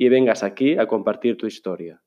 y 0.00 0.08
vengas 0.08 0.42
aquí 0.42 0.78
a 0.78 0.86
compartir 0.86 1.36
tu 1.36 1.46
historia. 1.46 2.02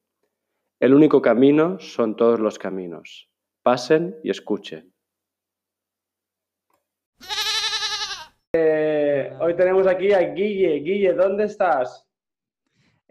El 0.80 0.96
único 0.96 1.22
camino 1.22 1.78
son 1.78 2.16
todos 2.16 2.40
los 2.40 2.58
caminos. 2.58 3.30
Pasen 3.62 4.16
y 4.24 4.32
escuchen. 4.32 4.92
Eh, 8.52 9.32
hoy 9.40 9.56
tenemos 9.56 9.86
aquí 9.86 10.12
a 10.12 10.22
Guille. 10.22 10.80
Guille, 10.80 11.14
¿dónde 11.14 11.44
estás? 11.44 12.10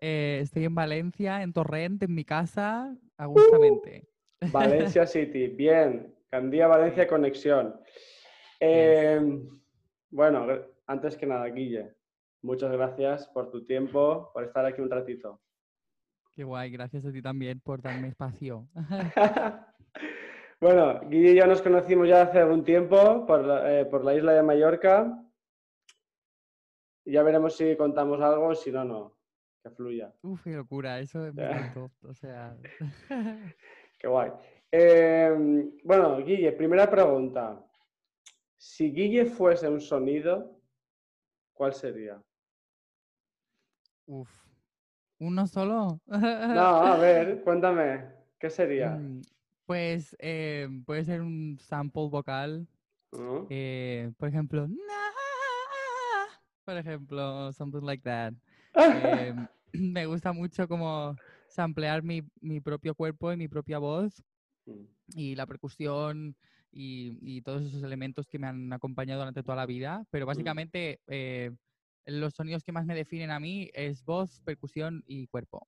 Eh, 0.01 0.41
estoy 0.43 0.65
en 0.65 0.75
Valencia, 0.75 1.43
en 1.45 1.53
Torrent, 1.53 2.03
en 2.03 2.13
mi 2.13 2.25
casa, 2.25 2.93
agustamente. 3.17 4.09
Valencia 4.51 5.07
City, 5.07 5.47
bien. 5.47 6.13
Candía 6.29 6.67
Valencia 6.67 7.07
Conexión. 7.07 7.81
Em, 8.59 9.49
bueno, 10.11 10.45
antes 10.89 11.17
que 11.17 11.27
nada, 11.27 11.47
Guille, 11.51 11.95
muchas 12.43 12.73
gracias 12.73 13.29
por 13.29 13.51
tu 13.51 13.65
tiempo, 13.65 14.31
por 14.33 14.45
estar 14.45 14.67
aquí 14.67 14.81
un 14.81 14.91
ratito. 14.91 15.41
Qué 16.33 16.45
guay, 16.45 16.71
gracias 16.71 17.05
a 17.05 17.13
ti 17.13 17.23
también 17.23 17.61
por 17.61 17.83
darme 17.83 18.09
espacio. 18.09 18.69
bueno, 20.61 21.01
Guille 21.09 21.33
y 21.33 21.37
yo 21.37 21.47
nos 21.47 21.63
conocimos 21.63 22.09
ya 22.09 22.23
hace 22.23 22.41
algún 22.41 22.65
tiempo 22.65 23.27
por 23.27 23.45
eh, 23.67 23.85
por 23.87 24.05
la 24.05 24.15
isla 24.15 24.33
de 24.33 24.43
Mallorca 24.43 25.23
ya 27.05 27.23
veremos 27.23 27.57
si 27.57 27.77
contamos 27.77 28.21
algo, 28.21 28.55
si 28.55 28.71
no, 28.71 28.85
no. 28.85 29.19
Que 29.63 29.71
fluya. 29.71 30.13
Uf, 30.23 30.43
qué 30.43 30.51
locura, 30.51 30.99
eso 30.99 31.27
es 31.27 31.35
muy 31.35 31.45
O 32.03 32.15
sea. 32.15 32.57
qué 33.99 34.09
guay. 34.09 34.33
Em, 34.71 35.71
bueno, 35.85 36.19
Guille, 36.19 36.53
primera 36.53 36.91
pregunta. 36.91 37.65
Si 38.57 38.93
Guille 38.93 39.27
fuese 39.27 39.69
un 39.69 39.81
sonido, 39.81 40.61
¿cuál 41.53 41.75
sería? 41.75 42.21
Uf. 44.13 44.29
¿Uno 45.21 45.47
solo? 45.47 45.99
no, 46.07 46.19
a 46.19 46.99
ver, 46.99 47.43
cuéntame. 47.43 48.05
¿Qué 48.39 48.51
sería? 48.51 48.91
Mm, 48.91 49.23
pues 49.65 50.15
eh, 50.19 50.69
puede 50.85 51.05
ser 51.05 51.23
un 51.23 51.59
sample 51.59 52.09
vocal. 52.11 52.69
Eh, 53.49 54.13
por 54.19 54.29
ejemplo, 54.29 54.69
por 56.67 56.77
ejemplo, 56.77 57.53
something 57.55 57.81
like 57.81 58.03
that. 58.03 58.35
Em, 58.75 59.49
me 59.73 60.05
gusta 60.05 60.35
mucho 60.35 60.69
como 60.69 61.17
samplear 61.49 62.03
mi, 62.03 62.23
mi, 62.43 62.61
propio 62.61 62.95
cuerpo 62.95 63.33
y 63.33 63.39
mi 63.39 63.49
propia 63.49 63.79
voz 63.79 64.23
mm. 64.67 64.85
y 65.15 65.37
la 65.37 65.47
percusión 65.47 66.37
y, 66.71 67.17
y, 67.23 67.41
todos 67.41 67.63
esos 67.63 67.83
elementos 67.83 68.27
que 68.27 68.39
me 68.39 68.47
han 68.47 68.73
acompañado 68.75 69.21
durante 69.21 69.43
toda 69.43 69.57
la 69.57 69.67
vida. 69.67 70.05
Pero 70.11 70.27
mm. 70.27 70.29
básicamente 70.29 71.01
eh, 71.07 71.51
los 72.07 72.35
sonidos 72.35 72.65
que 72.65 72.73
más 72.73 72.87
me 72.87 72.95
definen 72.95 73.31
a 73.31 73.41
mí 73.41 73.71
es 73.75 74.05
voz, 74.05 74.41
percusión 74.41 75.03
y 75.07 75.27
cuerpo. 75.27 75.67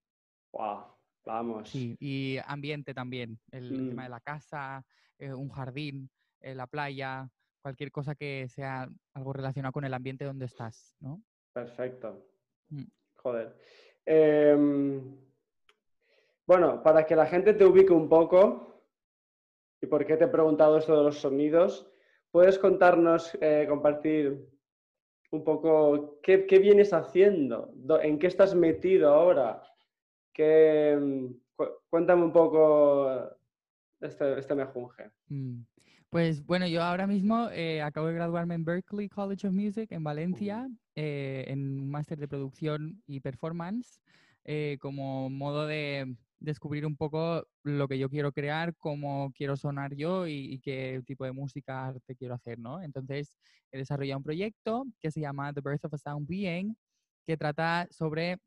Wow, 0.52 0.84
vamos. 1.24 1.68
Sí, 1.68 1.96
y 2.00 2.38
ambiente 2.46 2.94
también. 2.94 3.38
El, 3.50 3.88
tema 3.88 4.02
mm. 4.02 4.04
de 4.04 4.10
la 4.10 4.20
casa, 4.20 4.84
eh, 5.18 5.32
un 5.32 5.48
jardín, 5.48 6.10
eh, 6.40 6.54
la 6.54 6.66
playa, 6.66 7.28
cualquier 7.60 7.90
cosa 7.90 8.14
que 8.14 8.46
sea 8.48 8.88
algo 9.14 9.32
relacionado 9.32 9.72
con 9.72 9.84
el 9.84 9.94
ambiente 9.94 10.24
donde 10.24 10.46
estás, 10.46 10.94
¿no? 11.00 11.22
Perfecto. 11.52 12.26
Mm. 12.68 12.84
Joder. 13.16 13.56
Em, 14.04 15.16
bueno, 16.46 16.82
para 16.82 17.06
que 17.06 17.16
la 17.16 17.26
gente 17.26 17.54
te 17.54 17.64
ubique 17.64 17.92
un 17.92 18.08
poco, 18.08 18.84
y 19.80 19.86
por 19.86 20.04
qué 20.04 20.16
te 20.16 20.24
he 20.24 20.28
preguntado 20.28 20.76
esto 20.78 20.96
de 20.96 21.04
los 21.04 21.20
sonidos, 21.20 21.90
¿puedes 22.30 22.58
contarnos, 22.58 23.36
eh, 23.40 23.66
compartir 23.68 24.53
un 25.34 25.44
poco 25.44 26.20
qué, 26.22 26.58
vienes 26.58 26.92
haciendo? 26.92 27.72
¿En 28.02 28.18
qué 28.18 28.28
estás 28.28 28.54
metido 28.54 29.12
ahora? 29.12 29.62
Em, 30.34 31.34
cuéntame 31.90 32.24
un 32.24 32.32
poco 32.32 33.30
este, 34.00 34.38
este 34.38 34.54
mejunje. 34.54 35.10
Mm. 35.28 35.62
Pues 36.10 36.46
bueno, 36.46 36.68
yo 36.68 36.80
ahora 36.80 37.08
mismo 37.08 37.48
eh, 37.50 37.82
acabo 37.82 38.06
de 38.06 38.14
graduarme 38.14 38.54
en 38.54 38.64
Berklee 38.64 39.08
College 39.08 39.48
of 39.48 39.52
Music 39.52 39.90
en 39.90 40.04
Valencia, 40.04 40.68
eh, 40.94 41.44
en 41.48 41.80
un 41.80 41.90
máster 41.90 42.18
de 42.18 42.28
producción 42.28 43.02
y 43.04 43.18
performance, 43.18 44.00
eh, 44.44 44.78
como 44.80 45.28
modo 45.28 45.66
de 45.66 46.14
descubrir 46.38 46.86
un 46.86 46.96
poco 46.96 47.46
lo 47.62 47.88
que 47.88 47.98
yo 47.98 48.08
quiero 48.10 48.32
crear, 48.32 48.74
cómo 48.76 49.32
quiero 49.34 49.56
sonar 49.56 49.94
yo 49.94 50.26
y, 50.26 50.60
qué 50.60 51.02
tipo 51.06 51.24
de 51.24 51.32
música 51.32 51.88
arte 51.88 52.16
quiero 52.16 52.34
hacer, 52.34 52.58
¿no? 52.58 52.82
Entonces 52.82 53.36
he 53.72 53.78
desarrollado 53.78 54.18
un 54.18 54.24
proyecto 54.24 54.84
que 55.00 55.10
se 55.10 55.20
llama 55.20 55.52
The 55.52 55.60
Birth 55.60 55.84
of 55.84 55.94
a 55.94 55.98
Sound 55.98 56.26
Being, 56.26 56.76
que 57.26 57.36
trata 57.36 57.88
sobre 57.90 58.38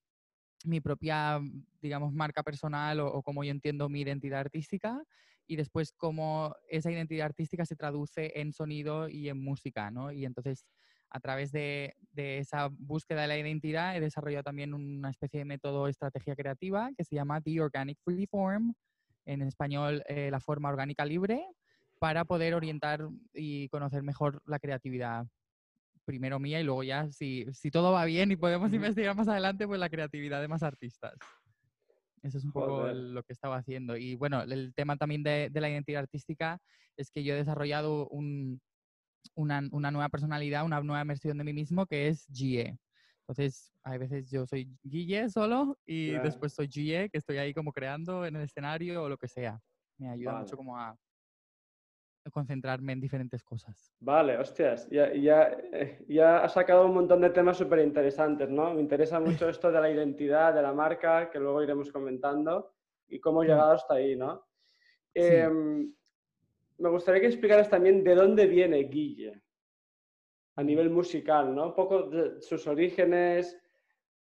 mi 0.66 0.82
propia, 0.82 1.40
digamos, 1.82 2.14
marca 2.14 2.44
personal 2.44 3.00
o, 3.00 3.08
o 3.08 3.24
cómo 3.24 3.44
yo 3.44 3.52
entiendo 3.52 3.90
mi 3.90 4.02
identidad 4.02 4.40
artística 4.40 5.02
y 5.48 5.56
después 5.56 5.94
cómo 5.94 6.56
esa 6.70 6.92
identidad 6.92 7.26
artística 7.26 7.66
se 7.66 7.76
traduce 7.76 8.40
en 8.40 8.54
sonido 8.54 9.08
y 9.08 9.30
en 9.30 9.42
música, 9.42 9.90
¿no? 9.92 10.12
Y 10.12 10.26
entonces 10.26 10.66
a 11.10 11.20
través 11.20 11.52
de, 11.52 11.96
esa 12.16 12.70
búsqueda 12.72 13.22
de 13.22 13.28
la 13.28 13.38
identidad 13.38 13.96
he 13.96 14.00
desarrollado 14.00 14.44
también 14.44 14.74
una 14.74 15.10
especie 15.10 15.40
de 15.40 15.46
método 15.46 15.88
estrategia 15.88 16.36
creativa 16.36 16.90
que 16.98 17.04
se 17.04 17.16
llama 17.16 17.42
The 17.42 17.62
Organic 17.62 18.00
Freeform, 18.04 18.74
en 19.26 19.42
español 19.42 20.04
eh, 20.08 20.30
la 20.32 20.40
forma 20.40 20.70
orgánica 20.70 21.06
libre, 21.06 21.46
para 22.00 22.26
poder 22.26 22.54
orientar 22.54 23.08
y 23.34 23.70
conocer 23.70 24.04
mejor 24.04 24.42
la 24.46 24.60
creatividad 24.60 25.28
primero 26.06 26.40
mía 26.40 26.62
y 26.62 26.64
luego 26.64 26.84
ya, 26.84 27.12
si, 27.12 27.46
si 27.54 27.70
todo 27.70 27.92
va 27.92 28.06
bien 28.06 28.32
y 28.32 28.36
podemos 28.38 28.72
investigar 28.74 29.16
más 29.16 29.28
adelante, 29.28 29.68
pues 29.68 29.80
la 29.80 29.90
creatividad 29.90 30.42
de 30.42 30.48
más 30.48 30.64
artistas. 30.64 31.14
Eso 32.24 32.38
es 32.40 32.44
un 32.44 32.52
poco 32.52 32.88
lo 32.88 33.24
que 33.24 33.34
estaba 33.34 33.58
haciendo. 33.58 33.96
Y 33.96 34.16
bueno, 34.16 34.42
el 34.42 34.74
tema 34.74 34.98
también 34.98 35.24
de, 35.24 35.52
la 35.54 35.70
identidad 35.70 36.02
artística 36.02 36.60
es 36.96 37.12
que 37.12 37.24
yo 37.24 37.34
he 37.34 37.38
desarrollado 37.38 38.08
una, 39.36 39.62
nueva 39.62 40.10
personalidad, 40.10 40.66
una 40.66 40.82
nueva 40.82 41.04
versión 41.04 41.38
de 41.38 41.44
mí 41.44 41.54
mismo 41.54 41.86
que 41.86 42.08
es 42.08 42.28
GE. 42.32 42.78
Entonces, 43.22 43.74
a 43.84 43.98
veces 43.98 44.30
yo 44.30 44.46
soy 44.46 44.70
Guille 44.84 45.30
solo 45.30 45.78
y 45.86 46.12
después 46.20 46.54
soy 46.54 46.70
GE, 46.70 47.10
que 47.10 47.18
estoy 47.18 47.38
ahí 47.38 47.54
como 47.54 47.74
creando 47.74 48.26
en 48.26 48.36
el 48.36 48.44
escenario 48.44 49.04
o 49.04 49.10
lo 49.10 49.18
que 49.18 49.28
sea. 49.28 49.60
Me 49.98 50.10
ayuda 50.10 50.40
mucho 50.40 50.56
como 50.56 50.78
a, 50.78 50.96
concentrarme 52.32 52.94
en 52.94 53.02
diferentes 53.02 53.44
cosas. 53.44 53.94
Vale, 54.00 54.38
hostias, 54.38 54.88
ya, 54.90 55.14
ya, 55.14 55.44
eh, 55.72 56.04
ya 56.08 56.44
has 56.44 56.54
sacado 56.54 56.86
un 56.86 56.94
montón 56.94 57.22
de 57.22 57.30
temas 57.30 57.58
súper 57.58 57.80
interesantes, 57.80 58.50
¿no? 58.50 58.74
Me 58.74 58.82
interesa 58.82 59.20
mucho 59.46 59.50
esto 59.50 59.72
de 59.72 59.82
la 59.82 59.90
identidad, 59.90 60.54
de 60.54 60.62
la 60.62 60.74
marca, 60.74 61.30
que 61.30 61.40
luego 61.40 61.64
iremos 61.64 61.92
comentando, 61.92 62.74
y 63.08 63.20
cómo 63.20 63.44
he 63.44 63.48
llegado 63.48 63.72
hasta 63.72 63.96
ahí, 63.96 64.16
¿no? 64.16 64.46
Em, 65.14 65.94
me 66.78 66.90
gustaría 66.90 67.22
que 67.22 67.28
explicaras 67.28 67.70
también 67.70 68.04
de 68.04 68.16
dónde 68.16 68.48
viene 68.48 68.84
Guille 68.84 69.42
a 70.56 70.64
nivel 70.64 70.90
musical, 70.90 71.54
¿no? 71.54 71.68
Un 71.68 71.76
poco 71.76 72.04
de 72.04 72.42
sus 72.42 72.66
orígenes, 72.68 73.58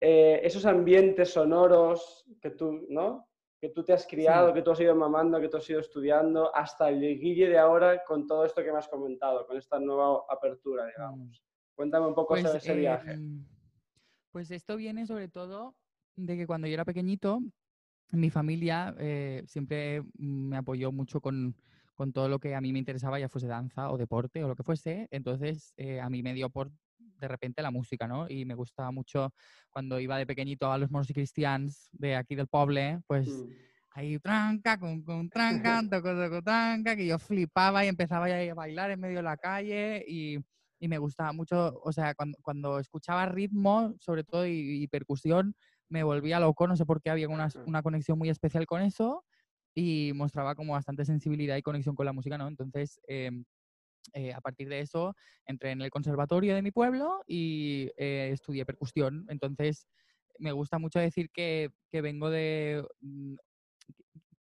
eh, 0.01 0.41
esos 0.43 0.67
ambientes 0.67 1.31
sonoros 1.31 2.27
que 2.41 2.51
tú, 2.51 2.87
¿no? 2.89 3.29
que 3.65 3.71
tú 3.71 3.83
te 3.83 3.95
has 3.95 4.07
criado, 4.07 4.53
que 4.53 4.61
tú 4.61 4.73
has 4.73 4.81
ido 4.81 4.95
mamando, 4.95 5.41
que 5.41 5.49
tú 5.49 5.57
has 5.57 5.71
ido 5.71 5.81
estudiando, 5.81 6.55
hasta 6.55 6.91
el 6.91 7.01
guille 7.19 7.49
de 7.49 7.57
ahora 7.57 8.05
con 8.05 8.27
todo 8.27 8.45
esto 8.45 8.63
que 8.63 8.71
me 8.71 8.77
has 8.77 8.89
comentado, 8.89 9.47
con 9.47 9.57
esta 9.57 9.81
nueva 9.81 10.21
apertura, 10.29 10.85
digamos. 10.85 11.41
Mm. 11.41 11.75
Cuéntame 11.75 12.07
un 12.07 12.15
poco 12.15 12.37
sobre 12.37 12.51
pues, 12.51 12.63
ese 12.63 12.75
viaje. 12.75 13.13
Em, 13.13 13.43
pues 14.33 14.51
esto 14.51 14.77
viene 14.77 15.07
sobre 15.07 15.29
todo 15.29 15.75
de 16.15 16.37
que 16.37 16.47
cuando 16.47 16.67
yo 16.67 16.75
era 16.75 16.85
pequeñito, 16.85 17.41
mi 18.11 18.29
familia 18.29 18.95
eh, 18.99 19.45
siempre 19.47 20.03
me 20.19 20.59
apoyó 20.59 20.93
mucho 20.93 21.23
con, 21.23 21.57
con, 21.95 22.13
todo 22.13 22.29
lo 22.29 22.39
que 22.39 22.55
a 22.55 22.61
mí 22.61 22.73
me 22.73 22.79
interesaba, 22.79 23.19
ya 23.19 23.29
fuese 23.29 23.47
danza 23.47 23.91
o 23.91 23.99
deporte 23.99 24.45
o 24.45 24.49
lo 24.49 24.57
que 24.57 24.63
fuese. 24.63 25.09
Entonces, 25.11 25.73
eh, 25.77 26.01
a 26.01 26.09
mí 26.11 26.23
me 26.23 26.35
dio 26.35 26.51
por 26.51 26.71
de 26.99 27.29
repente 27.29 27.63
la 27.63 27.71
música, 27.71 28.07
¿no? 28.07 28.29
Y 28.29 28.45
me 28.45 28.55
gustaba 28.55 28.91
mucho 28.91 29.33
cuando 29.71 30.01
iba 30.01 30.19
de 30.19 30.27
pequeñito 30.27 30.71
a 30.71 30.79
los 30.79 30.91
monos 30.91 31.09
y 31.11 31.15
cristians 31.15 31.89
de 31.93 32.17
aquí 32.17 32.35
del 32.35 32.49
pueblo, 32.49 33.03
pues 33.07 33.29
mm. 33.29 33.51
ahí 33.93 34.19
tranca, 34.19 34.79
con, 34.79 35.03
con 35.03 35.29
tranca, 35.29 35.83
toco, 35.91 36.15
toco, 36.15 36.43
tranca, 36.43 36.97
que 36.97 37.07
yo 37.07 37.19
flipaba 37.19 37.85
y 37.85 37.89
empezaba 37.89 38.27
a 38.27 38.55
bailar 38.55 38.91
en 38.91 39.01
medio 39.01 39.17
de 39.17 39.23
la 39.23 39.37
calle 39.37 40.05
y, 40.07 40.39
y 40.79 40.89
me 40.89 40.99
gustaba 40.99 41.33
mucho, 41.33 41.81
o 41.83 41.93
sea, 41.93 42.15
cuando, 42.15 42.39
cuando 42.43 42.79
escuchaba 42.79 43.27
ritmo, 43.27 43.95
sobre 44.01 44.25
todo, 44.25 44.47
y, 44.47 44.87
percusión, 44.89 45.55
me 45.89 46.03
volvía 46.03 46.41
loco, 46.41 46.67
no 46.67 46.77
sé 46.77 46.85
por 46.85 47.01
qué 47.01 47.11
había 47.11 47.29
una, 47.29 47.49
una 47.67 47.83
conexión 47.83 48.19
muy 48.19 48.29
especial 48.29 48.67
con 48.67 48.83
eso 48.83 49.25
y 49.75 50.13
mostraba 50.15 50.55
como 50.55 50.75
bastante 50.75 51.05
sensibilidad 51.05 51.57
y 51.57 51.63
conexión 51.63 51.95
con 51.95 52.07
la 52.07 52.13
música, 52.13 52.39
¿no? 52.39 52.49
Entonces, 52.49 53.01
em, 53.09 53.45
eh, 54.13 54.33
a 54.33 54.41
partir 54.41 54.69
de 54.69 54.81
eso, 54.81 55.15
entré 55.47 55.71
en 55.73 55.81
el 55.83 55.91
conservatorio 55.91 56.55
de 56.55 56.63
mi 56.63 56.71
pueblo 56.71 57.23
y 57.27 57.91
eh, 57.97 58.31
estudié 58.33 58.65
percusión. 58.65 59.27
Entonces, 59.29 59.87
me 60.39 60.53
gusta 60.53 60.79
mucho 60.79 60.99
decir 60.99 61.31
que, 61.31 61.71
que 61.91 62.01
vengo 62.01 62.31
de, 62.31 62.87
mm, 63.01 63.35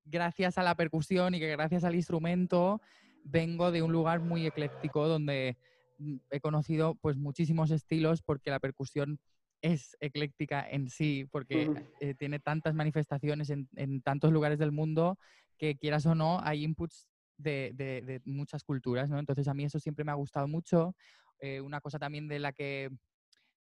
gracias 0.05 0.59
a 0.59 0.63
la 0.63 0.75
percusión 0.75 1.35
y 1.35 1.41
que 1.41 1.51
gracias 1.51 1.85
al 1.85 1.95
instrumento, 1.95 2.81
vengo 3.25 3.71
de 3.71 3.83
un 3.83 3.93
lugar 3.93 4.21
muy 4.21 4.47
ecléctico 4.47 5.07
donde 5.07 5.57
mm, 5.99 6.17
he 6.31 6.41
conocido 6.41 6.95
pues 6.97 7.17
muchísimos 7.17 7.71
estilos 7.71 8.23
porque 8.23 8.51
la 8.51 8.61
percusión 8.61 9.19
es 9.63 9.97
ecléctica 10.01 10.67
en 10.69 10.89
sí, 10.89 11.27
porque 11.31 11.71
eh, 12.01 12.15
tiene 12.15 12.39
tantas 12.39 12.75
manifestaciones 12.75 13.51
en, 13.51 13.69
en, 13.77 14.03
tantos 14.03 14.33
lugares 14.33 14.59
del 14.59 14.73
mundo 14.73 15.19
que 15.59 15.77
quieras 15.77 16.07
o 16.07 16.15
no, 16.15 16.41
hay 16.43 16.65
inputs 16.65 17.09
de, 17.37 17.73
de, 17.75 18.21
muchas 18.25 18.65
culturas, 18.65 19.11
¿no? 19.11 19.19
Entonces 19.19 19.49
a 19.49 19.55
mí 19.55 19.65
eso 19.65 19.79
siempre 19.79 20.05
me 20.05 20.13
ha 20.13 20.15
gustado 20.15 20.49
mucho. 20.49 20.95
Eh, 21.41 21.61
una 21.61 21.81
cosa 21.81 21.99
también 21.99 22.29
de 22.29 22.39
la 22.39 22.53
que 22.53 22.91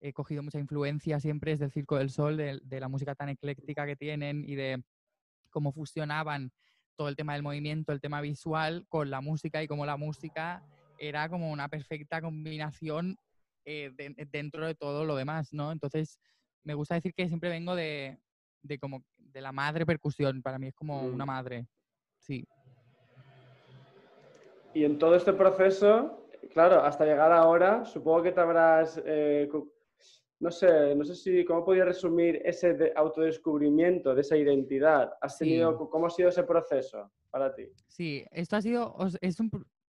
he 0.01 0.13
cogido 0.13 0.43
mucha 0.43 0.59
influencia 0.59 1.19
siempre 1.19 1.53
es 1.53 1.59
del 1.59 1.71
Circo 1.71 1.97
del 1.97 2.09
Sol, 2.09 2.37
de, 2.37 2.59
de 2.63 2.79
la 2.79 2.87
música 2.87 3.15
tan 3.15 3.29
ecléctica 3.29 3.85
que 3.85 3.95
tienen 3.95 4.43
y 4.47 4.55
de 4.55 4.83
cómo 5.49 5.71
fusionaban 5.71 6.51
todo 6.95 7.09
el 7.09 7.15
tema 7.15 7.33
del 7.33 7.43
movimiento, 7.43 7.91
el 7.91 8.01
tema 8.01 8.21
visual 8.21 8.85
con 8.87 9.09
la 9.09 9.21
música 9.21 9.61
y 9.61 9.67
cómo 9.67 9.85
la 9.85 9.97
música 9.97 10.63
era 10.97 11.27
como 11.29 11.51
una 11.51 11.67
perfecta 11.67 12.21
combinación 12.21 13.17
eh, 13.65 13.91
dentro 14.31 14.65
de 14.65 14.75
todo 14.75 15.05
lo 15.05 15.15
demás, 15.15 15.53
¿no? 15.53 15.71
Entonces, 15.71 16.19
me 16.63 16.73
gusta 16.73 16.95
decir 16.95 17.13
que 17.13 17.27
siempre 17.27 17.49
vengo 17.49 17.75
de, 17.75 18.19
de 18.61 18.79
como 18.79 19.03
de 19.17 19.41
la 19.41 19.51
madre 19.51 19.85
percusión, 19.85 20.41
para 20.41 20.59
mí 20.59 20.67
es 20.67 20.75
como 20.75 21.01
una 21.01 21.25
mm. 21.25 21.27
madre, 21.27 21.67
sí. 22.19 22.47
Y 24.73 24.83
en 24.83 24.97
todo 24.97 25.15
este 25.15 25.33
proceso, 25.33 26.27
claro, 26.51 26.83
hasta 26.83 27.05
llegar 27.05 27.31
ahora, 27.31 27.85
supongo 27.85 28.23
que 28.23 28.31
te 28.31 28.41
habrás 28.41 29.01
eh, 29.05 29.49
no 30.39 30.51
sé, 30.51 30.95
no 30.95 31.03
sé 31.05 31.15
si, 31.15 31.45
¿cómo 31.45 31.63
podría 31.63 31.85
resumir 31.85 32.41
ese 32.43 32.91
autodescubrimiento 32.95 34.13
de 34.13 34.21
esa 34.21 34.35
identidad? 34.35 35.13
¿Has 35.21 35.37
tenido, 35.37 35.89
¿Cómo 35.89 36.07
ha 36.07 36.09
sido 36.09 36.29
ese 36.29 36.43
proceso 36.43 37.11
para 37.29 37.53
ti? 37.53 37.69
Sí, 37.87 38.25
esto 38.31 38.57
ha 38.57 38.61
sido, 38.61 38.95
es 39.21 39.39
un, 39.39 39.49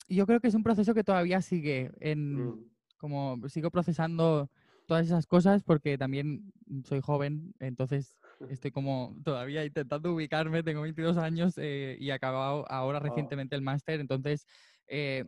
yo 0.07 0.25
creo 0.25 0.39
que 0.39 0.47
es 0.47 0.55
un 0.55 0.63
proceso 0.63 0.93
que 0.93 1.03
todavía 1.03 1.41
sigue, 1.41 1.91
en, 1.99 2.47
mm. 2.47 2.70
Como 3.01 3.49
sigo 3.49 3.71
procesando 3.71 4.49
todas 4.85 5.07
esas 5.07 5.25
cosas 5.25 5.63
porque 5.63 5.97
también 5.97 6.53
soy 6.85 7.01
joven, 7.01 7.53
entonces 7.59 8.15
estoy 8.47 8.71
como 8.71 9.15
todavía 9.23 9.65
intentando 9.65 10.13
ubicarme, 10.13 10.63
tengo 10.63 10.81
22 10.81 11.17
años 11.17 11.55
eh, 11.57 11.97
y 11.99 12.11
acabado 12.11 12.65
ahora 12.71 12.99
recientemente 12.99 13.55
el 13.55 13.63
máster, 13.63 13.99
entonces 13.99 14.45
eh, 14.87 15.25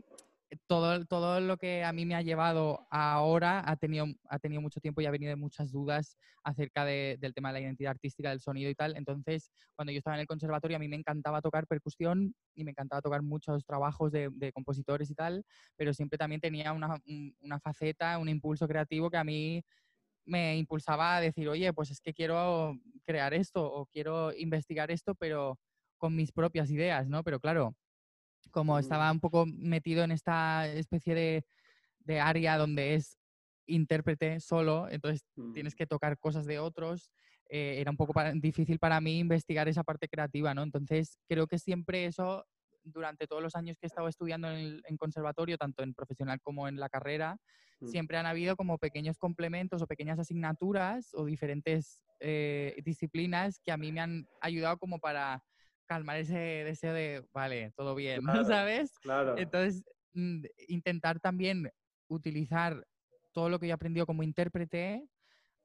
todo, 0.67 1.05
todo 1.05 1.39
lo 1.39 1.57
que 1.57 1.83
a 1.83 1.93
mí 1.93 2.05
me 2.05 2.15
ha 2.15 2.21
llevado 2.21 2.87
ahora 2.89 3.63
ha 3.65 3.75
tenido, 3.75 4.07
ha 4.29 4.39
tenido 4.39 4.61
mucho 4.61 4.79
tiempo 4.79 5.01
y 5.01 5.05
ha 5.05 5.11
venido 5.11 5.29
de 5.29 5.35
muchas 5.35 5.71
dudas 5.71 6.17
acerca 6.43 6.85
del 6.85 7.33
tema 7.33 7.49
de 7.49 7.53
la 7.53 7.61
identidad 7.61 7.91
artística, 7.91 8.29
del 8.29 8.41
sonido 8.41 8.69
y 8.69 8.75
tal. 8.75 8.95
Entonces, 8.97 9.51
cuando 9.75 9.91
yo 9.91 9.97
estaba 9.97 10.15
en 10.15 10.21
el 10.21 10.27
conservatorio, 10.27 10.77
a 10.77 10.79
mí 10.79 10.87
me 10.87 10.95
encantaba 10.95 11.41
tocar 11.41 11.67
percusión 11.67 12.35
y 12.55 12.63
me 12.63 12.71
encantaba 12.71 13.01
tocar 13.01 13.21
muchos 13.21 13.65
trabajos 13.65 14.11
de, 14.11 14.31
compositores 14.53 15.09
y 15.09 15.15
tal, 15.15 15.43
pero 15.75 15.93
siempre 15.93 16.17
también 16.17 16.41
tenía 16.41 16.73
una, 16.73 16.99
una 17.39 17.59
faceta, 17.59 18.17
un 18.17 18.29
impulso 18.29 18.67
creativo 18.67 19.09
que 19.09 19.17
a 19.17 19.23
mí 19.23 19.63
me 20.25 20.57
impulsaba 20.57 21.17
a 21.17 21.21
decir, 21.21 21.49
oye, 21.49 21.73
pues 21.73 21.91
es 21.91 22.01
que 22.01 22.13
quiero 22.13 22.77
crear 23.05 23.33
esto 23.33 23.65
o 23.65 23.85
quiero 23.87 24.33
investigar 24.37 24.91
esto, 24.91 25.15
pero 25.15 25.59
con 25.97 26.15
mis 26.15 26.31
propias 26.31 26.69
ideas, 26.69 27.07
¿no? 27.07 27.23
Pero 27.23 27.39
claro, 27.39 27.75
como 28.51 28.79
estaba 28.79 29.11
un 29.11 29.19
poco 29.19 29.45
metido 29.45 30.03
en 30.03 30.11
esta 30.11 30.67
especie 30.67 31.15
de, 31.15 31.45
de 31.99 32.19
área 32.19 32.57
donde 32.57 32.95
es 32.95 33.17
intérprete 33.65 34.39
solo, 34.39 34.89
entonces 34.89 35.23
tienes 35.53 35.75
que 35.75 35.87
tocar 35.87 36.17
cosas 36.19 36.45
de 36.45 36.59
otros. 36.59 37.11
Eh, 37.49 37.79
era 37.79 37.91
un 37.91 37.97
poco 37.97 38.13
difícil 38.35 38.79
para 38.79 38.99
mí 38.99 39.19
investigar 39.19 39.67
esa 39.67 39.83
parte 39.83 40.07
creativa, 40.07 40.53
¿no? 40.53 40.63
Entonces 40.63 41.17
creo 41.27 41.47
que 41.47 41.59
siempre 41.59 42.05
eso, 42.05 42.45
durante 42.83 43.27
todos 43.27 43.41
los 43.41 43.55
años 43.55 43.77
que 43.77 43.85
he 43.85 43.87
estado 43.87 44.07
estudiando 44.07 44.49
en, 44.51 44.81
en 44.85 44.97
conservatorio, 44.97 45.57
tanto 45.57 45.83
en 45.83 45.93
profesional 45.93 46.41
como 46.41 46.67
en 46.67 46.77
la 46.77 46.89
carrera, 46.89 47.37
mm. 47.79 47.87
siempre 47.87 48.17
han 48.17 48.25
habido 48.25 48.55
como 48.55 48.77
pequeños 48.77 49.17
complementos 49.17 49.81
o 49.81 49.87
pequeñas 49.87 50.19
asignaturas 50.19 51.13
o 51.13 51.25
diferentes 51.25 52.01
eh, 52.19 52.81
disciplinas 52.85 53.59
que 53.59 53.71
a 53.71 53.77
mí 53.77 53.91
me 53.91 53.99
han 53.99 54.27
ayudado 54.39 54.77
como 54.77 54.99
para 54.99 55.43
calmar 55.85 56.17
ese 56.17 56.37
deseo 56.37 56.93
de, 56.93 57.25
vale, 57.33 57.71
todo 57.75 57.95
bien, 57.95 58.21
¿sabes? 58.47 58.97
Claro. 58.99 59.37
Entonces, 59.37 59.83
mm, 60.13 60.43
intentar 60.67 61.19
también 61.19 61.71
utilizar 62.07 62.85
todo 63.31 63.49
lo 63.49 63.59
que 63.59 63.67
yo 63.67 63.71
he 63.71 63.73
aprendido 63.73 64.05
como 64.05 64.23
intérprete, 64.23 65.07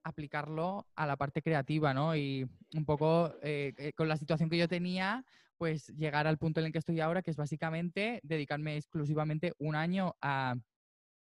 aplicarlo 0.02 0.86
a 0.94 1.06
la 1.06 1.16
parte 1.16 1.42
creativa, 1.42 1.92
¿no? 1.92 2.16
Y 2.16 2.48
un 2.74 2.84
poco 2.84 3.34
eh, 3.42 3.74
eh, 3.76 3.92
con 3.92 4.08
la 4.08 4.16
situación 4.16 4.48
que 4.48 4.58
yo 4.58 4.68
tenía, 4.68 5.24
pues 5.58 5.88
llegar 5.88 6.26
al 6.26 6.38
punto 6.38 6.60
en 6.60 6.66
el 6.66 6.72
que 6.72 6.78
estoy 6.78 7.00
ahora, 7.00 7.22
que 7.22 7.30
es 7.30 7.36
básicamente 7.36 8.20
dedicarme 8.22 8.76
exclusivamente 8.76 9.52
un 9.58 9.74
año 9.74 10.14
a 10.22 10.54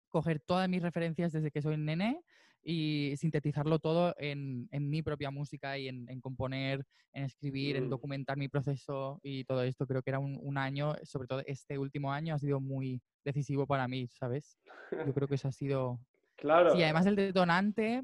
coger 0.10 0.40
todas 0.40 0.70
mis 0.70 0.82
referencias 0.82 1.32
desde 1.32 1.52
que 1.52 1.62
soy 1.62 1.78
nene 1.78 2.22
y 2.68 3.14
sintetizarlo 3.18 3.78
todo 3.78 4.16
en, 4.18 4.68
en 4.72 4.90
mi 4.90 5.04
propia 5.04 5.30
música 5.30 5.78
y 5.78 5.88
en, 5.88 6.10
en 6.10 6.20
componer, 6.20 6.84
en 7.14 7.24
escribir, 7.24 7.76
en 7.76 7.86
mm. 7.86 7.90
documentar 7.90 8.38
mi 8.38 8.50
proceso 8.50 9.20
y 9.22 9.44
todo 9.46 9.62
esto. 9.62 9.86
Creo 9.86 10.02
que 10.02 10.10
era 10.10 10.20
un, 10.20 10.40
un, 10.42 10.58
año, 10.58 10.96
sobre 11.04 11.28
todo 11.28 11.44
este 11.46 11.78
último 11.78 12.12
año, 12.12 12.34
ha 12.34 12.40
sido 12.40 12.60
muy 12.60 13.00
decisivo 13.24 13.68
para 13.68 13.88
mí, 13.88 14.08
¿sabes? 14.08 14.58
Yo 14.92 15.14
creo 15.14 15.28
que 15.28 15.36
eso 15.36 15.48
ha 15.48 15.54
sido... 15.54 16.00
Claro. 16.38 16.76
Sí, 16.76 16.84
además 16.84 17.06
el 17.06 17.16
detonante, 17.16 18.04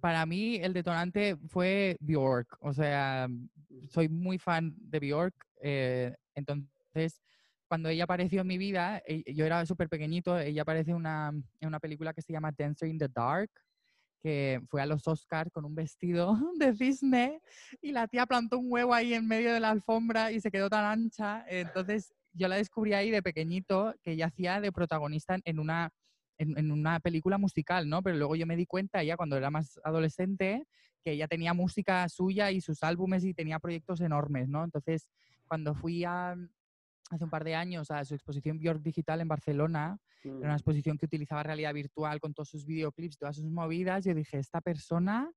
para 0.00 0.26
mí 0.26 0.56
el 0.56 0.72
detonante 0.72 1.36
fue 1.46 1.96
Bjork. 2.00 2.56
O 2.58 2.72
sea, 2.72 3.28
soy 3.88 4.08
muy 4.08 4.38
fan 4.38 4.74
de 4.76 4.98
Bjork. 4.98 5.34
Eh, 5.62 6.12
entonces, 6.34 7.22
cuando 7.68 7.88
ella 7.88 8.02
apareció 8.02 8.40
en 8.40 8.48
mi 8.48 8.58
vida, 8.58 9.00
e, 9.06 9.22
yo 9.32 9.46
era 9.46 9.64
súper 9.66 9.88
pequeñito, 9.88 10.36
ella 10.36 10.62
aparece 10.62 10.92
una, 10.92 11.28
en 11.60 11.68
una 11.68 11.78
película 11.78 12.12
que 12.12 12.22
se 12.22 12.32
llama 12.32 12.50
Dancer 12.58 12.88
in 12.88 12.98
the 12.98 13.06
Dark, 13.06 13.50
que 14.22 14.60
fue 14.68 14.82
a 14.82 14.86
los 14.86 15.06
Oscars 15.08 15.50
con 15.50 15.64
un 15.64 15.74
vestido 15.74 16.36
de 16.58 16.74
cisne 16.74 17.40
y 17.80 17.92
la 17.92 18.06
tía 18.06 18.26
plantó 18.26 18.58
un 18.58 18.66
huevo 18.68 18.94
ahí 18.94 19.14
en 19.14 19.26
medio 19.26 19.52
de 19.52 19.60
la 19.60 19.70
alfombra 19.70 20.32
y 20.32 20.40
se 20.40 20.50
quedó 20.50 20.68
tan 20.68 20.84
ancha. 20.84 21.44
Entonces 21.48 22.12
yo 22.32 22.48
la 22.48 22.56
descubrí 22.56 22.92
ahí 22.92 23.10
de 23.10 23.22
pequeñito 23.22 23.94
que 24.02 24.12
ella 24.12 24.26
hacía 24.26 24.60
de 24.60 24.72
protagonista 24.72 25.38
en 25.44 25.58
una, 25.58 25.90
en, 26.38 26.70
una 26.70 27.00
película 27.00 27.38
musical, 27.38 27.88
¿no? 27.88 28.02
Pero 28.02 28.16
luego 28.16 28.36
yo 28.36 28.46
me 28.46 28.56
di 28.56 28.66
cuenta 28.66 29.02
ya 29.02 29.16
cuando 29.16 29.36
era 29.36 29.50
más 29.50 29.80
adolescente 29.84 30.64
que 31.02 31.12
ella 31.12 31.28
tenía 31.28 31.54
música 31.54 32.06
suya 32.08 32.50
y 32.50 32.60
sus 32.60 32.82
álbumes 32.82 33.24
y 33.24 33.32
tenía 33.32 33.58
proyectos 33.58 34.00
enormes, 34.00 34.48
¿no? 34.48 34.64
Entonces 34.64 35.08
cuando 35.48 35.74
fui 35.74 36.04
a, 36.04 36.36
hace 37.10 37.24
un 37.24 37.30
par 37.30 37.44
de 37.44 37.54
años 37.54 37.90
a 37.90 38.04
su 38.04 38.14
exposición 38.14 38.58
Björk 38.58 38.82
Digital 38.82 39.20
en 39.20 39.28
Barcelona, 39.28 39.98
era 40.22 40.36
una 40.36 40.52
mm. 40.52 40.56
exposición 40.56 40.96
que 40.96 41.06
utilizaba 41.06 41.42
realidad 41.42 41.74
virtual 41.74 42.20
con 42.20 42.32
todos 42.32 42.48
sus 42.48 42.64
videoclips, 42.64 43.18
todas 43.18 43.36
sus 43.36 43.50
movidas. 43.50 44.04
Yo 44.04 44.14
dije, 44.14 44.38
esta 44.38 44.60
persona, 44.60 45.30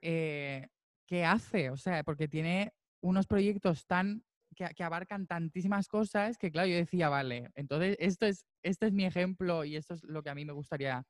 eh, 0.00 0.68
¿qué 1.06 1.24
hace? 1.24 1.70
O 1.70 1.76
sea, 1.76 2.04
porque 2.04 2.28
tiene 2.28 2.72
unos 3.00 3.26
proyectos 3.26 3.86
tan 3.86 4.22
que, 4.54 4.84
abarcan 4.84 5.26
tantísimas 5.26 5.88
cosas 5.88 6.38
que, 6.38 6.50
claro, 6.50 6.68
yo 6.68 6.76
decía, 6.76 7.08
vale, 7.08 7.50
entonces 7.54 7.96
esto 7.98 8.26
es, 8.26 8.46
este 8.62 8.86
es 8.86 8.92
mi 8.92 9.04
ejemplo 9.04 9.64
y 9.64 9.76
esto 9.76 9.94
es 9.94 10.04
lo 10.04 10.22
que 10.22 10.30
a 10.30 10.34
mí 10.34 10.44
me 10.44 10.52
gustaría 10.52 11.04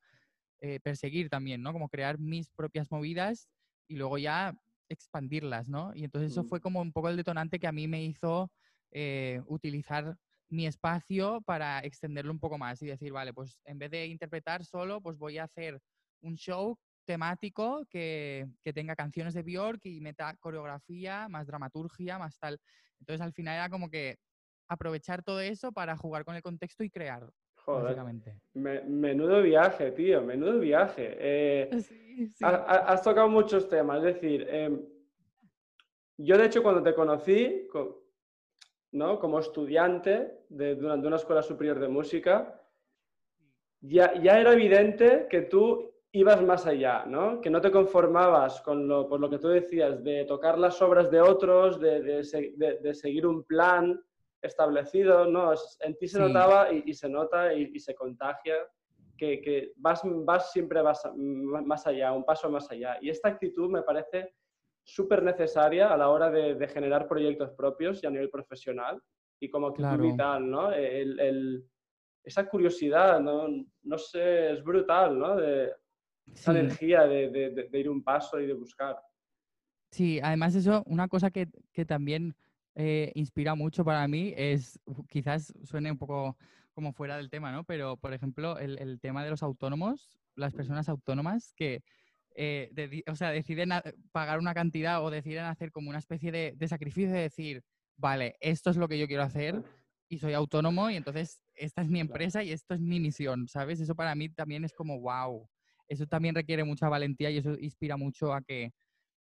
eh, 0.60 0.78
perseguir 0.80 1.28
también, 1.28 1.62
¿no? 1.62 1.72
Como 1.72 1.88
crear 1.88 2.18
mis 2.18 2.50
propias 2.50 2.90
movidas 2.90 3.48
y 3.88 3.96
luego 3.96 4.18
ya 4.18 4.54
expandirlas, 4.88 5.68
¿no? 5.68 5.92
Y 5.94 6.04
entonces 6.04 6.32
eso 6.32 6.44
fue 6.44 6.58
mm. 6.58 6.62
como 6.62 6.80
un 6.80 6.92
poco 6.92 7.08
el 7.08 7.16
detonante 7.16 7.58
que 7.58 7.66
a 7.66 7.72
mí 7.72 7.88
me 7.88 8.04
hizo 8.04 8.50
eh, 8.90 9.40
utilizar 9.46 10.16
mi 10.48 10.66
espacio 10.66 11.40
para 11.42 11.80
extenderlo 11.80 12.32
un 12.32 12.40
poco 12.40 12.58
más 12.58 12.82
y 12.82 12.86
decir, 12.86 13.12
vale, 13.12 13.32
pues 13.32 13.60
en 13.64 13.78
vez 13.78 13.90
de 13.90 14.06
interpretar 14.06 14.64
solo, 14.64 15.00
pues 15.00 15.16
voy 15.16 15.38
a 15.38 15.44
hacer 15.44 15.80
un 16.22 16.36
show 16.36 16.76
temático 17.04 17.86
que, 17.88 18.46
que, 18.62 18.72
tenga 18.72 18.94
canciones 18.94 19.34
de 19.34 19.42
Bjork 19.42 19.80
y 19.84 20.00
meta 20.00 20.34
coreografía, 20.38 21.28
más 21.28 21.46
dramaturgia, 21.46 22.18
más 22.18 22.38
tal. 22.38 22.58
Entonces 22.98 23.20
al 23.20 23.32
final 23.32 23.54
era 23.54 23.70
como 23.70 23.88
que 23.88 24.16
aprovechar 24.68 25.22
todo 25.22 25.40
eso 25.40 25.72
para 25.72 25.96
jugar 25.96 26.24
con 26.24 26.36
el 26.36 26.42
contexto 26.42 26.84
y 26.84 26.90
crear. 26.90 27.28
Joder, 27.64 27.96
menudo 28.54 29.42
viaje, 29.42 29.92
tío, 29.92 30.22
menudo 30.22 30.58
viaje. 30.60 31.16
Eh, 31.18 31.70
has, 32.42 33.02
tocado 33.02 33.28
muchos 33.28 33.68
temas, 33.68 33.98
es 33.98 34.14
decir, 34.14 34.46
em, 34.48 34.80
yo 36.16 36.38
de 36.38 36.46
hecho 36.46 36.62
cuando 36.62 36.82
te 36.82 36.94
conocí, 36.94 37.68
¿no? 38.92 39.18
como 39.18 39.38
estudiante 39.38 40.44
de, 40.48 40.74
durante 40.74 41.06
una 41.06 41.16
escuela 41.16 41.42
superior 41.42 41.78
de 41.78 41.88
música, 41.88 42.60
ya, 43.80 44.14
ya 44.20 44.38
era 44.38 44.52
evidente 44.52 45.26
que 45.30 45.42
tú 45.42 45.90
ibas 46.12 46.42
más 46.42 46.66
allá, 46.66 47.04
¿no? 47.06 47.40
Que 47.40 47.50
no 47.50 47.60
te 47.60 47.70
conformabas 47.70 48.60
con 48.62 48.88
lo, 48.88 49.08
por 49.08 49.20
lo 49.20 49.30
que 49.30 49.38
tú 49.38 49.48
decías, 49.48 50.02
de 50.02 50.24
tocar 50.24 50.58
las 50.58 50.82
obras 50.82 51.10
de 51.10 51.20
otros, 51.20 51.78
de, 51.80 52.94
seguir 52.94 53.26
un 53.26 53.44
plan 53.44 54.00
establecido, 54.42 55.26
¿no? 55.26 55.52
En 55.80 55.96
ti 55.96 56.08
se 56.08 56.18
notaba 56.18 56.72
y, 56.72 56.92
se 56.94 57.08
nota 57.08 57.54
y, 57.54 57.78
se 57.78 57.94
contagia 57.94 58.56
que, 59.16 59.72
vas, 59.76 60.02
vas, 60.04 60.50
siempre 60.50 60.82
vas 60.82 61.02
más 61.14 61.86
allá, 61.86 62.12
un 62.12 62.24
paso 62.24 62.50
más 62.50 62.68
allá. 62.70 62.98
Y 63.00 63.10
esta 63.10 63.28
actitud 63.28 63.70
me 63.70 63.82
parece 63.82 64.34
súper 64.94 65.22
necesaria 65.22 65.92
a 65.92 65.96
la 65.96 66.08
hora 66.08 66.30
de, 66.30 66.68
generar 66.68 67.06
proyectos 67.06 67.50
propios 67.50 68.02
y 68.02 68.06
a 68.06 68.10
nivel 68.10 68.30
profesional 68.30 69.00
y 69.38 69.48
como 69.48 69.68
actitud 69.68 70.00
vital, 70.00 70.50
¿no? 70.50 70.72
El, 70.72 71.64
esa 72.22 72.48
curiosidad, 72.48 73.20
¿no? 73.20 73.48
no 73.82 73.98
sé, 73.98 74.52
es 74.52 74.62
brutal, 74.62 75.18
¿no? 75.18 75.36
De, 75.36 75.70
esa 76.34 76.52
energía 76.52 77.06
de, 77.06 77.68
ir 77.72 77.88
un 77.88 78.02
paso 78.02 78.40
y 78.40 78.46
de 78.46 78.54
buscar. 78.54 78.96
Sí, 79.90 80.20
además 80.22 80.54
eso, 80.54 80.82
una 80.86 81.08
cosa 81.08 81.30
que, 81.30 81.48
también 81.86 82.34
eh, 82.74 83.10
inspira 83.14 83.54
mucho 83.54 83.84
para 83.84 84.06
mí 84.06 84.32
es, 84.36 84.78
quizás 85.08 85.52
suene 85.64 85.90
un 85.90 85.98
poco 85.98 86.36
como 86.74 86.92
fuera 86.92 87.16
del 87.16 87.30
tema, 87.30 87.52
¿no? 87.52 87.64
Pero, 87.64 87.96
por 87.96 88.12
ejemplo, 88.12 88.58
el, 88.58 89.00
tema 89.00 89.24
de 89.24 89.30
los 89.30 89.42
autónomos, 89.42 90.20
las 90.36 90.52
personas 90.52 90.88
autónomas 90.88 91.52
que, 91.56 91.82
eh, 92.42 93.02
o 93.06 93.14
sea, 93.14 93.32
deciden 93.32 93.68
pagar 94.12 94.38
una 94.38 94.54
cantidad 94.54 95.04
o 95.04 95.10
deciden 95.10 95.44
hacer 95.44 95.70
como 95.70 95.90
una 95.90 95.98
especie 95.98 96.32
de, 96.32 96.54
de 96.56 96.68
sacrificio 96.68 97.12
de 97.12 97.20
decir, 97.20 97.62
vale, 97.98 98.36
esto 98.40 98.70
es 98.70 98.78
lo 98.78 98.88
que 98.88 98.98
yo 98.98 99.06
quiero 99.06 99.22
hacer 99.22 99.62
y 100.08 100.18
soy 100.18 100.32
autónomo 100.32 100.88
y 100.88 100.96
entonces 100.96 101.42
esta 101.54 101.82
es 101.82 101.88
mi 101.90 102.00
empresa 102.00 102.42
y 102.42 102.52
esto 102.52 102.72
es 102.72 102.80
mi 102.80 102.98
misión, 102.98 103.46
¿sabes? 103.46 103.78
Eso 103.80 103.94
para 103.94 104.14
mí 104.14 104.30
también 104.30 104.64
es 104.64 104.72
como, 104.72 104.98
wow, 105.00 105.46
eso 105.86 106.06
también 106.06 106.34
requiere 106.34 106.64
mucha 106.64 106.88
valentía 106.88 107.30
y 107.30 107.36
eso 107.36 107.58
inspira 107.58 107.98
mucho 107.98 108.32
a 108.32 108.40
que 108.40 108.72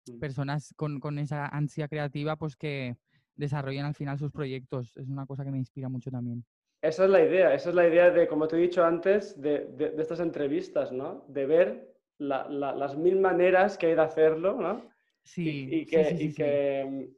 mm. 0.06 0.20
personas 0.20 0.72
con, 0.76 1.00
con, 1.00 1.18
esa 1.18 1.46
ansia 1.46 1.88
creativa, 1.88 2.36
pues 2.36 2.54
que 2.54 2.96
desarrollen 3.34 3.86
al 3.86 3.94
final 3.94 4.18
sus 4.18 4.30
proyectos. 4.30 4.96
Es 4.96 5.08
una 5.08 5.26
cosa 5.26 5.44
que 5.44 5.50
me 5.50 5.58
inspira 5.58 5.88
mucho 5.88 6.12
también. 6.12 6.44
Esa 6.80 7.04
es 7.04 7.10
la 7.10 7.24
idea, 7.24 7.54
esa 7.54 7.70
es 7.70 7.74
la 7.74 7.88
idea 7.88 8.10
de, 8.10 8.28
como 8.28 8.46
te 8.46 8.56
he 8.56 8.60
dicho 8.60 8.84
antes, 8.84 9.38
de, 9.40 9.66
de, 9.76 9.94
estas 9.98 10.20
entrevistas, 10.20 10.92
¿no? 10.92 11.24
De 11.28 11.44
ver 11.44 11.89
las 12.20 12.96
mil 12.96 13.18
maneras 13.18 13.76
que 13.78 13.86
hay 13.86 13.94
de 13.94 14.02
hacerlo, 14.02 14.54
¿no? 14.54 14.90
Sí. 15.22 15.68
Y, 15.70 15.86
que, 15.86 16.16
y 16.18 16.34
que, 16.34 17.10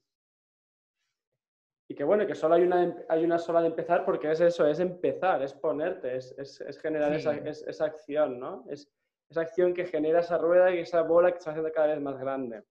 y 1.89 1.95
que, 1.95 2.05
bueno, 2.05 2.27
que 2.27 2.35
solo 2.35 2.55
hay 2.55 2.63
una, 2.63 2.97
hay 3.09 3.25
una 3.25 3.39
sola 3.39 3.61
de 3.61 3.69
empezar 3.69 4.05
porque 4.05 4.31
es 4.31 4.41
eso, 4.41 4.67
es 4.67 4.81
empezar, 4.81 5.43
es 5.43 5.53
ponerte, 5.53 6.17
es, 6.17 6.35
es, 6.39 6.61
es 6.61 6.79
generar 6.79 7.13
esa, 7.15 7.35
esa, 7.35 7.85
acción, 7.85 8.39
¿no? 8.39 8.65
Es, 8.69 8.91
esa 9.29 9.43
acción 9.43 9.75
que 9.75 9.87
genera 9.87 10.21
esa 10.21 10.39
rueda 10.39 10.75
y 10.75 10.79
esa 10.79 11.03
bola 11.03 11.33
que 11.33 11.41
se 11.41 11.51
hace 11.51 11.73
cada 11.73 11.89
vez 11.89 12.01
más 12.01 12.19
grande. 12.19 12.63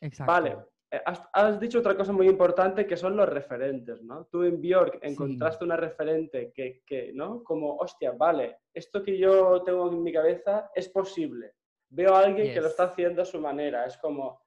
Exacto. 0.00 0.32
Vale, 0.32 0.56
eh, 0.92 1.00
has, 1.04 1.60
dicho 1.60 1.78
otra 1.78 1.96
cosa 1.96 2.12
muy 2.12 2.26
importante 2.26 2.86
que 2.86 2.96
son 2.96 3.16
los 3.16 3.28
referentes, 3.28 4.02
¿no? 4.02 4.26
Tú 4.26 4.42
en 4.42 4.60
Bjork 4.60 4.98
encontraste 5.02 5.64
una 5.64 5.76
referente 5.76 6.52
que, 6.52 6.82
que, 6.84 7.12
¿no? 7.12 7.44
Como, 7.44 7.76
hostia, 7.76 8.12
vale, 8.12 8.58
esto 8.74 9.02
que 9.02 9.16
yo 9.16 9.62
tengo 9.62 9.88
en 9.90 10.02
mi 10.02 10.12
cabeza 10.12 10.70
es 10.74 10.88
posible. 10.88 11.52
Veo 11.90 12.14
a 12.14 12.20
alguien 12.20 12.54
que 12.54 12.60
lo 12.60 12.68
está 12.68 12.84
haciendo 12.84 13.22
a 13.22 13.24
su 13.24 13.40
manera. 13.40 13.84
Es 13.84 13.96
como, 13.98 14.40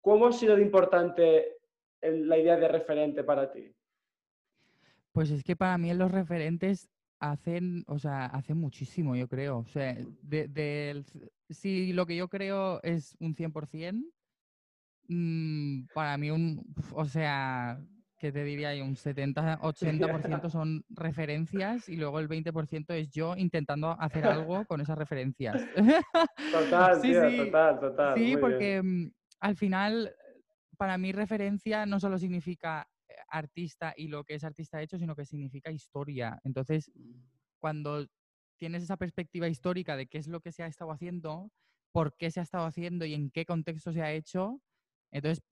¿cómo 0.00 0.26
ha 0.26 0.32
sido 0.32 0.56
de 0.56 0.62
importante 0.62 1.58
la 2.00 2.38
idea 2.38 2.56
de 2.56 2.68
referente 2.68 3.22
para 3.22 3.50
ti? 3.50 3.74
Pues 5.12 5.30
es 5.30 5.44
que 5.44 5.56
para 5.56 5.78
mí 5.78 5.92
los 5.94 6.10
referentes 6.10 6.88
hacen, 7.18 7.84
o 7.86 7.98
sea, 7.98 8.26
hacen 8.26 8.58
muchísimo, 8.58 9.14
yo 9.14 9.28
creo. 9.28 9.58
O 9.58 9.66
sea, 9.66 9.96
de, 10.22 11.04
si 11.50 11.92
lo 11.92 12.06
que 12.06 12.16
yo 12.16 12.28
creo 12.28 12.82
es 12.82 13.16
un 13.20 13.34
100%, 13.34 14.02
mmm, 15.08 15.86
para 15.94 16.16
mí 16.18 16.30
un, 16.30 16.74
o 16.92 17.04
sea, 17.04 17.80
¿qué 18.18 18.32
te 18.32 18.44
diría 18.44 18.74
yo? 18.74 18.84
Un 18.84 18.96
70-80% 18.96 20.50
son 20.50 20.84
referencias 20.88 21.88
y 21.88 21.96
luego 21.96 22.18
el 22.18 22.28
20% 22.28 22.94
es 22.94 23.10
yo 23.10 23.36
intentando 23.36 23.90
hacer 24.00 24.24
algo 24.46 24.64
con 24.66 24.80
esas 24.80 24.98
referencias. 24.98 25.66
Total, 26.52 27.00
sí, 27.02 27.12
total, 27.12 27.80
total. 27.80 28.14
Sí, 28.16 28.36
porque 28.36 28.82
mm, 28.82 29.10
al 29.40 29.56
final, 29.56 30.14
para 30.76 30.98
mí 30.98 31.12
referencia 31.12 31.86
no 31.86 32.00
solo 32.00 32.18
significa 32.18 32.88
artista 33.28 33.94
y 33.96 34.08
lo 34.08 34.24
que 34.24 34.34
es 34.34 34.44
artista 34.44 34.82
hecho, 34.82 34.98
sino 34.98 35.14
que 35.14 35.24
significa 35.24 35.70
historia. 35.70 36.40
Entonces, 36.44 36.90
cuando 37.58 38.06
tienes 38.58 38.82
esa 38.82 38.96
perspectiva 38.96 39.48
histórica 39.48 39.96
de 39.96 40.06
qué 40.06 40.18
es 40.18 40.28
lo 40.28 40.40
que 40.40 40.52
se 40.52 40.62
ha 40.62 40.66
estado 40.66 40.90
haciendo, 40.90 41.50
por 41.92 42.16
qué 42.16 42.30
se 42.30 42.40
ha 42.40 42.42
estado 42.42 42.66
haciendo 42.66 43.04
y 43.04 43.14
en 43.14 43.30
qué 43.30 43.44
contexto 43.44 43.92
se 43.92 44.02
ha 44.02 44.12
hecho, 44.12 44.60
entonces, 45.10 45.42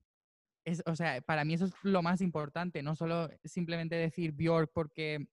es, 0.65 0.83
o 0.87 0.97
sea, 0.97 1.21
para 1.23 1.45
mí 1.45 1.55
eso 1.55 1.67
es 1.67 1.75
lo 1.83 2.03
más 2.03 2.21
importante, 2.21 2.83
no 2.83 2.95
solo 2.95 3.29
simplemente 3.45 3.97
decir 3.97 4.33
Bjork 4.33 4.71
porque 4.73 5.27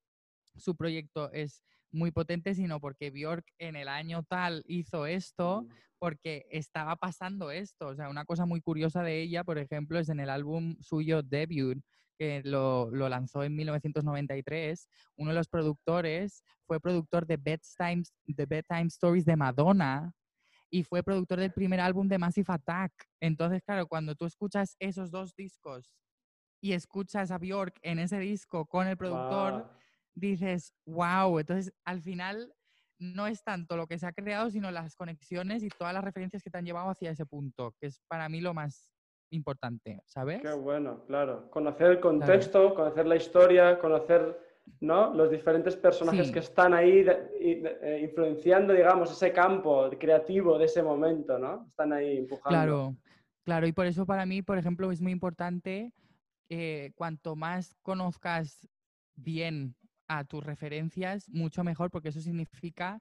su 0.55 0.75
proyecto 0.75 1.31
es 1.31 1.63
muy 1.91 2.11
potente, 2.11 2.55
sino 2.55 2.79
porque 2.79 3.11
Bjork 3.11 3.45
en 3.57 3.75
el 3.75 3.87
año 3.87 4.23
tal 4.23 4.63
hizo 4.67 5.05
esto, 5.05 5.67
porque 5.99 6.47
estaba 6.49 6.95
pasando 6.95 7.51
esto. 7.51 7.87
O 7.87 7.95
sea, 7.95 8.09
una 8.09 8.25
cosa 8.25 8.45
muy 8.45 8.61
curiosa 8.61 9.03
de 9.03 9.21
ella, 9.21 9.43
por 9.43 9.57
ejemplo, 9.57 9.99
es 9.99 10.09
en 10.09 10.19
el 10.19 10.29
álbum 10.29 10.77
suyo 10.79 11.21
debut, 11.21 11.81
que 12.17 12.41
lo, 12.43 12.89
lanzó 12.91 13.43
en 13.43 13.55
1993, 13.55 14.87
uno 15.15 15.31
de 15.31 15.35
los 15.35 15.47
productores 15.47 16.43
fue 16.67 16.79
productor 16.79 17.25
de 17.25 17.37
Bedtime, 17.37 18.03
de 18.25 18.45
Bedtime 18.45 18.87
Stories 18.87 19.25
de 19.25 19.35
Madonna 19.35 20.13
y 20.71 20.83
fue 20.83 21.03
productor 21.03 21.39
del 21.39 21.51
primer 21.51 21.79
álbum 21.81 22.07
de 22.07 22.17
Massive 22.17 22.53
Attack. 22.53 22.91
Entonces, 23.19 23.61
claro, 23.61 23.87
cuando 23.87 24.15
tú 24.15 24.25
escuchas 24.25 24.75
esos 24.79 25.11
dos 25.11 25.35
discos 25.35 25.93
y 26.61 26.73
escuchas 26.73 27.29
a 27.29 27.37
Bjork 27.37 27.77
en 27.81 27.99
ese 27.99 28.17
disco 28.19 28.65
con 28.65 28.87
el 28.87 28.97
productor, 28.97 29.69
dices, 30.15 30.73
wow, 30.85 31.39
entonces 31.39 31.73
al 31.85 32.01
final 32.01 32.53
no 32.99 33.27
es 33.27 33.43
tanto 33.43 33.75
lo 33.75 33.87
que 33.87 33.99
se 33.99 34.07
ha 34.07 34.13
creado, 34.13 34.49
sino 34.49 34.71
las 34.71 34.95
conexiones 34.95 35.63
y 35.63 35.69
todas 35.69 35.93
las 35.93 36.03
referencias 36.03 36.41
que 36.41 36.49
te 36.49 36.57
han 36.57 36.65
llevado 36.65 36.89
hacia 36.89 37.11
ese 37.11 37.25
punto, 37.25 37.75
que 37.79 37.87
es 37.87 37.99
para 38.07 38.29
mí 38.29 38.41
lo 38.41 38.53
más 38.53 38.91
importante, 39.31 40.01
¿sabes? 40.05 40.41
Qué 40.41 40.53
bueno, 40.53 41.03
claro. 41.07 41.49
Conocer 41.49 41.87
el 41.87 41.99
contexto, 41.99 42.75
conocer 42.75 43.07
la 43.07 43.15
historia, 43.15 43.79
conocer 43.79 44.50
¿no? 44.79 45.13
los 45.13 45.29
diferentes 45.29 45.75
personajes 45.75 46.31
que 46.31 46.39
están 46.39 46.73
ahí 46.73 47.05
eh, 47.07 47.99
influenciando, 48.03 48.73
digamos, 48.73 49.11
ese 49.11 49.31
campo 49.31 49.89
creativo 49.99 50.57
de 50.57 50.65
ese 50.65 50.81
momento, 50.81 51.37
¿no? 51.37 51.65
Están 51.67 51.93
ahí 51.93 52.17
empujando. 52.17 52.49
Claro, 52.49 52.95
claro. 53.43 53.67
Y 53.67 53.71
por 53.73 53.85
eso 53.85 54.05
para 54.05 54.25
mí, 54.25 54.41
por 54.41 54.57
ejemplo, 54.57 54.91
es 54.91 55.01
muy 55.01 55.11
importante 55.11 55.93
eh, 56.49 56.91
cuanto 56.95 57.35
más 57.35 57.75
conozcas 57.83 58.67
bien 59.15 59.75
a 60.07 60.23
tus 60.23 60.43
referencias, 60.43 61.29
mucho 61.29 61.63
mejor, 61.63 61.91
porque 61.91 62.09
eso 62.09 62.19
significa 62.19 62.99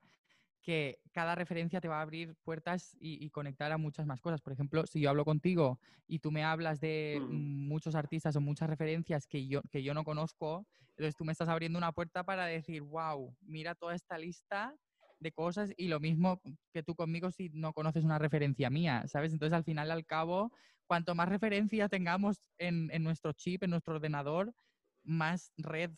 que 0.71 1.01
cada 1.11 1.35
referencia 1.35 1.81
te 1.81 1.89
va 1.89 1.99
a 1.99 2.03
abrir 2.03 2.37
puertas 2.45 2.97
y, 3.01 3.29
conectar 3.31 3.73
a 3.73 3.77
muchas 3.77 4.07
más 4.07 4.21
cosas. 4.21 4.41
Por 4.41 4.53
ejemplo, 4.53 4.87
si 4.87 5.01
yo 5.01 5.11
hablo 5.11 5.25
contigo 5.25 5.81
y 6.07 6.21
tú 6.21 6.31
me 6.31 6.45
hablas 6.45 6.79
de 6.79 7.21
mm. 7.21 7.67
muchos 7.67 7.97
artistas 7.97 8.37
o 8.37 8.41
muchas 8.41 8.71
referencias 8.71 9.27
que 9.27 9.49
yo, 9.49 9.63
que 9.73 9.83
yo 9.83 9.95
no 9.95 10.05
conozco, 10.05 10.65
entonces 10.91 11.17
tú 11.17 11.25
me 11.25 11.33
estás 11.33 11.49
abriendo 11.49 11.77
una 11.77 11.91
puerta 11.91 12.23
para 12.23 12.47
decir, 12.47 12.83
wow, 12.83 13.37
mira 13.41 13.75
toda 13.75 13.97
esta 13.97 14.17
lista 14.17 14.73
de 15.19 15.33
cosas 15.33 15.73
y 15.77 15.89
lo 15.89 15.99
mismo 15.99 16.41
que 16.73 16.85
tú 16.85 16.95
conmigo 16.95 17.33
si 17.33 17.49
no 17.49 17.73
conoces 17.73 18.05
una 18.05 18.21
referencia 18.21 18.71
mía, 18.71 19.03
¿sabes? 19.09 19.33
Entonces 19.33 19.57
al 19.57 19.65
final 19.65 19.91
al 19.91 20.07
cabo, 20.07 20.53
cuanto 20.87 21.17
más 21.17 21.29
referencia 21.29 21.89
tengamos 21.89 22.45
en, 22.59 22.93
en 22.93 23.03
nuestro 23.03 23.33
chip, 23.33 23.65
en 23.65 23.71
nuestro 23.71 23.97
ordenador, 23.97 24.55
más 25.03 25.51
red 25.57 25.91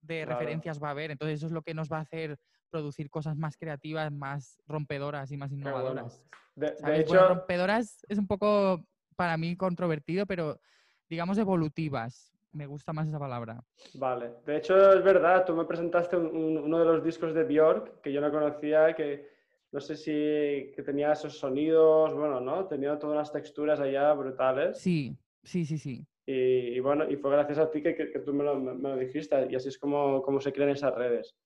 de 0.00 0.24
referencias 0.24 0.82
va 0.82 0.88
a 0.88 0.92
haber. 0.92 1.10
Entonces 1.10 1.36
eso 1.36 1.48
es 1.48 1.52
lo 1.52 1.60
que 1.60 1.74
nos 1.74 1.92
va 1.92 1.98
a 1.98 2.00
hacer 2.00 2.38
producir 2.70 3.10
cosas 3.10 3.36
más 3.36 3.56
creativas, 3.56 4.12
más 4.12 4.58
rompedoras 4.66 5.30
y 5.30 5.36
más 5.36 5.52
innovadoras. 5.52 6.22
De, 6.54 7.00
hecho, 7.00 7.28
rompedoras 7.28 8.04
es 8.08 8.18
un 8.18 8.26
poco 8.26 8.84
para 9.16 9.36
mí 9.36 9.56
controvertido, 9.56 10.26
pero 10.26 10.60
digamos 11.08 11.38
evolutivas. 11.38 12.32
Me 12.52 12.66
gusta 12.66 12.94
más 12.94 13.06
esa 13.06 13.18
palabra. 13.18 13.62
Vale. 13.94 14.32
De 14.46 14.56
hecho, 14.56 14.92
es 14.94 15.04
verdad, 15.04 15.44
tú 15.44 15.54
me 15.54 15.66
presentaste 15.66 16.16
uno 16.16 16.78
de 16.78 16.84
los 16.86 17.04
discos 17.04 17.34
de 17.34 17.44
Björk 17.44 18.00
que 18.00 18.12
yo 18.12 18.20
no 18.22 18.30
conocía, 18.30 18.94
que 18.94 19.28
no 19.72 19.80
sé 19.80 19.94
si 19.96 20.72
que 20.74 20.82
tenía 20.82 21.12
esos 21.12 21.38
sonidos, 21.38 22.14
bueno, 22.14 22.40
¿no? 22.40 22.66
Tenía 22.66 22.98
todas 22.98 23.16
las 23.16 23.32
texturas 23.32 23.78
allá 23.78 24.12
brutales. 24.14 24.78
Sí, 24.78 25.18
sí, 25.42 25.66
sí, 25.66 25.76
sí. 25.76 26.06
Y, 26.24 26.80
bueno, 26.80 27.08
y 27.08 27.16
fue 27.16 27.30
gracias 27.30 27.58
a 27.58 27.70
ti 27.70 27.82
que, 27.82 27.94
que, 27.94 28.18
tú 28.20 28.32
me 28.32 28.42
lo, 28.42 28.58
me 28.58 28.88
lo, 28.88 28.96
dijiste, 28.96 29.46
y 29.48 29.54
así 29.54 29.68
es 29.68 29.78
como, 29.78 30.22
como 30.22 30.40
se 30.40 30.52
crean 30.52 30.70
esas 30.70 30.94
redes. 30.94 31.36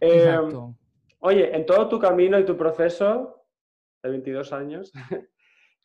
Em, 0.00 0.74
oye, 1.20 1.54
en 1.54 1.66
todo 1.66 1.88
tu 1.88 1.98
camino 1.98 2.38
y 2.38 2.44
tu 2.44 2.56
proceso 2.56 3.46
de 4.02 4.10
22 4.10 4.52
años, 4.52 4.92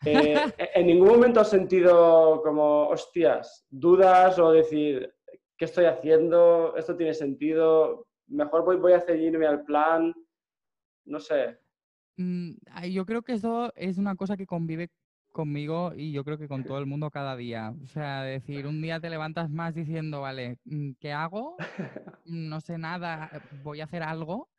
eh, 0.06 0.36
¿en 0.76 0.88
ningún 0.88 1.08
momento 1.08 1.40
has 1.40 1.50
sentido 1.50 2.42
como, 2.44 2.88
hostias, 2.90 3.66
dudas 3.70 4.40
o 4.40 4.52
decir, 4.52 5.14
¿qué 5.58 5.66
estoy 5.66 5.86
haciendo? 5.86 6.76
¿Esto 6.76 6.96
tiene 6.96 7.14
sentido? 7.14 8.08
Mejor 8.28 8.64
voy, 8.64 8.78
voy 8.78 8.94
a 8.94 9.02
ceñirme 9.02 9.48
al 9.48 9.64
plan. 9.64 10.14
No 11.06 11.20
sé. 11.20 11.60
Mm, 12.18 12.52
yo 12.92 13.06
creo 13.06 13.22
que 13.22 13.34
eso 13.34 13.72
es 13.76 13.98
una 13.98 14.16
cosa 14.16 14.38
que 14.38 14.46
convive 14.46 14.90
conmigo 15.32 15.94
y 15.96 16.12
yo 16.12 16.24
creo 16.24 16.38
que 16.38 16.48
con 16.48 16.64
todo 16.64 16.80
el 16.80 16.86
mundo 16.86 17.10
cada 17.12 17.36
día. 17.36 17.74
O 17.84 17.88
sea, 17.88 18.24
decir, 18.24 18.68
un 18.68 18.82
día 18.82 19.00
te 19.00 19.10
levantas 19.10 19.50
más 19.50 19.74
diciendo, 19.76 20.22
vale, 20.22 20.58
mm, 20.66 20.92
¿qué 21.00 21.14
hago? 21.14 21.56
No 22.26 22.62
sé 22.62 22.78
nada, 22.78 23.32
voy 23.64 23.82
a 23.82 23.86
hacer 23.86 24.04
algo. 24.04 24.50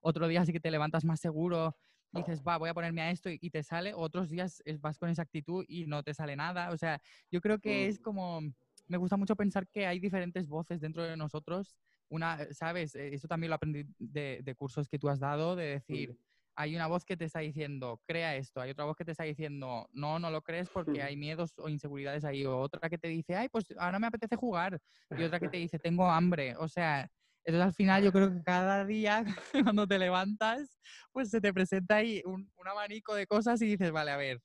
Otro 0.00 0.26
día 0.26 0.44
sí 0.44 0.52
que 0.52 0.58
te 0.58 0.70
levantas 0.70 1.04
más 1.04 1.20
seguro 1.20 1.76
dices, 2.12 2.42
va, 2.46 2.58
voy 2.58 2.68
a 2.68 2.74
ponerme 2.74 3.02
a 3.02 3.10
esto 3.10 3.30
y, 3.30 3.50
te 3.50 3.62
sale. 3.62 3.92
Otros 3.94 4.28
días 4.28 4.62
vas 4.80 4.98
con 4.98 5.08
esa 5.08 5.22
actitud 5.22 5.64
y 5.68 5.86
no 5.86 6.02
te 6.02 6.14
sale 6.14 6.36
nada. 6.36 6.70
O 6.70 6.76
sea, 6.76 7.00
yo 7.30 7.40
creo 7.40 7.58
que 7.58 7.88
es 7.88 8.00
mm. 8.00 8.02
como, 8.02 8.40
me 8.86 8.96
gusta 8.96 9.16
mucho 9.16 9.36
pensar 9.36 9.68
que 9.68 9.86
hay 9.86 9.98
diferentes 10.00 10.48
voces 10.48 10.80
dentro 10.80 11.02
de 11.02 11.16
nosotros. 11.16 11.76
Una, 12.08 12.52
¿sabes? 12.52 12.96
Eso 12.96 13.28
también 13.28 13.50
lo 13.50 13.56
aprendí 13.56 13.84
de, 13.98 14.40
de 14.42 14.54
cursos 14.54 14.88
que 14.88 14.98
tú 14.98 15.08
has 15.08 15.20
dado, 15.20 15.54
de 15.54 15.66
decir 15.66 16.18
hay 16.60 16.76
una 16.76 16.88
voz 16.88 17.06
que 17.06 17.16
te 17.16 17.24
está 17.24 17.38
diciendo, 17.38 18.02
crea 18.06 18.36
esto, 18.36 18.60
hay 18.60 18.72
otra 18.72 18.84
voz 18.84 18.94
que 18.94 19.04
te 19.04 19.12
está 19.12 19.24
diciendo, 19.24 19.88
no, 19.92 20.18
no 20.18 20.30
lo 20.30 20.42
crees 20.42 20.68
porque 20.68 21.02
hay 21.02 21.16
miedos 21.16 21.54
o 21.56 21.70
inseguridades 21.70 22.22
ahí, 22.22 22.44
o 22.44 22.58
otra 22.58 22.90
que 22.90 22.98
te 22.98 23.08
dice, 23.08 23.34
ay, 23.34 23.48
pues 23.48 23.64
ahora 23.78 23.98
me 23.98 24.08
apetece 24.08 24.36
jugar, 24.36 24.78
y 25.16 25.22
otra 25.22 25.40
que 25.40 25.48
te 25.48 25.56
dice, 25.70 25.78
tengo 25.78 26.10
hambre, 26.10 26.54
o 26.58 26.68
sea, 26.68 27.10
entonces 27.44 27.66
al 27.66 27.72
final 27.72 28.04
yo 28.04 28.12
creo 28.12 28.30
que 28.30 28.42
cada 28.42 28.84
día 28.84 29.24
cuando 29.74 29.86
te 29.86 29.98
levantas, 29.98 30.78
pues 31.12 31.30
se 31.30 31.40
te 31.40 31.54
presenta 31.54 31.96
ahí 31.96 32.22
un, 32.26 32.52
abanico 32.66 33.14
de 33.14 33.26
cosas 33.26 33.62
y 33.62 33.66
dices, 33.66 33.90
vale, 33.90 34.10
a 34.10 34.18
ver, 34.18 34.42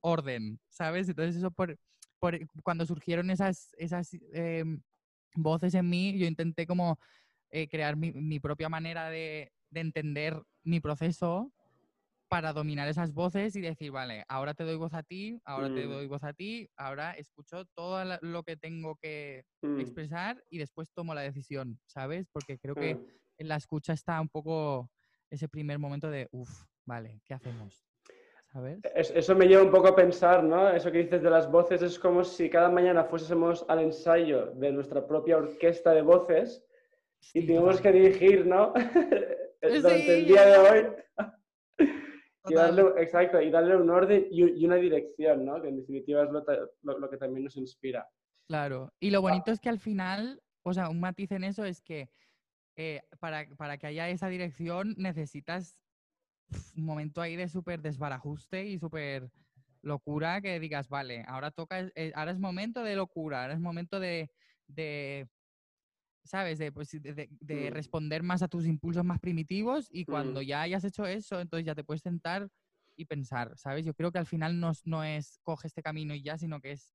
orden, 0.00 0.60
¿sabes? 0.68 1.08
Entonces 1.08 1.34
eso 1.34 1.50
por, 1.50 1.76
por 2.20 2.38
cuando 2.62 2.86
surgieron 2.86 3.28
esas, 3.30 3.74
esas 3.76 4.10
em, 4.32 4.80
voces 5.34 5.74
en 5.74 5.90
mí, 5.90 6.16
yo 6.16 6.26
intenté 6.26 6.64
como 6.64 6.96
eh, 7.50 7.66
crear 7.68 7.96
mi, 7.96 8.12
mi 8.12 8.38
propia 8.38 8.68
manera 8.68 9.10
de, 9.10 9.52
de 9.70 9.80
entender 9.80 10.40
mi 10.64 10.80
proceso 10.80 11.52
para 12.28 12.52
dominar 12.52 12.88
esas 12.88 13.12
voces 13.12 13.54
y 13.54 13.60
decir, 13.60 13.92
vale, 13.92 14.24
ahora 14.28 14.54
te 14.54 14.64
doy 14.64 14.76
voz 14.76 14.94
a 14.94 15.02
ti, 15.02 15.40
ahora 15.44 15.72
te 15.72 15.86
mm. 15.86 15.90
doy 15.90 16.06
voz 16.08 16.24
a 16.24 16.32
ti, 16.32 16.68
ahora 16.76 17.12
escucho 17.12 17.64
todo 17.74 18.02
lo 18.22 18.42
que 18.42 18.56
tengo 18.56 18.96
que 18.96 19.44
mm. 19.62 19.78
expresar 19.78 20.42
y 20.50 20.58
después 20.58 20.90
tomo 20.92 21.14
la 21.14 21.20
decisión, 21.20 21.78
¿sabes? 21.86 22.26
Porque 22.32 22.58
creo 22.58 22.74
que 22.74 22.96
mm. 22.96 23.06
en 23.38 23.48
la 23.48 23.56
escucha 23.56 23.92
está 23.92 24.20
un 24.20 24.28
poco 24.28 24.90
ese 25.30 25.48
primer 25.48 25.78
momento 25.78 26.10
de, 26.10 26.26
uff, 26.32 26.50
vale, 26.84 27.20
¿qué 27.24 27.34
hacemos? 27.34 27.86
¿Sabes? 28.52 28.80
Eso 28.94 29.34
me 29.34 29.46
lleva 29.46 29.62
un 29.62 29.70
poco 29.70 29.88
a 29.88 29.96
pensar, 29.96 30.42
¿no? 30.44 30.70
Eso 30.70 30.90
que 30.90 30.98
dices 31.04 31.22
de 31.22 31.30
las 31.30 31.50
voces 31.50 31.82
es 31.82 31.98
como 31.98 32.24
si 32.24 32.48
cada 32.48 32.68
mañana 32.68 33.04
fuésemos 33.04 33.64
al 33.68 33.80
ensayo 33.80 34.46
de 34.46 34.72
nuestra 34.72 35.06
propia 35.06 35.36
orquesta 35.36 35.92
de 35.92 36.02
voces 36.02 36.64
y 37.32 37.46
tenemos 37.46 37.80
que 37.80 37.92
dirigir, 37.92 38.46
¿no? 38.46 38.72
durante 39.68 40.18
el 40.18 40.26
día 40.26 40.46
de 40.46 40.58
hoy. 40.58 40.86
y 42.46 42.54
darle, 42.54 42.82
exacto, 42.98 43.40
y 43.40 43.50
darle 43.50 43.76
un 43.76 43.90
orden 43.90 44.26
y, 44.30 44.64
una 44.64 44.76
dirección, 44.76 45.44
¿no? 45.44 45.60
Que 45.60 45.68
en 45.68 45.76
definitiva 45.76 46.24
es 46.24 46.30
lo, 46.82 47.10
que 47.10 47.16
también 47.16 47.44
nos 47.44 47.56
inspira. 47.56 48.08
Claro, 48.46 48.92
y 49.00 49.10
lo 49.10 49.22
bonito 49.22 49.50
es 49.50 49.60
que 49.60 49.70
al 49.70 49.78
final, 49.78 50.42
o 50.62 50.74
sea, 50.74 50.90
un 50.90 51.00
matiz 51.00 51.32
en 51.32 51.44
eso 51.44 51.64
es 51.64 51.80
que 51.80 52.10
eh, 52.76 53.00
para, 53.18 53.46
para, 53.56 53.78
que 53.78 53.86
haya 53.86 54.08
esa 54.08 54.28
dirección 54.28 54.94
necesitas 54.98 55.78
un 56.76 56.84
momento 56.84 57.20
ahí 57.20 57.36
de 57.36 57.48
súper 57.48 57.80
desbarajuste 57.80 58.66
y 58.66 58.78
súper 58.78 59.30
locura 59.82 60.40
que 60.40 60.58
digas, 60.60 60.88
vale, 60.88 61.24
ahora 61.28 61.50
toca, 61.50 61.90
eh, 61.94 62.12
ahora 62.14 62.32
es 62.32 62.38
momento 62.38 62.82
de 62.82 62.96
locura, 62.96 63.42
ahora 63.42 63.54
es 63.54 63.60
momento 63.60 64.00
de, 64.00 64.30
de 64.66 65.28
¿sabes? 66.24 66.58
De, 66.58 66.72
pues, 66.72 66.90
de, 66.90 67.28
de, 67.28 67.70
mm. 67.70 67.72
responder 67.72 68.22
más 68.22 68.42
a 68.42 68.48
tus 68.48 68.66
impulsos 68.66 69.04
más 69.04 69.20
primitivos 69.20 69.88
y 69.90 70.04
cuando 70.04 70.40
mm. 70.40 70.44
ya 70.44 70.62
hayas 70.62 70.84
hecho 70.84 71.06
eso, 71.06 71.40
entonces 71.40 71.66
ya 71.66 71.74
te 71.74 71.84
puedes 71.84 72.02
sentar 72.02 72.48
y 72.96 73.04
pensar, 73.04 73.52
¿sabes? 73.56 73.84
Yo 73.84 73.94
creo 73.94 74.10
que 74.10 74.18
al 74.18 74.26
final 74.26 74.58
no, 74.58 74.72
no 74.84 75.04
es 75.04 75.38
coge 75.42 75.66
este 75.66 75.82
camino 75.82 76.14
y 76.14 76.22
ya, 76.22 76.38
sino 76.38 76.60
que 76.60 76.72
es 76.72 76.94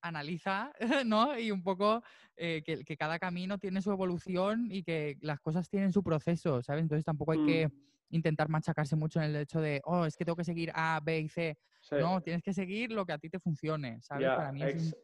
analiza, 0.00 0.72
¿no? 1.06 1.38
Y 1.38 1.50
un 1.50 1.62
poco 1.62 2.02
eh, 2.36 2.62
que, 2.64 2.84
que, 2.84 2.96
cada 2.96 3.18
camino 3.18 3.58
tiene 3.58 3.82
su 3.82 3.90
evolución 3.90 4.68
y 4.70 4.82
que 4.82 5.16
las 5.20 5.40
cosas 5.40 5.68
tienen 5.68 5.92
su 5.92 6.02
proceso, 6.02 6.62
¿sabes? 6.62 6.82
Entonces 6.82 7.04
tampoco 7.04 7.32
hay 7.32 7.44
que 7.44 7.68
mm. 7.68 7.72
intentar 8.10 8.48
machacarse 8.48 8.96
mucho 8.96 9.20
en 9.20 9.26
el 9.26 9.36
hecho 9.36 9.60
de, 9.60 9.80
oh, 9.84 10.04
es 10.04 10.16
que 10.16 10.24
tengo 10.24 10.36
que 10.36 10.44
seguir 10.44 10.70
A, 10.74 11.00
B 11.02 11.20
y 11.20 11.28
C. 11.28 11.58
No, 11.92 12.20
tienes 12.20 12.42
que 12.42 12.52
seguir 12.52 12.90
lo 12.90 13.06
que 13.06 13.12
a 13.12 13.18
ti 13.18 13.28
te 13.30 13.38
funcione, 13.38 14.00
¿sabes? 14.02 14.28
Para 14.28 14.52
mí 14.52 14.62
es 14.62 14.96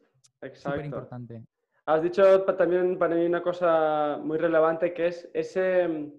súper 0.53 0.85
importante. 0.85 1.45
Has 1.85 2.01
dicho 2.01 2.43
también 2.43 2.97
para 2.97 3.15
mí 3.15 3.25
una 3.25 3.43
cosa 3.43 4.19
muy 4.21 4.37
relevante 4.37 4.93
que 4.93 5.07
es 5.07 5.29
ese 5.33 5.87
mm, 5.87 6.13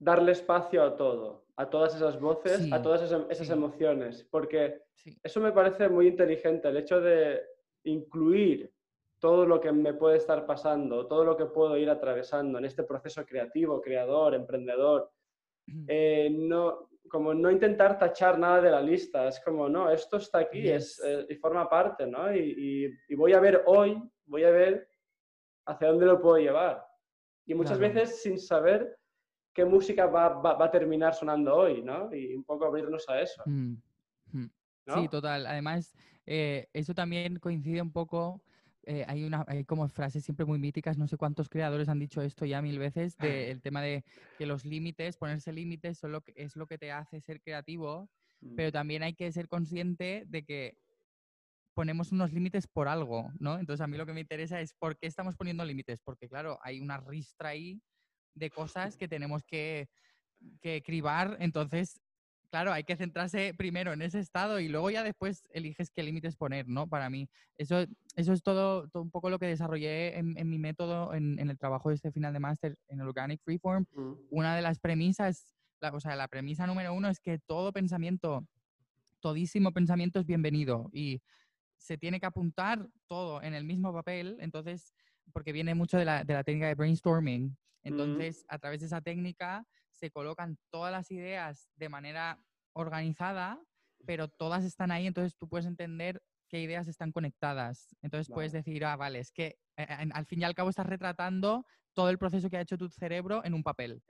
darle 0.00 0.32
espacio 0.32 0.82
a 0.82 0.96
todo, 0.96 1.46
a 1.56 1.70
todas 1.70 1.94
esas 1.94 2.18
voces, 2.18 2.72
a 2.72 2.82
todas 2.82 3.02
esas, 3.02 3.50
emociones, 3.50 4.26
porque 4.30 4.82
eso 5.22 5.40
me 5.40 5.52
parece 5.52 5.88
muy 5.88 6.08
inteligente, 6.08 6.68
el 6.68 6.76
hecho 6.76 7.00
de 7.00 7.42
incluir 7.84 8.72
todo 9.20 9.46
lo 9.46 9.60
que 9.60 9.70
me 9.70 9.94
puede 9.94 10.16
estar 10.16 10.44
pasando, 10.44 11.06
todo 11.06 11.24
lo 11.24 11.36
que 11.36 11.46
puedo 11.46 11.76
ir 11.76 11.88
atravesando 11.88 12.58
en 12.58 12.64
este 12.64 12.82
proceso 12.82 13.24
creativo, 13.24 13.80
creador, 13.80 14.34
emprendedor. 14.34 15.10
Eh, 15.86 16.28
no, 16.30 16.90
como 17.08 17.34
no 17.34 17.50
intentar 17.50 17.98
tachar 17.98 18.38
nada 18.38 18.60
de 18.60 18.70
la 18.70 18.80
lista, 18.80 19.28
es 19.28 19.40
como, 19.40 19.68
no, 19.68 19.90
esto 19.90 20.16
está 20.16 20.38
aquí 20.38 20.68
es, 20.68 21.00
eh, 21.04 21.26
y 21.28 21.34
forma 21.36 21.68
parte, 21.68 22.06
¿no? 22.06 22.34
y, 22.34 22.92
voy 23.16 23.32
a 23.32 23.40
ver 23.40 23.62
hoy 23.66 24.02
voy 24.26 24.44
a 24.44 24.50
ver 24.50 24.88
hacia 25.66 25.88
dónde 25.88 26.06
lo 26.06 26.20
puedo 26.20 26.38
llevar. 26.38 26.84
Y 27.46 27.54
muchas 27.54 27.78
veces 27.78 28.22
sin 28.22 28.38
saber 28.38 28.96
qué 29.52 29.64
música 29.64 30.06
va, 30.06 30.64
a 30.64 30.70
terminar 30.70 31.14
sonando 31.14 31.54
hoy, 31.54 31.82
¿no? 31.82 32.14
Y 32.14 32.34
un 32.34 32.44
poco 32.44 32.66
abrirnos 32.66 33.08
a 33.08 33.20
eso. 33.20 33.42
Mm, 33.46 33.74
mm. 34.32 34.50
Sí, 34.94 35.08
total. 35.08 35.46
Además, 35.46 35.94
eh, 36.26 36.68
eso 36.72 36.94
también 36.94 37.38
coincide 37.38 37.82
un 37.82 37.92
poco. 37.92 38.42
Eh, 38.86 39.04
hay, 39.08 39.24
una, 39.24 39.44
hay 39.48 39.64
como 39.64 39.88
frases 39.88 40.24
siempre 40.24 40.44
muy 40.44 40.58
míticas, 40.58 40.98
no 40.98 41.08
sé 41.08 41.16
cuántos 41.16 41.48
creadores 41.48 41.88
han 41.88 41.98
dicho 41.98 42.20
esto 42.22 42.44
ya 42.44 42.60
mil 42.60 42.78
veces, 42.78 43.16
del 43.16 43.62
tema 43.62 43.82
de 43.82 44.04
que 44.38 44.46
los 44.46 44.64
límites, 44.64 45.16
ponerse 45.16 45.52
límites, 45.52 45.98
son 45.98 46.12
lo 46.12 46.20
que, 46.20 46.32
es 46.36 46.56
lo 46.56 46.66
que 46.66 46.78
te 46.78 46.92
hace 46.92 47.20
ser 47.20 47.40
creativo, 47.40 48.10
mm. 48.40 48.56
pero 48.56 48.72
también 48.72 49.02
hay 49.02 49.14
que 49.14 49.30
ser 49.32 49.48
consciente 49.48 50.24
de 50.26 50.44
que 50.44 50.76
ponemos 51.74 52.12
unos 52.12 52.32
límites 52.32 52.66
por 52.66 52.88
algo, 52.88 53.32
¿no? 53.38 53.58
Entonces 53.58 53.82
a 53.82 53.86
mí 53.86 53.96
lo 53.96 54.06
que 54.06 54.12
me 54.12 54.20
interesa 54.20 54.60
es 54.60 54.74
por 54.74 54.96
qué 54.96 55.06
estamos 55.06 55.36
poniendo 55.36 55.64
límites, 55.64 56.00
porque 56.00 56.28
claro, 56.28 56.58
hay 56.62 56.80
una 56.80 56.98
ristra 56.98 57.50
ahí 57.50 57.82
de 58.34 58.50
cosas 58.50 58.96
que 58.96 59.08
tenemos 59.08 59.44
que, 59.44 59.88
que 60.60 60.82
cribar, 60.82 61.36
entonces, 61.40 62.00
claro, 62.54 62.72
hay 62.72 62.84
que 62.84 62.94
centrarse 62.94 63.52
primero 63.52 63.92
en 63.92 64.00
ese 64.00 64.20
estado 64.20 64.60
y 64.60 64.68
luego 64.68 64.88
ya 64.88 65.02
después 65.02 65.44
eliges 65.50 65.90
qué 65.90 66.04
límites 66.04 66.36
poner, 66.36 66.68
¿no? 66.68 66.86
Para 66.86 67.10
mí, 67.10 67.28
eso, 67.58 67.84
eso 68.14 68.32
es 68.32 68.44
todo, 68.44 68.86
todo 68.90 69.02
un 69.02 69.10
poco 69.10 69.28
lo 69.28 69.40
que 69.40 69.46
desarrollé 69.46 70.16
en, 70.16 70.48
mi 70.48 70.60
método, 70.60 71.14
en, 71.14 71.36
el 71.40 71.58
trabajo 71.58 71.88
de 71.88 71.96
este 71.96 72.12
final 72.12 72.32
de 72.32 72.38
máster 72.38 72.78
en 72.86 73.00
el 73.00 73.08
Organic 73.08 73.42
Freeform. 73.42 73.86
Mm. 73.92 74.12
Una 74.30 74.54
de 74.54 74.62
las 74.62 74.78
premisas, 74.78 75.56
la, 75.80 75.90
o 75.90 75.98
sea, 75.98 76.14
la 76.14 76.28
premisa 76.28 76.64
número 76.68 76.94
uno 76.94 77.08
es 77.08 77.18
que 77.18 77.40
todo 77.40 77.72
pensamiento, 77.72 78.46
todísimo 79.18 79.72
pensamiento 79.72 80.20
es 80.20 80.24
bienvenido 80.24 80.90
y 80.92 81.22
se 81.76 81.98
tiene 81.98 82.20
que 82.20 82.26
apuntar 82.26 82.88
todo 83.08 83.42
en 83.42 83.54
el 83.54 83.64
mismo 83.64 83.92
papel, 83.92 84.36
entonces, 84.38 84.94
porque 85.32 85.50
viene 85.50 85.74
mucho 85.74 85.98
de 85.98 86.04
la, 86.04 86.22
de 86.22 86.34
la 86.34 86.44
técnica 86.44 86.68
de 86.68 86.76
brainstorming. 86.76 87.56
Entonces, 87.82 88.46
a 88.48 88.60
través 88.60 88.78
de 88.78 88.86
esa 88.86 89.00
técnica 89.00 89.66
se 89.94 90.10
colocan 90.10 90.58
todas 90.70 90.92
las 90.92 91.10
ideas 91.10 91.70
de 91.76 91.88
manera 91.88 92.38
organizada, 92.74 93.60
pero 94.06 94.28
todas 94.28 94.64
están 94.64 94.90
ahí, 94.90 95.06
entonces 95.06 95.36
tú 95.36 95.48
puedes 95.48 95.66
entender 95.66 96.22
qué 96.48 96.60
ideas 96.60 96.88
están 96.88 97.12
conectadas. 97.12 97.96
Entonces 98.02 98.32
puedes 98.32 98.52
decir, 98.52 98.84
ah, 98.84 98.96
vale, 98.96 99.20
es 99.20 99.32
que 99.32 99.58
eh, 99.76 99.86
al 100.12 100.26
fin 100.26 100.42
y 100.42 100.44
al 100.44 100.54
cabo 100.54 100.70
estás 100.70 100.86
retratando 100.86 101.64
todo 101.94 102.10
el 102.10 102.18
proceso 102.18 102.50
que 102.50 102.56
ha 102.56 102.60
hecho 102.60 102.76
tu 102.76 102.88
cerebro 102.88 103.44
en 103.44 103.54
un 103.54 103.62
papel. 103.62 104.02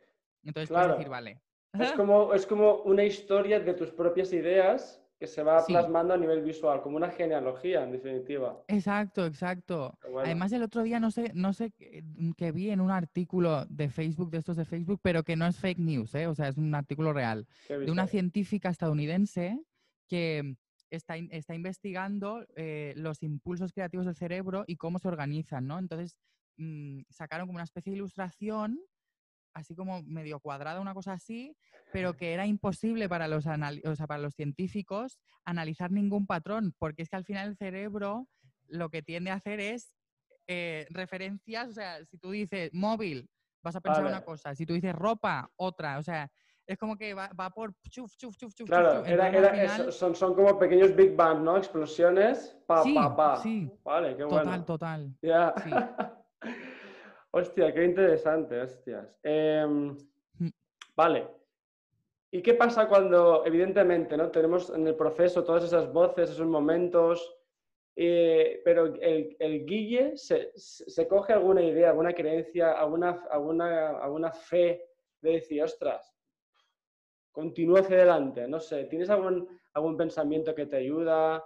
Entonces 0.43 0.71
puedes 0.71 0.89
decir, 0.89 1.09
vale. 1.09 1.41
Es 1.73 1.93
como, 1.93 2.35
es 2.35 2.47
como 2.47 2.77
una 2.83 3.05
historia 3.05 3.61
de 3.61 3.75
tus 3.75 3.91
propias 3.91 4.33
ideas 4.33 5.04
que 5.25 5.29
se 5.29 5.43
va 5.43 5.65
plasmando 5.65 6.13
a 6.13 6.19
nivel 6.19 6.43
visual, 6.43 6.83
como 6.83 6.99
una 6.99 7.11
genealogía, 7.11 7.83
en 7.83 7.93
definitiva. 7.93 8.63
Exacto, 8.69 9.25
exacto. 9.25 9.99
Además, 10.19 10.53
el 10.53 10.63
otro 10.63 10.83
día, 10.83 11.01
no 11.01 11.11
sé, 11.11 11.33
no 11.35 11.55
sé, 11.55 11.73
mm, 11.79 12.33
que 12.33 12.53
vi 12.53 12.71
en 12.71 12.83
un 12.83 12.91
artículo 12.91 13.65
de 13.67 13.89
Facebook, 13.89 14.31
de 14.31 14.39
estos 14.39 14.59
de 14.59 14.67
Facebook, 14.67 15.01
pero 15.03 15.23
que 15.23 15.35
no 15.35 15.47
es 15.47 15.57
fake 15.57 15.79
news, 15.79 16.15
¿eh? 16.15 16.27
o 16.27 16.35
sea, 16.35 16.49
es 16.49 16.59
un 16.59 16.75
artículo 16.75 17.15
real, 17.15 17.47
de 17.69 17.91
una 17.91 18.07
científica 18.07 18.69
estadounidense 18.69 19.59
que 20.09 20.57
está, 20.91 21.17
está 21.17 21.55
investigando 21.55 22.45
eh, 22.55 22.93
los 22.97 23.23
impulsos 23.23 23.73
creativos 23.73 24.05
del 24.05 24.15
cerebro 24.15 24.65
y 24.67 24.77
cómo 24.77 24.99
se 24.99 25.09
organizan, 25.09 25.67
¿no? 25.67 25.79
Entonces, 25.79 26.19
mm, 26.59 27.01
sacaron 27.09 27.47
como 27.47 27.57
una 27.57 27.65
especie 27.65 27.93
de 27.93 27.97
ilustración 27.97 28.79
así 29.55 29.75
como 29.75 30.03
medio 30.03 30.41
cuadrada, 30.41 30.81
una 30.81 30.95
cosa 30.95 31.13
así, 31.13 31.57
pero 31.93 32.17
que 32.17 32.35
era 32.35 32.47
imposible 32.47 33.09
para 33.09 33.29
los, 33.29 33.47
o 33.47 33.97
sea, 33.97 34.07
para 34.07 34.21
los 34.23 34.35
científicos 34.35 35.19
analizar 35.45 35.91
ningún 35.91 36.27
patrón, 36.27 36.75
porque 36.79 37.03
es 37.03 37.09
que 37.09 37.17
al 37.17 37.25
final 37.25 37.49
el 37.51 37.57
cerebro 37.57 38.27
lo 38.69 38.91
que 38.91 39.03
tiende 39.03 39.31
a 39.31 39.35
hacer 39.35 39.61
es 39.61 39.93
eh, 40.47 40.87
referencias, 40.91 41.69
o 41.69 41.73
sea, 41.73 42.05
si 42.05 42.19
tú 42.19 42.33
dices 42.33 42.71
móvil, 42.75 43.29
vas 43.63 43.77
a 43.77 43.81
pensar 43.81 44.05
una 44.05 44.23
cosa, 44.23 44.55
si 44.55 44.67
tú 44.67 44.75
dices 44.75 44.95
ropa, 44.95 45.49
otra, 45.57 45.99
o 45.99 46.03
sea, 46.03 46.31
es 46.67 46.77
como 46.79 46.97
que 46.97 47.15
va, 47.15 47.29
va 47.39 47.51
por 47.51 47.75
chuf, 47.91 48.15
chuf, 48.17 48.37
chuf, 48.37 48.53
chuf. 48.55 48.67
Claro, 48.69 49.01
chuf. 49.01 49.09
era, 49.09 49.29
Entonces, 49.29 49.37
al 49.51 49.55
era- 49.59 49.69
final- 49.75 49.89
es- 49.89 49.95
son, 49.95 50.15
son 50.15 50.35
como 50.35 50.59
pequeños 50.59 50.95
Big 50.97 51.15
Bang, 51.15 51.43
¿no? 51.43 51.57
Explosiones, 51.57 52.57
pa, 52.67 52.83
Sí, 52.83 52.95
pa, 52.95 53.15
pa. 53.17 53.37
sí. 53.37 53.71
Vale, 53.85 54.17
qué 54.17 54.23
total, 54.25 54.45
bueno. 54.47 54.65
total. 54.65 55.15
Ya. 55.23 55.55
Sí. 55.63 55.71
Hostia, 57.37 57.75
qué 57.75 57.85
interesante, 57.85 58.61
hostias. 58.61 59.19
Em, 59.25 59.97
Mm. 60.39 60.49
vale. 60.95 61.27
¿Y 62.31 62.41
qué 62.43 62.55
pasa 62.55 62.87
cuando, 62.89 63.45
evidentemente, 63.45 64.17
¿no? 64.17 64.31
Tenemos 64.31 64.71
en 64.71 64.87
el 64.87 64.95
proceso 64.95 65.43
todas 65.43 65.65
esas 65.65 65.93
voces, 65.93 66.31
esos 66.31 66.47
momentos, 66.47 67.37
eh, 67.97 68.63
pero 68.65 68.87
el, 68.87 69.37
el 69.41 69.67
Guille 69.67 70.17
se, 70.17 70.53
coge 71.09 71.33
alguna 71.33 71.63
idea, 71.63 71.91
alguna 71.91 72.13
creencia, 72.13 72.73
alguna, 72.73 73.25
alguna, 73.29 73.99
alguna 73.99 74.31
fe 74.31 74.85
de 75.21 75.33
decir, 75.33 75.61
ostras, 75.61 76.15
continúo 77.33 77.79
hacia 77.79 77.97
adelante, 77.97 78.47
no 78.47 78.61
sé, 78.61 78.85
¿tienes 78.85 79.11
algún, 79.11 79.49
algún 79.73 79.97
pensamiento 79.97 80.55
que 80.55 80.67
te 80.67 80.77
ayuda? 80.77 81.45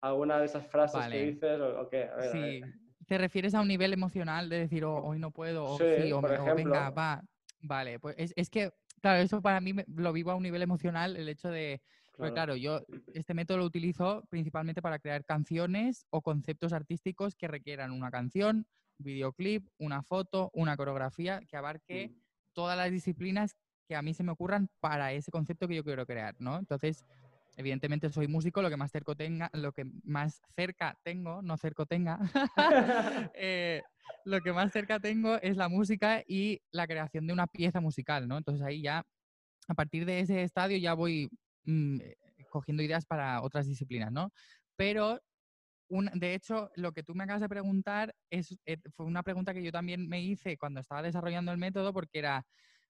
¿Alguna 0.00 0.38
de 0.38 0.46
esas 0.46 0.66
frases 0.66 1.06
que 1.08 1.18
dices? 1.24 1.60
¿O, 1.60 1.82
o 1.82 1.88
qué? 1.90 2.04
A 2.04 2.16
ver, 2.16 2.36
a 2.36 2.40
ver. 2.40 2.85
¿Te 3.06 3.18
refieres 3.18 3.54
a 3.54 3.60
un 3.60 3.68
nivel 3.68 3.92
emocional 3.92 4.48
de 4.48 4.58
decir, 4.58 4.84
"Oh, 4.84 5.00
hoy 5.04 5.18
no 5.18 5.30
puedo, 5.30 5.64
o 5.64 5.78
Sí, 5.78 6.12
o, 6.12 6.20
por 6.20 6.32
me- 6.32 6.38
o 6.38 6.44
venga, 6.54 6.90
ejemplo. 6.90 6.94
va? 6.94 7.22
Vale, 7.60 8.00
pues 8.00 8.16
es, 8.18 8.32
es 8.36 8.50
que, 8.50 8.72
claro, 9.00 9.20
eso 9.22 9.40
para 9.40 9.60
mí 9.60 9.72
me- 9.72 9.84
lo 9.88 10.12
vivo 10.12 10.30
a 10.32 10.34
un 10.34 10.42
nivel 10.42 10.62
emocional, 10.62 11.16
el 11.16 11.28
hecho 11.28 11.48
de, 11.48 11.80
pues 12.16 12.32
Claro. 12.32 12.34
claro, 12.34 12.56
yo 12.56 12.80
este 13.14 13.32
método 13.34 13.58
lo 13.58 13.64
utilizo 13.64 14.24
principalmente 14.28 14.82
para 14.82 14.98
crear 14.98 15.24
canciones 15.24 16.06
o 16.10 16.20
conceptos 16.20 16.72
artísticos 16.72 17.34
que 17.36 17.48
requieran 17.48 17.92
una 17.92 18.10
canción, 18.10 18.66
videoclip, 18.98 19.68
una 19.78 20.02
foto, 20.02 20.50
una 20.52 20.76
coreografía 20.76 21.40
que 21.48 21.56
abarque 21.56 22.08
Mm. 22.08 22.20
todas 22.54 22.76
las 22.76 22.90
disciplinas 22.90 23.54
que 23.88 23.94
a 23.94 24.02
mí 24.02 24.14
se 24.14 24.24
me 24.24 24.32
ocurran 24.32 24.68
para 24.80 25.12
ese 25.12 25.30
concepto 25.30 25.68
que 25.68 25.76
yo 25.76 25.84
quiero 25.84 26.06
crear, 26.06 26.34
¿no? 26.40 26.58
Entonces, 26.58 27.04
evidentemente 27.56 28.10
soy 28.10 28.28
músico, 28.28 28.62
lo 28.62 28.70
que 28.70 28.76
más 28.76 28.90
cerca 28.90 29.14
tenga, 29.14 29.50
lo 29.52 29.72
que 29.72 29.84
más 30.04 30.40
cerca 30.54 30.98
tengo, 31.02 31.42
no 31.42 31.56
cerco 31.56 31.86
tenga, 31.86 32.18
eh, 33.34 33.82
lo 34.24 34.40
que 34.40 34.52
más 34.52 34.72
cerca 34.72 35.00
tengo 35.00 35.36
es 35.40 35.56
la 35.56 35.68
música 35.68 36.22
y 36.26 36.60
la 36.70 36.86
creación 36.86 37.26
de 37.26 37.32
una 37.32 37.46
pieza 37.46 37.80
musical, 37.80 38.26
¿no? 38.28 38.36
Entonces 38.38 38.64
ahí 38.64 38.82
ya, 38.82 39.04
a 39.68 39.74
partir 39.74 40.04
de 40.04 40.20
ese 40.20 40.42
estadio 40.42 40.76
ya 40.78 40.94
voy 40.94 41.28
mm, 41.64 42.00
eh, 42.00 42.16
cogiendo 42.50 42.82
ideas 42.82 43.06
para 43.06 43.42
otras 43.42 43.66
disciplinas, 43.66 44.12
¿no? 44.12 44.30
Pero 44.76 45.20
un- 45.88 46.10
de 46.14 46.34
hecho, 46.34 46.70
lo 46.74 46.92
que 46.92 47.02
tú 47.02 47.14
me 47.14 47.24
acabas 47.24 47.42
de 47.42 47.48
preguntar 47.48 48.14
es, 48.30 48.58
eh, 48.66 48.76
fue 48.94 49.06
una 49.06 49.22
pregunta 49.22 49.54
que 49.54 49.62
yo 49.62 49.70
también 49.72 50.08
me 50.08 50.20
hice 50.20 50.56
cuando 50.58 50.80
estaba 50.80 51.02
desarrollando 51.02 51.52
el 51.52 51.58
método, 51.58 51.92
porque 51.92 52.18
era, 52.18 52.44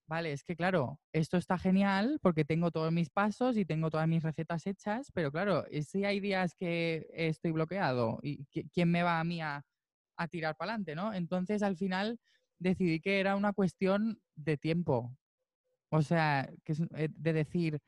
vale, 0.07 0.31
es 0.31 0.43
que 0.43 0.55
claro, 0.55 1.01
esto 1.11 1.37
está 1.37 1.57
genial 1.57 2.19
porque 2.21 2.45
tengo 2.45 2.71
todos 2.71 2.91
mis 2.91 3.09
pasos 3.09 3.57
y 3.57 3.65
tengo 3.65 3.89
todas 3.89 4.07
mis 4.07 4.23
recetas 4.23 4.65
hechas, 4.67 5.11
pero 5.13 5.31
claro, 5.31 5.65
¿y 5.69 5.83
si 5.83 6.05
hay 6.05 6.19
días 6.19 6.55
que 6.55 7.07
estoy 7.13 7.51
bloqueado 7.51 8.19
y 8.23 8.45
qui- 8.45 8.69
quién 8.71 8.89
me 8.91 9.03
va 9.03 9.19
a 9.19 9.23
mí 9.23 9.41
a, 9.41 9.63
a 10.17 10.27
tirar 10.27 10.55
para 10.57 10.73
adelante, 10.73 10.95
¿no? 10.95 11.13
Entonces, 11.13 11.63
al 11.63 11.77
final, 11.77 12.19
decidí 12.59 12.99
que 13.01 13.19
era 13.19 13.35
una 13.35 13.53
cuestión 13.53 14.21
de 14.35 14.57
tiempo. 14.57 15.17
O 15.91 16.01
sea, 16.03 16.49
que 16.65 16.73
es 16.73 16.81
eh, 16.95 17.09
de 17.11 17.33
decir, 17.33 17.79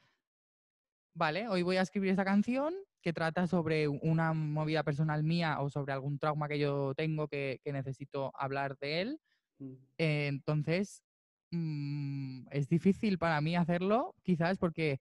vale, 1.13 1.47
hoy 1.47 1.61
voy 1.63 1.77
a 1.77 1.81
escribir 1.81 2.11
esta 2.11 2.25
canción 2.25 2.73
que 3.01 3.13
trata 3.13 3.47
sobre 3.47 3.87
una 3.87 4.33
movida 4.33 4.83
personal 4.83 5.23
mía 5.23 5.61
o 5.61 5.69
sobre 5.69 5.93
algún 5.93 6.19
trauma 6.19 6.47
que 6.47 6.59
yo 6.59 6.93
tengo 6.95 7.27
que, 7.27 7.59
que 7.63 7.71
necesito 7.73 8.31
hablar 8.35 8.77
de 8.79 9.01
él. 9.01 9.19
Mm. 9.59 9.73
Eh, 9.97 10.27
entonces, 10.27 11.03
mm, 11.51 12.47
es 12.51 12.67
difícil 12.67 13.17
para 13.17 13.41
mí 13.41 13.55
hacerlo, 13.55 14.15
quizás 14.23 14.57
porque 14.57 14.99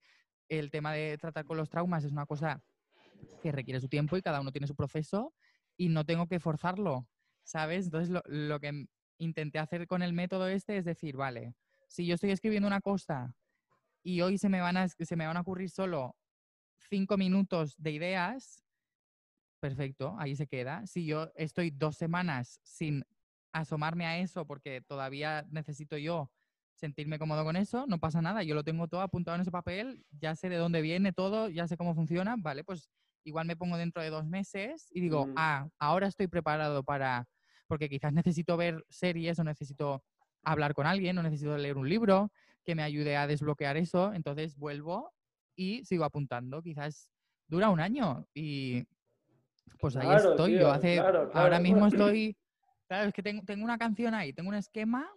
el 0.49 0.71
tema 0.71 0.93
de 0.93 1.19
tratar 1.19 1.45
con 1.45 1.57
los 1.57 1.69
traumas 1.69 2.05
es 2.05 2.13
una 2.13 2.27
cosa 2.27 2.63
que 3.43 3.53
requiere 3.53 3.81
su 3.81 3.89
tiempo 3.89 4.17
y 4.17 4.23
cada 4.23 4.41
uno 4.41 4.53
tiene 4.53 4.67
su 4.67 4.75
proceso 4.75 5.35
y 5.77 5.89
no 5.89 6.05
tengo 6.05 6.27
que 6.27 6.41
forzarlo, 6.41 7.07
¿sabes? 7.45 7.87
Entonces, 7.87 8.11
lo, 8.11 8.23
lo 8.27 8.61
que 8.61 8.87
intenté 9.19 9.59
hacer 9.59 9.87
con 9.87 10.03
el 10.03 10.13
método 10.13 10.49
este 10.49 10.77
es 10.77 10.85
decir, 10.85 11.17
vale, 11.17 11.55
si 11.89 12.07
yo 12.07 12.15
estoy 12.15 12.31
escribiendo 12.31 12.67
una 12.67 12.81
cosa 12.81 13.35
y 14.03 14.21
hoy 14.21 14.39
se 14.39 14.49
me 14.49 14.61
van 14.61 14.77
a, 14.77 14.89
se 14.89 15.17
me 15.17 15.27
van 15.27 15.37
a 15.37 15.41
ocurrir 15.41 15.71
solo 15.71 16.17
cinco 16.89 17.17
minutos 17.17 17.75
de 17.79 17.93
ideas, 17.93 18.65
perfecto, 19.61 20.17
ahí 20.19 20.37
se 20.37 20.47
queda. 20.47 20.87
Si 20.87 21.05
yo 21.05 21.31
estoy 21.35 21.71
dos 21.71 21.97
semanas 21.97 22.61
sin 22.63 23.05
asomarme 23.53 24.07
a 24.07 24.19
eso 24.19 24.47
porque 24.47 24.81
todavía 24.83 25.47
necesito 25.51 25.97
yo 25.97 26.31
sentirme 26.79 27.19
cómodo 27.19 27.45
con 27.45 27.57
eso, 27.57 27.87
no 27.89 27.99
pasa 27.99 28.23
nada, 28.23 28.43
yo 28.45 28.55
lo 28.55 28.63
tengo 28.63 28.87
todo 28.87 29.01
apuntado 29.01 29.35
en 29.35 29.43
ese 29.43 29.51
papel, 29.51 30.07
ya 30.13 30.37
sé 30.37 30.49
de 30.49 30.57
dónde 30.57 30.81
viene 30.81 31.13
todo, 31.13 31.49
ya 31.49 31.67
sé 31.67 31.77
cómo 31.77 31.95
funciona, 31.95 32.37
vale, 32.39 32.63
pues 32.65 32.89
igual 33.25 33.47
me 33.47 33.57
pongo 33.57 33.77
dentro 33.77 34.01
de 34.01 34.11
dos 34.11 34.25
meses 34.25 34.87
y 34.93 35.01
digo, 35.01 35.27
Mm. 35.27 35.35
ah, 35.37 35.69
ahora 35.79 36.07
estoy 36.07 36.29
preparado 36.29 36.85
para, 36.85 37.27
porque 37.67 37.89
quizás 37.89 38.13
necesito 38.13 38.57
ver 38.57 38.85
series 38.89 39.39
o 39.41 39.45
necesito 39.45 40.05
hablar 40.45 40.73
con 40.73 40.87
alguien 40.87 41.19
o 41.19 41.23
necesito 41.23 41.59
leer 41.59 41.77
un 41.77 41.89
libro 41.89 42.31
que 42.65 42.75
me 42.77 42.83
ayude 42.85 43.17
a 43.17 43.27
desbloquear 43.27 43.77
eso, 43.77 44.15
entonces 44.15 44.57
vuelvo 44.57 45.13
y 45.57 45.85
sigo 45.85 46.05
apuntando, 46.05 46.63
quizás 46.63 47.11
dura 47.49 47.71
un 47.71 47.81
año 47.81 48.25
y 48.33 48.85
pues 49.81 49.97
ahí 49.97 50.07
Claro, 50.07 50.31
estoy, 50.31 50.53
tío, 50.53 50.61
yo 50.61 50.71
hace, 50.71 50.97
claro, 50.97 51.31
ahora 51.35 51.59
mismo 51.59 51.87
estoy, 52.15 52.37
claro, 52.87 53.09
es 53.09 53.15
que 53.15 53.23
tengo, 53.23 53.43
tengo 53.43 53.65
una 53.65 53.79
canción 53.79 54.15
ahí, 54.15 54.33
tengo 54.33 54.49
un 54.49 54.55
esquema, 54.55 55.11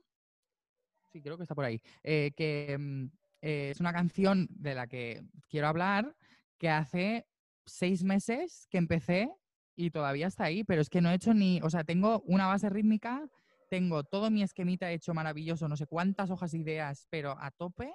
sí, 1.11 1.21
creo 1.21 1.37
que 1.37 1.43
está 1.43 1.55
por 1.55 1.65
ahí, 1.65 1.81
eh, 2.03 2.31
que 2.35 2.77
mm, 2.79 3.05
eh, 3.41 3.69
es 3.71 3.79
una 3.79 3.93
canción 3.93 4.47
de 4.51 4.75
la 4.75 4.87
que 4.87 5.23
quiero 5.49 5.67
hablar, 5.67 6.15
que 6.57 6.69
hace 6.69 7.27
seis 7.65 8.03
meses 8.03 8.67
que 8.69 8.77
empecé 8.77 9.29
y 9.75 9.91
todavía 9.91 10.27
está 10.27 10.45
ahí, 10.45 10.63
pero 10.63 10.81
es 10.81 10.89
que 10.89 11.01
no 11.01 11.09
he 11.09 11.15
hecho 11.15 11.33
ni, 11.33 11.59
o 11.61 11.69
sea, 11.69 11.83
tengo 11.83 12.21
una 12.25 12.47
base 12.47 12.69
rítmica, 12.69 13.27
tengo 13.69 14.03
todo 14.03 14.29
mi 14.29 14.43
esquemita 14.43 14.91
hecho 14.91 15.13
maravilloso, 15.13 15.67
no 15.67 15.77
sé 15.77 15.85
cuántas 15.85 16.29
hojas 16.29 16.51
de 16.51 16.59
ideas, 16.59 17.07
pero 17.09 17.35
a 17.39 17.51
tope, 17.51 17.93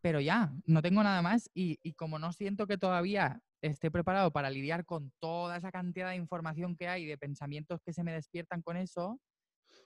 pero 0.00 0.20
ya, 0.20 0.52
no 0.66 0.82
tengo 0.82 1.02
nada 1.02 1.22
más 1.22 1.50
y, 1.54 1.78
y 1.82 1.94
como 1.94 2.18
no 2.18 2.32
siento 2.32 2.66
que 2.66 2.76
todavía 2.76 3.40
esté 3.62 3.90
preparado 3.90 4.30
para 4.30 4.50
lidiar 4.50 4.84
con 4.84 5.10
toda 5.18 5.56
esa 5.56 5.72
cantidad 5.72 6.10
de 6.10 6.16
información 6.16 6.76
que 6.76 6.88
hay, 6.88 7.06
de 7.06 7.16
pensamientos 7.16 7.80
que 7.82 7.94
se 7.94 8.04
me 8.04 8.12
despiertan 8.12 8.60
con 8.60 8.76
eso, 8.76 9.18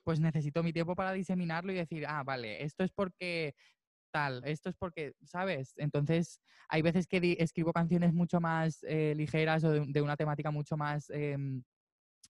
pues 0.08 0.20
necesito 0.20 0.62
mi 0.62 0.72
tiempo 0.72 0.94
para 0.96 1.12
diseminarlo 1.12 1.70
y 1.70 1.74
decir, 1.74 2.06
ah, 2.08 2.22
vale, 2.24 2.64
esto 2.64 2.82
es 2.82 2.90
porque 2.92 3.54
tal, 4.10 4.42
esto 4.46 4.70
es 4.70 4.76
porque, 4.76 5.12
¿sabes? 5.22 5.74
Entonces, 5.76 6.40
hay 6.70 6.80
veces 6.80 7.06
que 7.06 7.36
escribo 7.40 7.74
canciones 7.74 8.14
mucho 8.14 8.40
más 8.40 8.82
eh, 8.84 9.12
ligeras 9.14 9.64
o 9.64 9.70
de, 9.70 9.84
de 9.86 10.00
una 10.02 10.16
temática 10.16 10.50
mucho 10.50 10.78
más, 10.78 11.10
em, 11.10 11.62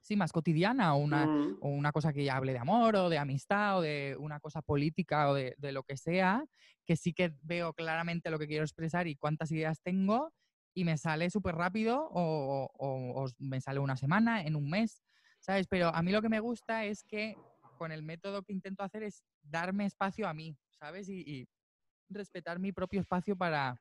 sí, 0.03 0.17
más 0.17 0.33
cotidiana 0.33 0.95
o 0.95 0.99
una, 0.99 1.27
Mm. 1.27 1.59
o 1.61 1.69
una 1.69 1.93
cosa 1.93 2.13
que 2.13 2.29
hable 2.33 2.53
de 2.53 2.59
amor 2.59 2.97
o 2.97 3.09
de 3.11 3.19
amistad 3.19 3.79
o 3.79 3.83
de 3.83 4.17
una 4.19 4.41
cosa 4.41 4.61
política 4.63 5.31
o 5.31 5.35
de, 5.35 5.55
de 5.59 5.73
lo 5.73 5.85
que 5.85 5.97
sea, 5.97 6.45
que 6.85 6.97
sí 6.97 7.13
que 7.13 7.33
veo 7.43 7.75
claramente 7.75 8.31
lo 8.31 8.41
que 8.41 8.49
quiero 8.49 8.65
expresar 8.65 9.07
y 9.07 9.17
cuántas 9.17 9.53
ideas 9.53 9.81
tengo 9.83 10.33
y 10.75 10.85
me 10.85 10.99
sale 10.99 11.31
súper 11.31 11.55
rápido 11.55 12.09
o, 12.11 12.69
o- 12.77 13.25
o 13.25 13.29
me 13.39 13.61
sale 13.61 13.81
una 13.81 13.97
semana, 13.97 14.43
en 14.43 14.57
un 14.57 14.69
mes, 14.69 15.05
¿sabes? 15.41 15.69
Pero 15.69 15.89
a 15.95 16.03
mí 16.03 16.13
lo 16.13 16.23
que 16.23 16.29
me 16.29 16.41
gusta 16.41 16.85
es 16.85 17.05
que 17.05 17.37
con 17.79 17.93
el 17.93 18.03
método 18.03 18.43
que 18.43 18.53
intento 18.53 18.83
hacer 18.83 19.03
es 19.05 19.25
darme 19.43 19.87
espacio 19.87 20.29
a 20.29 20.35
mí, 20.35 20.57
¿sabes? 20.79 21.09
Y, 21.09 21.21
y 21.27 21.49
respetar 22.11 22.59
mi 22.59 22.73
propio 22.73 23.01
espacio 23.01 23.37
para 23.37 23.81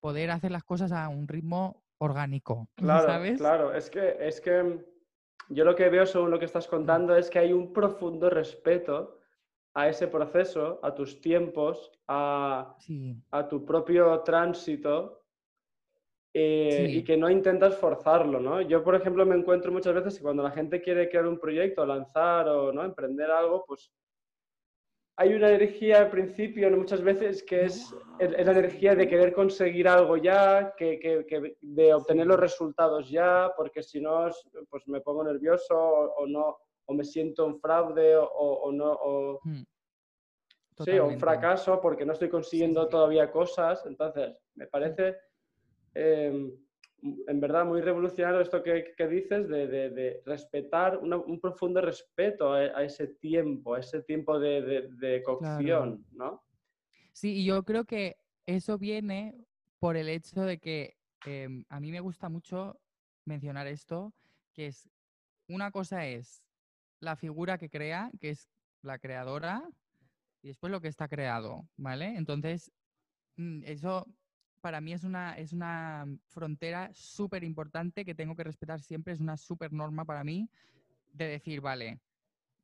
poder 0.00 0.30
hacer 0.30 0.50
las 0.52 0.64
cosas 0.64 0.92
a 0.92 1.08
un 1.08 1.26
ritmo 1.26 1.82
orgánico, 1.98 2.68
Claro, 2.76 3.06
¿sabes? 3.06 3.38
claro. 3.38 3.74
Es 3.74 3.90
que, 3.90 4.16
es 4.20 4.40
que 4.40 4.84
yo 5.48 5.64
lo 5.64 5.74
que 5.74 5.88
veo 5.88 6.06
según 6.06 6.30
lo 6.30 6.38
que 6.38 6.44
estás 6.44 6.68
contando 6.68 7.16
es 7.16 7.30
que 7.30 7.38
hay 7.38 7.52
un 7.52 7.72
profundo 7.72 8.30
respeto 8.30 9.20
a 9.74 9.88
ese 9.88 10.06
proceso, 10.06 10.78
a 10.82 10.94
tus 10.94 11.20
tiempos, 11.20 11.90
a, 12.06 12.76
Sí, 12.78 13.16
a 13.32 13.48
tu 13.48 13.64
propio 13.64 14.20
tránsito 14.20 15.23
eh, 16.36 16.86
Sí. 16.88 16.98
y 16.98 17.04
que 17.04 17.16
no 17.16 17.30
intentas 17.30 17.78
forzarlo, 17.78 18.40
¿no? 18.40 18.60
Yo, 18.60 18.82
por 18.82 18.96
ejemplo, 18.96 19.24
me 19.24 19.36
encuentro 19.36 19.70
muchas 19.70 19.94
veces 19.94 20.16
que 20.16 20.22
cuando 20.24 20.42
la 20.42 20.50
gente 20.50 20.82
quiere 20.82 21.08
crear 21.08 21.26
un 21.28 21.38
proyecto, 21.38 21.86
lanzar 21.86 22.48
o 22.48 22.72
¿no? 22.72 22.84
emprender 22.84 23.30
algo, 23.30 23.64
pues 23.66 23.92
hay 25.16 25.32
una 25.34 25.48
energía 25.50 25.98
al 25.98 26.10
principio, 26.10 26.68
¿no? 26.70 26.76
muchas 26.78 27.00
veces, 27.00 27.44
que 27.44 27.66
es, 27.66 27.94
es 28.18 28.32
es 28.36 28.46
la 28.46 28.52
energía 28.52 28.96
de 28.96 29.06
querer 29.08 29.32
conseguir 29.32 29.86
algo 29.86 30.16
ya, 30.16 30.74
que, 30.76 30.98
que- 30.98 31.24
que- 31.24 31.56
de 31.60 31.94
obtener 31.94 32.26
los 32.26 32.40
resultados 32.40 33.08
ya, 33.10 33.52
porque 33.56 33.82
si 33.82 34.00
no, 34.00 34.26
es- 34.26 34.48
pues 34.68 34.88
me 34.88 35.00
pongo 35.00 35.22
nervioso 35.22 35.76
o, 35.78 36.14
o 36.22 36.26
no, 36.26 36.56
o 36.86 36.94
me 36.94 37.04
siento 37.04 37.46
un 37.46 37.60
fraude 37.60 38.16
o, 38.16 38.24
o 38.26 38.72
no, 38.72 38.90
o, 38.92 39.40
mm, 39.44 39.62
sí, 40.84 40.98
o 40.98 41.06
un 41.06 41.18
fracaso 41.20 41.80
porque 41.80 42.04
no 42.04 42.12
estoy 42.14 42.28
consiguiendo 42.28 42.82
sí. 42.84 42.90
todavía 42.90 43.30
cosas. 43.30 43.86
Entonces, 43.86 44.36
me 44.56 44.66
parece 44.66 45.16
eh, 45.94 46.50
en 47.02 47.40
verdad 47.40 47.66
muy 47.66 47.80
revolucionario 47.82 48.40
esto 48.40 48.62
que, 48.62 48.94
que 48.96 49.06
dices 49.08 49.48
de, 49.48 49.66
de- 49.66 49.90
de 49.90 50.22
respetar, 50.24 50.98
una- 50.98 51.18
un 51.18 51.38
profundo 51.40 51.80
respeto 51.80 52.52
a, 52.52 52.58
a 52.60 52.82
ese 52.84 53.06
tiempo, 53.08 53.74
a 53.74 53.80
ese 53.80 54.02
tiempo 54.02 54.38
de, 54.38 54.62
de- 54.62 54.88
de 54.92 55.22
cocción, 55.22 56.06
¿no? 56.12 56.42
Sí, 57.12 57.36
y 57.40 57.44
yo 57.44 57.62
creo 57.64 57.84
que 57.84 58.16
eso 58.46 58.78
viene 58.78 59.34
por 59.78 59.96
el 59.96 60.08
hecho 60.08 60.42
de 60.42 60.58
que 60.58 60.96
em, 61.26 61.64
a 61.68 61.78
mí 61.80 61.90
me 61.92 62.00
gusta 62.00 62.28
mucho 62.28 62.80
mencionar 63.26 63.66
esto, 63.66 64.12
que 64.54 64.66
es, 64.66 64.88
una 65.48 65.70
cosa 65.70 66.06
es 66.06 66.42
la 67.00 67.16
figura 67.16 67.58
que 67.58 67.68
crea, 67.68 68.10
que 68.20 68.30
es 68.30 68.48
la 68.82 68.98
creadora, 68.98 69.62
y 70.42 70.48
después 70.48 70.70
lo 70.70 70.80
que 70.80 70.88
está 70.88 71.06
creado, 71.08 71.68
¿vale? 71.76 72.16
Entonces, 72.16 72.72
mm, 73.36 73.62
eso 73.64 74.06
para 74.64 74.80
mí 74.80 74.94
es 74.94 75.04
una, 75.04 75.36
es 75.36 75.52
una 75.52 76.06
frontera 76.30 76.88
súper 76.94 77.44
importante 77.44 78.02
que 78.02 78.14
tengo 78.14 78.34
que 78.34 78.44
respetar 78.44 78.80
siempre, 78.80 79.12
es 79.12 79.20
una 79.20 79.36
súper 79.36 79.74
norma 79.74 80.06
para 80.06 80.24
mí 80.24 80.48
de 81.12 81.26
decir, 81.26 81.60
vale, 81.60 82.00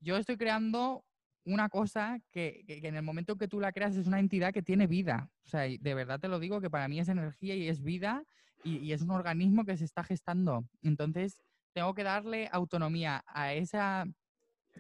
yo 0.01 0.17
estoy 0.17 0.39
creando 0.39 1.05
una 1.45 1.69
cosa 1.69 2.19
que, 2.33 2.65
en 2.67 2.97
el 2.97 3.03
momento 3.03 3.37
que 3.37 3.49
tú 3.49 3.61
la 3.61 3.73
creas 3.73 3.97
es 3.97 4.07
una 4.07 4.19
entidad 4.19 4.55
que 4.55 4.63
tiene 4.63 4.87
vida. 4.87 5.29
O 5.45 5.49
sea, 5.51 5.61
de 5.61 5.95
verdad 5.95 6.19
te 6.19 6.29
lo 6.29 6.39
digo 6.39 6.63
que 6.63 6.71
para 6.71 6.89
mí 6.89 6.99
es 6.99 7.11
energía 7.11 7.55
y 7.55 7.69
es 7.69 7.83
vida 7.83 8.25
y, 8.65 8.93
es 8.93 9.03
un 9.03 9.11
organismo 9.11 9.67
que 9.67 9.77
se 9.77 9.85
está 9.85 10.03
gestando. 10.03 10.65
Entonces, 10.81 11.43
tengo 11.75 11.93
que 11.93 12.03
darle 12.03 12.49
autonomía 12.51 13.23
a 13.27 13.53
esa, 13.53 14.07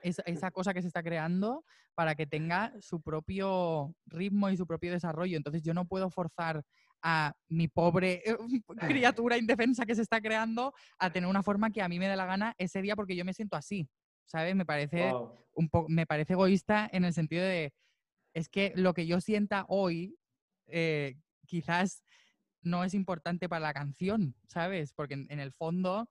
esa, 0.02 0.50
cosa 0.52 0.72
que 0.72 0.80
se 0.80 0.88
está 0.88 1.02
creando 1.02 1.66
para 1.94 2.14
que 2.14 2.26
tenga 2.26 2.72
su 2.80 3.02
propio 3.02 3.94
ritmo 4.06 4.48
y 4.48 4.56
su 4.56 4.66
propio 4.66 4.90
desarrollo. 4.90 5.36
Entonces, 5.36 5.62
yo 5.62 5.74
no 5.74 5.84
puedo 5.84 6.08
forzar 6.08 6.64
a 7.02 7.34
mi 7.48 7.68
pobre 7.68 8.22
eh, 8.24 8.36
criatura 8.88 9.38
indefensa 9.38 9.86
que 9.86 9.94
se 9.94 10.02
está 10.02 10.20
creando 10.20 10.72
a 10.98 11.10
tener 11.10 11.28
una 11.28 11.42
forma 11.42 11.70
que 11.70 11.82
a 11.82 11.88
mí 11.88 11.98
me 11.98 12.08
dé 12.08 12.16
la 12.16 12.26
gana 12.26 12.54
ese 12.58 12.82
día 12.82 12.96
porque 12.96 13.16
yo 13.16 13.24
me 13.24 13.34
siento 13.34 13.56
así. 13.56 13.88
¿sabes? 14.30 14.54
Me 14.54 14.64
parece, 14.64 15.12
un 15.54 15.68
me 15.88 16.06
parece 16.06 16.34
egoísta 16.34 16.88
en 16.92 17.04
el 17.04 17.12
sentido 17.12 17.42
de, 17.42 17.74
es 18.32 18.48
que 18.48 18.72
lo 18.76 18.94
que 18.94 19.06
yo 19.06 19.20
sienta 19.20 19.64
hoy 19.68 20.16
eh, 20.68 21.16
quizás 21.46 22.04
no 22.62 22.84
es 22.84 22.94
importante 22.94 23.48
para 23.48 23.60
la 23.66 23.74
canción, 23.74 24.36
¿sabes? 24.46 24.92
Porque 24.92 25.14
en, 25.14 25.40
el 25.40 25.52
fondo 25.52 26.08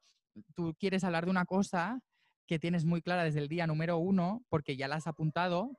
tú 0.54 0.76
quieres 0.78 1.06
hablar 1.06 1.26
de 1.26 1.32
una 1.32 1.46
cosa 1.46 2.02
que 2.46 2.60
tienes 2.60 2.84
muy 2.84 3.02
clara 3.02 3.24
desde 3.24 3.40
el 3.40 3.48
día 3.48 3.68
número 3.68 3.98
uno, 3.98 4.44
porque 4.50 4.76
ya 4.76 4.90
la 4.90 4.96
has 4.96 5.08
apuntado, 5.08 5.72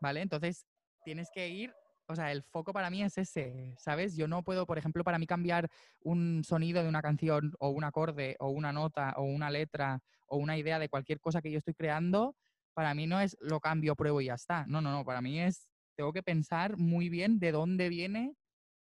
¿vale? 0.00 0.22
Entonces 0.22 0.66
tienes 1.04 1.30
que 1.32 1.48
ir 1.50 1.72
o 2.08 2.14
sea, 2.14 2.32
el 2.32 2.42
foco 2.42 2.72
para 2.72 2.90
mí 2.90 3.02
es 3.02 3.18
ese, 3.18 3.74
¿sabes? 3.78 4.16
Yo 4.16 4.28
no 4.28 4.42
puedo, 4.42 4.66
por 4.66 4.78
ejemplo, 4.78 5.04
para 5.04 5.18
mí 5.18 5.26
cambiar 5.26 5.68
un 6.00 6.44
sonido 6.44 6.82
de 6.82 6.88
una 6.88 7.02
canción 7.02 7.52
o 7.58 7.70
un 7.70 7.84
acorde 7.84 8.36
o 8.38 8.48
una 8.48 8.72
nota 8.72 9.14
o 9.16 9.24
una 9.24 9.50
letra 9.50 10.00
o 10.26 10.36
una 10.36 10.56
idea 10.56 10.78
de 10.78 10.88
cualquier 10.88 11.20
cosa 11.20 11.42
que 11.42 11.50
yo 11.50 11.58
estoy 11.58 11.74
creando, 11.74 12.36
para 12.74 12.94
mí 12.94 13.06
no 13.06 13.20
es 13.20 13.36
lo 13.40 13.60
cambio, 13.60 13.96
pruebo 13.96 14.20
y 14.20 14.26
ya 14.26 14.34
está. 14.34 14.66
No, 14.66 14.80
no, 14.80 14.92
no, 14.92 15.04
para 15.04 15.20
mí 15.20 15.40
es, 15.40 15.68
tengo 15.96 16.12
que 16.12 16.22
pensar 16.22 16.76
muy 16.76 17.08
bien 17.08 17.38
de 17.38 17.52
dónde 17.52 17.88
viene 17.88 18.34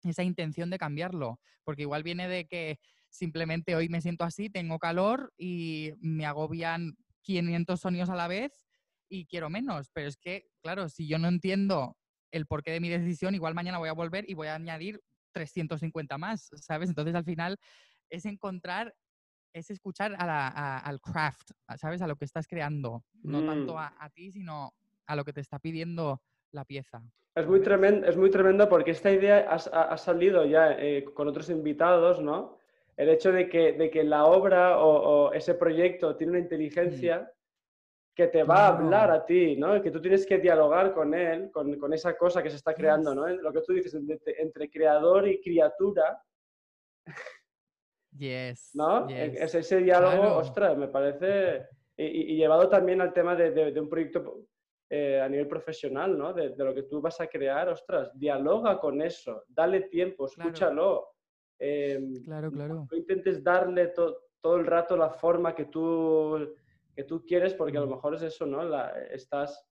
esa 0.04 0.24
intención 0.24 0.70
de 0.70 0.78
cambiarlo, 0.78 1.40
porque 1.64 1.84
igual 1.84 2.04
viene 2.04 2.28
de 2.28 2.46
que 2.46 2.80
simplemente 3.10 3.76
hoy 3.76 3.90
me 3.90 4.02
siento 4.02 4.24
así, 4.24 4.50
tengo 4.50 4.80
calor 4.80 5.34
y 5.38 5.92
me 6.00 6.26
agobian 6.26 6.96
500 7.22 7.80
sonidos 7.82 8.10
a 8.10 8.16
la 8.16 8.28
vez 8.28 8.68
y 9.10 9.26
quiero 9.26 9.50
menos, 9.50 9.90
pero 9.94 10.08
es 10.08 10.18
que, 10.18 10.46
claro, 10.62 10.90
si 10.90 11.08
yo 11.08 11.20
no 11.20 11.28
entiendo 11.28 11.98
el 12.32 12.46
porqué 12.46 12.72
de 12.72 12.80
mi 12.80 12.90
decisión, 12.90 13.36
igual 13.36 13.54
mañana 13.54 13.78
voy 13.78 13.90
a 13.90 13.94
volver 13.94 14.30
y 14.30 14.34
voy 14.34 14.48
a 14.48 14.56
añadir 14.56 15.02
350 15.34 16.18
más, 16.18 16.50
¿sabes? 16.56 16.90
Entonces 16.90 17.16
al 17.16 17.24
final 17.24 17.58
es 18.10 18.26
encontrar 18.26 18.94
es 19.54 19.70
escuchar 19.70 20.16
al 20.18 21.02
craft, 21.02 21.52
¿sabes? 21.78 22.02
A 22.02 22.08
lo 22.08 22.16
que 22.16 22.26
estás 22.26 22.48
creando. 22.48 23.04
No 23.24 23.46
tanto 23.46 23.74
mm. 23.74 23.78
a, 23.78 24.10
ti, 24.14 24.32
sino 24.32 24.74
a 25.06 25.16
lo 25.16 25.24
que 25.24 25.34
te 25.34 25.42
está 25.42 25.60
pidiendo 25.60 26.22
la 26.52 26.66
pieza. 26.66 27.02
Es 27.36 27.48
muy, 27.48 27.62
tremendo, 27.62 28.08
es 28.08 28.18
muy 28.18 28.30
tremendo 28.30 28.68
porque 28.68 28.92
esta 28.92 29.12
idea 29.12 29.50
ha, 29.50 29.98
salido 29.98 30.46
ya 30.46 30.74
eh, 30.74 31.06
con 31.14 31.28
otros 31.28 31.50
invitados, 31.50 32.22
¿no? 32.22 32.58
El 32.98 33.10
hecho 33.10 33.32
de 33.32 33.48
que, 33.48 33.74
de 33.74 33.90
que 33.90 34.04
la 34.04 34.26
obra 34.26 34.78
o, 34.80 35.32
ese 35.32 35.54
proyecto 35.54 36.16
tiene 36.16 36.32
una 36.32 36.40
mm. 36.40 36.44
inteligencia 36.44 37.32
que 38.14 38.28
te 38.28 38.44
va 38.44 38.66
a 38.66 38.78
hablar 38.78 39.10
a 39.12 39.26
ti, 39.26 39.56
¿no? 39.56 39.82
Que 39.82 39.92
tú 39.92 40.02
tienes 40.02 40.26
que 40.26 40.38
dialogar 40.38 40.94
con 40.94 41.14
él, 41.14 41.50
con, 41.52 41.94
esa 41.94 42.18
cosa 42.18 42.44
que 42.44 42.50
se 42.50 42.58
está 42.58 42.74
creando, 42.74 43.16
¿no? 43.16 43.28
Lo 43.28 43.54
que 43.54 43.62
tú 43.62 43.74
dices, 43.74 43.96
entre 43.96 44.70
creador 44.70 45.28
y 45.28 45.42
criatura, 45.42 46.22
Yes. 48.18 48.72
¿No? 48.74 49.08
Es 49.08 49.56
ese 49.56 49.78
diálogo, 49.78 50.38
ostras, 50.38 50.78
me 50.78 50.88
parece. 50.88 51.68
Y, 51.98 52.36
llevado 52.36 52.68
también 52.68 53.02
al 53.02 53.14
tema 53.14 53.36
de, 53.36 53.80
un 53.80 53.90
proyecto 53.90 54.46
eh, 54.90 55.22
a 55.22 55.30
nivel 55.30 55.48
profesional, 55.48 56.18
¿no? 56.18 56.34
De, 56.34 56.54
lo 56.58 56.74
que 56.74 56.84
tú 56.84 57.00
vas 57.02 57.22
a 57.22 57.28
crear, 57.28 57.70
ostras, 57.70 58.12
dialoga 58.18 58.80
con 58.80 59.02
eso, 59.02 59.44
dale 59.48 59.82
tiempo, 59.82 60.26
escúchalo. 60.26 61.10
Em, 61.60 62.22
claro, 62.24 62.52
claro. 62.52 62.88
No 62.92 62.98
intentes 62.98 63.44
darle 63.44 63.88
todo 63.88 64.56
el 64.56 64.66
rato 64.66 64.98
la 64.98 65.12
forma 65.12 65.54
que 65.54 65.66
tú, 65.66 66.56
que 66.94 67.04
tú 67.04 67.24
quieres, 67.26 67.54
porque 67.54 67.78
a 67.78 67.82
lo 67.82 67.88
mejor 67.88 68.16
es 68.16 68.22
eso, 68.22 68.46
¿no? 68.46 68.64
La, 68.64 68.92
estás. 69.12 69.68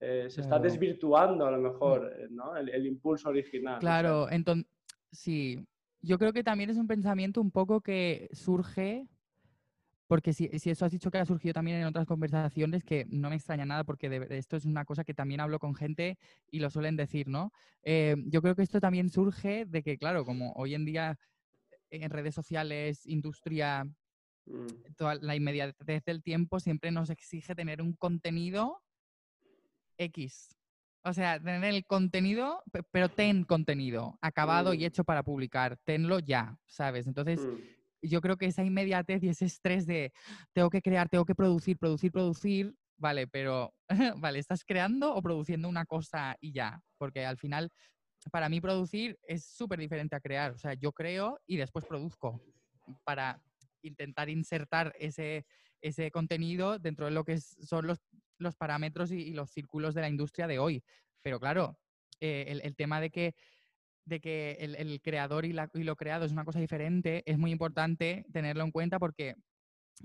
Eh, 0.00 0.26
se 0.30 0.42
está 0.42 0.60
desvirtuando 0.60 1.44
a 1.44 1.50
lo 1.50 1.58
mejor, 1.58 2.12
eh, 2.16 2.28
¿no? 2.30 2.56
El, 2.56 2.86
impulso 2.86 3.30
original. 3.30 3.80
Claro, 3.80 4.30
entonces, 4.30 4.66
sí, 5.10 5.66
yo 6.00 6.18
creo 6.18 6.32
que 6.32 6.44
también 6.44 6.70
es 6.70 6.76
un 6.76 6.86
pensamiento 6.86 7.40
un 7.40 7.50
poco 7.50 7.80
que 7.80 8.28
surge, 8.32 9.08
porque 10.06 10.32
si, 10.32 10.48
eso 10.52 10.84
has 10.84 10.92
dicho 10.92 11.10
que 11.10 11.18
ha 11.18 11.26
surgido 11.26 11.52
también 11.52 11.78
en 11.78 11.86
otras 11.86 12.06
conversaciones, 12.06 12.84
que 12.84 13.06
no 13.10 13.28
me 13.28 13.36
extraña 13.36 13.66
nada, 13.66 13.82
porque 13.82 14.08
de, 14.08 14.38
esto 14.38 14.56
es 14.56 14.64
una 14.64 14.84
cosa 14.84 15.02
que 15.02 15.14
también 15.14 15.40
hablo 15.40 15.58
con 15.58 15.74
gente 15.74 16.16
y 16.48 16.60
lo 16.60 16.70
suelen 16.70 16.96
decir, 16.96 17.26
¿no? 17.26 17.50
Eh, 17.82 18.14
yo 18.26 18.40
creo 18.40 18.54
que 18.54 18.62
esto 18.62 18.80
también 18.80 19.10
surge 19.10 19.64
de 19.66 19.82
que, 19.82 19.98
claro, 19.98 20.24
como 20.24 20.52
hoy 20.52 20.74
en 20.74 20.84
día 20.84 21.18
en 21.90 22.10
redes 22.10 22.34
sociales, 22.34 23.06
industria, 23.06 23.84
mm. 24.48 24.94
toda 24.96 25.16
la 25.16 25.36
inmediatez 25.36 26.04
del 26.04 26.22
tiempo 26.22 26.60
siempre 26.60 26.90
nos 26.90 27.10
exige 27.10 27.54
tener 27.54 27.82
un 27.82 27.94
contenido 27.94 28.82
X, 29.98 30.56
o 31.04 31.12
sea, 31.12 31.38
tener 31.38 31.64
el 31.64 31.84
contenido, 31.84 32.62
pero 32.90 33.08
ten 33.08 33.44
contenido 33.44 34.18
acabado 34.20 34.74
y 34.74 34.80
mm. 34.80 34.84
hecho 34.84 35.04
para 35.04 35.22
publicar. 35.22 35.78
Tenlo 35.84 36.18
ya, 36.18 36.58
¿sabes? 36.66 37.06
Entonces, 37.06 37.40
mm. 37.40 38.06
yo 38.06 38.20
creo 38.20 38.36
que 38.36 38.46
esa 38.46 38.64
inmediatez 38.64 39.22
y 39.22 39.28
ese 39.28 39.46
estrés 39.46 39.86
de 39.86 40.12
tengo 40.52 40.70
que 40.70 40.82
crear, 40.82 41.08
tengo 41.08 41.24
que 41.24 41.34
producir, 41.34 41.78
producir, 41.78 42.12
producir, 42.12 42.74
vale, 42.96 43.26
pero, 43.26 43.74
vale, 44.18 44.38
¿estás 44.38 44.64
creando 44.64 45.14
o 45.14 45.22
produciendo 45.22 45.68
una 45.68 45.86
cosa 45.86 46.36
y 46.40 46.52
ya? 46.52 46.80
Porque 46.98 47.24
al 47.24 47.38
final, 47.38 47.70
para 48.30 48.48
mí 48.48 48.60
producir 48.60 49.18
es 49.26 49.44
súper 49.44 49.78
diferente 49.78 50.16
a 50.16 50.20
crear. 50.20 50.52
O 50.52 50.58
sea, 50.58 50.74
yo 50.74 50.92
creo 50.92 51.40
y 51.46 51.56
después 51.56 51.84
produzco 51.86 52.42
para 53.04 53.40
intentar 53.88 54.28
insertar 54.28 54.94
ese, 54.98 55.44
ese 55.80 56.10
contenido 56.10 56.78
dentro 56.78 57.06
de 57.06 57.12
lo 57.12 57.24
que 57.24 57.38
son 57.40 57.86
los 57.86 57.98
los 58.38 58.56
parámetros 58.56 59.10
y, 59.12 59.32
los 59.32 59.50
círculos 59.50 59.94
de 59.94 60.00
la 60.00 60.08
industria 60.08 60.46
de 60.46 60.58
hoy. 60.58 60.82
Pero 61.22 61.38
claro, 61.40 61.78
eh, 62.20 62.60
el, 62.62 62.76
tema 62.76 63.00
de 63.00 63.10
que, 63.10 63.34
de 64.04 64.20
que 64.20 64.52
el, 64.60 65.00
creador 65.02 65.44
y, 65.44 65.52
lo 65.52 65.96
creado 65.96 66.24
es 66.24 66.32
una 66.32 66.44
cosa 66.44 66.60
diferente 66.60 67.22
es 67.26 67.38
muy 67.38 67.50
importante 67.50 68.24
tenerlo 68.32 68.64
en 68.64 68.70
cuenta 68.70 68.98
porque 68.98 69.34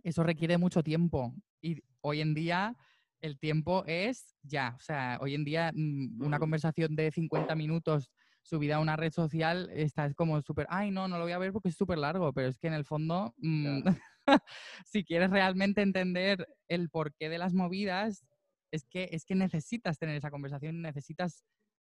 eso 0.04 0.24
requiere 0.24 0.58
mucho 0.58 0.84
tiempo. 0.84 1.34
Y 1.62 1.82
hoy 2.02 2.22
en 2.22 2.34
día 2.34 2.76
el 3.22 3.40
tiempo 3.40 3.84
es 3.86 4.36
ya. 4.42 4.76
O 4.78 4.82
sea, 4.82 5.18
hoy 5.22 5.36
en 5.36 5.46
día 5.46 5.72
mm, 5.74 6.22
una 6.22 6.40
conversación 6.40 6.96
de 6.96 7.12
50 7.12 7.56
minutos 7.56 8.10
subida 8.44 8.76
a 8.76 8.80
una 8.80 8.96
red 8.96 9.12
social 9.12 9.70
está 9.74 10.14
como 10.14 10.42
súper, 10.42 10.68
ay, 10.70 10.92
no, 10.92 11.08
no 11.08 11.18
lo 11.18 11.24
voy 11.24 11.32
a 11.32 11.38
ver 11.38 11.52
porque 11.52 11.70
es 11.70 11.76
súper 11.76 11.98
largo, 11.98 12.32
pero 12.34 12.48
es 12.48 12.58
que 12.58 12.68
en 12.68 12.74
el 12.74 12.86
fondo... 12.86 13.34
Mm, 13.38 13.84
si 14.86 15.04
quieres 15.04 15.30
realmente 15.30 15.82
entender 15.82 16.48
el 16.70 16.90
porqué 16.90 17.30
de 17.30 17.38
las 17.38 17.54
movidas, 17.54 18.26
es 18.72 18.86
que, 18.86 19.10
es 19.12 19.26
que 19.26 19.36
necesitas 19.36 19.98
tener 20.00 20.16
esa 20.16 20.32
conversación, 20.32 20.82
necesitas 20.82 21.44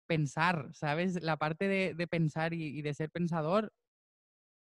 pensar, 0.07 0.69
¿sabes? 0.73 1.23
La 1.23 1.37
parte 1.37 1.67
de, 1.69 2.07
pensar 2.07 2.55
y, 2.55 2.81
de 2.81 2.95
ser 2.95 3.11
pensador 3.11 3.73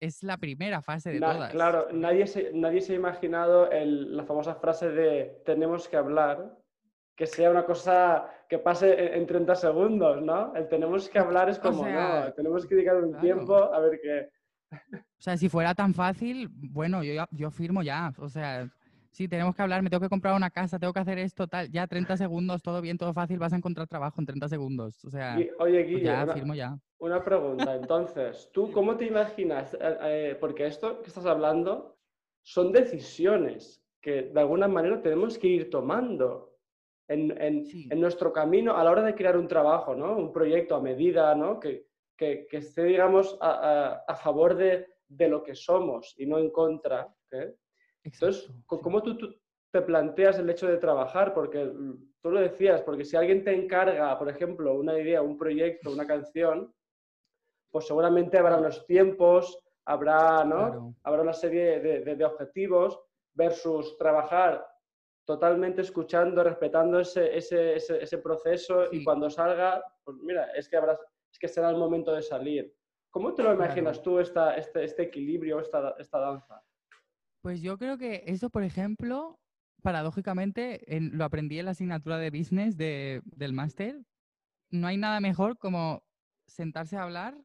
es 0.00 0.22
la 0.22 0.38
primera 0.38 0.82
fase 0.82 1.12
de 1.12 1.20
todas. 1.20 1.52
Claro, 1.52 1.88
nadie 1.92 2.26
se, 2.26 2.52
nadie 2.52 2.80
se 2.80 2.94
ha 2.94 2.96
imaginado 2.96 3.68
la 3.70 4.24
famosa 4.24 4.54
frase 4.54 4.90
de 4.90 5.42
tenemos 5.44 5.88
que 5.88 5.96
hablar, 5.96 6.58
que 7.16 7.26
sea 7.26 7.50
una 7.50 7.64
cosa 7.64 8.28
que 8.48 8.58
pase 8.58 9.16
en, 9.16 9.26
30 9.26 9.54
segundos, 9.54 10.22
¿no? 10.22 10.54
El 10.54 10.68
tenemos 10.68 11.08
que 11.08 11.18
hablar 11.18 11.48
es 11.48 11.58
como, 11.58 11.86
no, 11.86 12.32
tenemos 12.32 12.66
que 12.66 12.74
dedicar 12.74 12.96
un 12.96 13.18
tiempo 13.20 13.56
a 13.56 13.78
ver 13.80 14.00
qué. 14.02 14.30
O 14.96 15.22
sea, 15.22 15.36
si 15.36 15.48
fuera 15.48 15.74
tan 15.74 15.94
fácil, 15.94 16.48
bueno, 16.50 17.02
yo, 17.02 17.24
yo 17.30 17.50
firmo 17.50 17.82
ya. 17.82 18.12
O 18.18 18.28
sea, 18.28 18.68
sí, 19.10 19.28
tenemos 19.28 19.54
que 19.54 19.62
hablar, 19.62 19.82
me 19.82 19.88
tengo 19.88 20.00
que 20.00 20.08
comprar 20.08 20.34
una 20.34 20.50
casa, 20.50 20.78
tengo 20.78 20.92
que 20.92 21.00
hacer 21.00 21.18
esto, 21.18 21.46
tal. 21.46 21.70
Ya 21.70 21.86
30 21.86 22.16
segundos, 22.16 22.62
todo 22.62 22.80
bien, 22.80 22.98
todo 22.98 23.14
fácil, 23.14 23.38
vas 23.38 23.52
a 23.52 23.56
encontrar 23.56 23.86
trabajo 23.86 24.20
en 24.20 24.26
30 24.26 24.48
segundos. 24.48 25.04
O 25.04 25.10
sea, 25.10 25.36
oye, 25.36 25.52
pues 25.56 25.86
Guille, 25.86 26.02
ya, 26.02 26.26
firmo 26.26 26.54
ya. 26.54 26.76
Una 26.98 27.22
pregunta, 27.22 27.74
entonces, 27.80 28.50
¿tú 28.52 28.72
cómo 28.72 28.96
te 28.96 29.06
imaginas? 29.06 29.74
Eh, 29.74 29.78
eh, 30.02 30.36
porque 30.40 30.66
esto 30.66 31.00
que 31.00 31.08
estás 31.08 31.26
hablando 31.26 31.96
son 32.42 32.72
decisiones 32.72 33.82
que 34.00 34.22
de 34.22 34.40
alguna 34.40 34.68
manera 34.68 35.00
tenemos 35.00 35.38
que 35.38 35.46
ir 35.46 35.70
tomando. 35.70 36.53
En, 37.08 38.00
nuestro 38.00 38.32
camino 38.32 38.76
a 38.76 38.84
la 38.84 38.90
hora 38.90 39.02
de 39.02 39.14
crear 39.14 39.36
un 39.36 39.48
trabajo, 39.48 39.94
¿no? 39.94 40.16
Un 40.16 40.32
proyecto 40.32 40.76
a 40.76 40.80
medida, 40.80 41.34
¿no? 41.34 41.60
Que, 41.60 41.86
que, 42.16 42.46
esté, 42.50 42.84
digamos, 42.84 43.36
a, 43.40 44.14
favor 44.22 44.56
de, 44.56 44.86
de, 45.08 45.28
lo 45.28 45.42
que 45.42 45.54
somos 45.54 46.14
y 46.16 46.26
no 46.26 46.38
en 46.38 46.50
contra. 46.50 47.12
¿eh? 47.30 47.54
Entonces, 48.02 48.50
¿cómo 48.66 49.02
tú, 49.02 49.18
te 49.70 49.82
planteas 49.82 50.38
el 50.38 50.48
hecho 50.48 50.68
de 50.68 50.78
trabajar? 50.78 51.34
Porque 51.34 51.70
tú 52.22 52.30
lo 52.30 52.40
decías, 52.40 52.80
porque 52.82 53.04
si 53.04 53.16
alguien 53.16 53.42
te 53.42 53.52
encarga, 53.52 54.16
por 54.18 54.28
ejemplo, 54.28 54.74
una 54.74 54.98
idea, 54.98 55.20
un 55.20 55.36
proyecto, 55.36 55.90
una 55.90 56.06
canción, 56.06 56.72
pues 57.70 57.86
seguramente 57.86 58.38
habrá 58.38 58.56
unos 58.56 58.86
tiempos, 58.86 59.58
habrá, 59.84 60.44
¿no? 60.44 60.94
habrá 61.02 61.22
una 61.22 61.32
serie 61.32 61.80
de, 61.80 62.14
de, 62.14 62.24
objetivos 62.24 63.00
versus 63.34 63.98
trabajar 63.98 64.64
totalmente 65.24 65.82
escuchando, 65.82 66.44
respetando 66.44 67.00
ese, 67.00 67.36
ese, 67.36 67.76
ese, 67.76 68.18
proceso 68.18 68.92
y 68.92 69.02
cuando 69.02 69.30
salga, 69.30 69.82
pues 70.04 70.16
mira, 70.22 70.50
es 70.52 70.68
que, 70.68 70.76
habrá, 70.76 70.98
es 71.32 71.38
que 71.38 71.48
será 71.48 71.70
el 71.70 71.76
momento 71.76 72.12
de 72.12 72.22
salir. 72.22 72.74
¿Cómo 73.10 73.32
te 73.34 73.42
lo 73.42 73.54
imaginas 73.54 74.02
tú 74.02 74.18
esta, 74.18 74.56
este, 74.56 74.84
este 74.84 75.04
equilibrio, 75.04 75.60
esta, 75.60 75.94
esta 75.98 76.18
danza? 76.18 76.62
Pues 77.42 77.62
yo 77.62 77.78
creo 77.78 77.96
que 77.96 78.24
eso, 78.26 78.50
por 78.50 78.64
ejemplo, 78.64 79.38
paradójicamente, 79.82 80.82
lo 80.88 81.24
aprendí 81.24 81.58
en 81.58 81.66
la 81.66 81.72
asignatura 81.72 82.18
de 82.18 82.30
business 82.30 82.76
del 82.76 83.52
máster. 83.52 84.02
No 84.70 84.86
hay 84.86 84.96
nada 84.96 85.20
mejor 85.20 85.58
como 85.58 86.02
sentarse 86.46 86.96
a 86.96 87.02
hablar, 87.02 87.36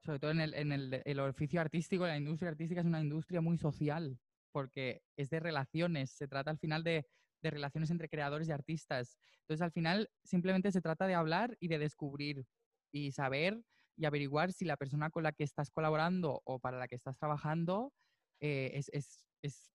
sobre 0.00 0.20
todo 0.20 0.30
en, 0.30 0.40
el, 0.40 1.20
oficio 1.20 1.60
artístico, 1.60 2.06
la 2.06 2.16
industria 2.16 2.50
artística 2.50 2.80
es 2.80 2.86
una 2.86 3.00
industria 3.00 3.40
muy 3.40 3.58
social, 3.58 4.18
porque 4.56 5.02
es 5.18 5.28
de 5.28 5.38
relaciones, 5.38 6.12
se 6.12 6.26
trata 6.26 6.50
al 6.50 6.56
final 6.56 6.82
de, 6.82 7.06
de 7.42 7.50
relaciones 7.50 7.90
entre 7.90 8.08
creadores 8.08 8.48
y 8.48 8.52
artistas. 8.52 9.18
Entonces, 9.40 9.60
al 9.60 9.70
final, 9.70 10.08
simplemente 10.24 10.72
se 10.72 10.80
trata 10.80 11.06
de 11.06 11.12
hablar 11.12 11.58
y 11.60 11.68
de 11.68 11.78
descubrir 11.78 12.46
y 12.90 13.12
saber 13.12 13.62
y 13.98 14.06
averiguar 14.06 14.54
si 14.54 14.64
la 14.64 14.78
persona 14.78 15.10
con 15.10 15.24
la 15.24 15.32
que 15.32 15.44
estás 15.44 15.70
colaborando 15.70 16.40
o 16.46 16.58
para 16.58 16.78
la 16.78 16.88
que 16.88 16.94
estás 16.94 17.18
trabajando 17.18 17.92
eh, 18.40 18.70
es, 18.72 18.88
es, 18.94 19.26
es, 19.42 19.70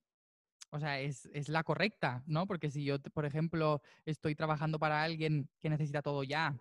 o 0.71 0.79
sea, 0.79 0.99
es, 0.99 1.29
es, 1.31 1.47
la 1.47 1.61
correcta, 1.63 2.23
¿no? 2.25 2.47
Porque 2.47 2.71
si 2.71 2.83
yo, 2.83 2.99
por 3.13 3.27
ejemplo, 3.27 3.83
estoy 4.05 4.33
trabajando 4.33 4.79
para 4.79 5.03
alguien 5.03 5.47
que 5.59 5.69
necesita 5.69 6.01
todo 6.01 6.23
ya 6.23 6.59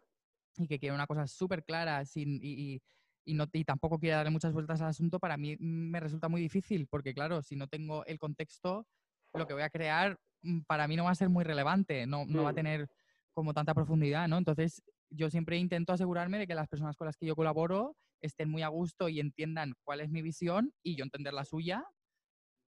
y 0.59 0.69
que 0.69 0.79
quiere 0.79 0.95
una 0.95 1.07
cosa 1.07 1.27
súper 1.27 1.65
clara 1.65 2.05
sin, 2.05 2.35
y, 2.43 2.75
y, 2.75 2.83
no, 3.27 3.47
y 3.53 3.65
tampoco 3.65 3.99
quiere 3.99 4.17
darle 4.17 4.31
muchas 4.31 4.53
vueltas 4.53 4.81
al 4.81 4.89
asunto, 4.89 5.19
para 5.19 5.37
mí 5.37 5.57
me 5.59 6.01
resulta 6.01 6.29
muy 6.29 6.41
difícil, 6.41 6.87
porque 6.89 7.15
claro, 7.15 7.43
si 7.43 7.57
no 7.57 7.69
tengo 7.69 8.05
el 8.07 8.19
contexto, 8.19 8.87
lo 9.35 9.47
que 9.47 9.55
voy 9.55 9.63
a 9.63 9.71
crear 9.71 10.19
mm, 10.43 10.61
para 10.67 10.89
mí 10.89 10.97
no 10.97 11.05
va 11.05 11.11
a 11.11 11.15
ser 11.15 11.29
muy 11.29 11.45
relevante, 11.45 12.07
no, 12.07 12.27
no 12.27 12.43
va 12.43 12.51
a 12.51 12.53
mm. 12.53 12.57
tener 12.57 12.89
como 13.33 13.55
tanta 13.55 13.75
profundidad, 13.75 14.27
¿no? 14.29 14.39
Entonces, 14.39 14.83
yo 15.11 15.31
siempre 15.31 15.57
intento 15.59 15.93
asegurarme 15.93 16.39
de 16.39 16.47
que 16.47 16.55
las 16.55 16.69
personas 16.69 16.97
con 16.97 17.07
las 17.07 17.17
que 17.17 17.27
yo 17.27 17.37
colaboro 17.37 17.97
estén 18.21 18.51
muy 18.51 18.63
a 18.63 18.69
gusto 18.69 19.09
y 19.09 19.21
entiendan 19.21 19.75
cuál 19.85 20.01
es 20.01 20.11
mi 20.11 20.23
visión 20.23 20.73
y 20.83 20.97
yo 20.97 21.05
entender 21.05 21.33
la 21.33 21.45
suya. 21.45 21.85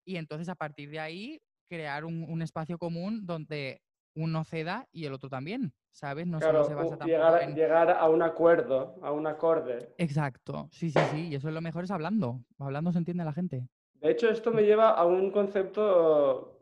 Y 0.05 0.17
entonces 0.17 0.49
a 0.49 0.55
partir 0.55 0.91
de 0.91 1.01
ahí 1.01 1.41
crear 1.69 2.05
un, 2.05 2.43
espacio 2.43 2.79
común 2.79 3.27
donde 3.27 3.83
uno 4.14 4.44
ceda 4.44 4.87
y 4.92 5.07
el 5.07 5.12
otro 5.12 5.29
también, 5.29 5.73
¿sabes? 5.90 6.27
No 6.27 6.40
solo 6.40 6.64
se 6.64 6.75
basa 6.75 7.05
llegar, 7.05 7.55
llegar 7.55 7.90
a 7.90 8.09
un 8.09 8.23
acuerdo, 8.23 8.99
a 9.03 9.12
un 9.12 9.27
acorde. 9.27 9.94
Exacto, 9.99 10.68
sí, 10.71 10.90
sí, 10.90 11.01
sí, 11.12 11.29
y 11.29 11.35
eso 11.35 11.49
es 11.49 11.55
lo 11.55 11.61
mejor 11.61 11.85
es 11.85 11.90
hablando, 11.90 12.44
hablando 12.59 12.92
se 12.92 12.99
entiende 12.99 13.25
la 13.25 13.33
gente. 13.33 13.68
De 13.94 14.11
hecho, 14.11 14.29
esto 14.29 14.53
me 14.53 14.62
lleva 14.62 14.90
a 14.90 15.05
un 15.05 15.31
concepto 15.31 16.59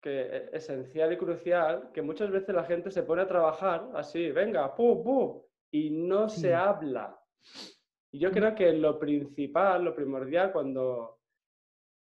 que 0.00 0.48
es 0.52 0.68
esencial 0.68 1.12
y 1.12 1.16
crucial, 1.16 1.90
que 1.92 2.02
muchas 2.02 2.30
veces 2.30 2.54
la 2.54 2.64
gente 2.64 2.90
se 2.90 3.04
pone 3.04 3.22
a 3.22 3.28
trabajar 3.28 3.88
así, 3.94 4.30
venga, 4.32 4.74
pu, 4.74 5.02
pu, 5.02 5.46
y 5.70 5.90
no 5.90 6.28
se 6.28 6.54
habla. 6.54 7.18
Y 8.10 8.18
yo 8.18 8.30
creo 8.30 8.54
que 8.54 8.72
lo 8.72 8.98
principal, 8.98 9.84
lo 9.84 9.94
primordial 9.94 10.52
cuando, 10.52 11.21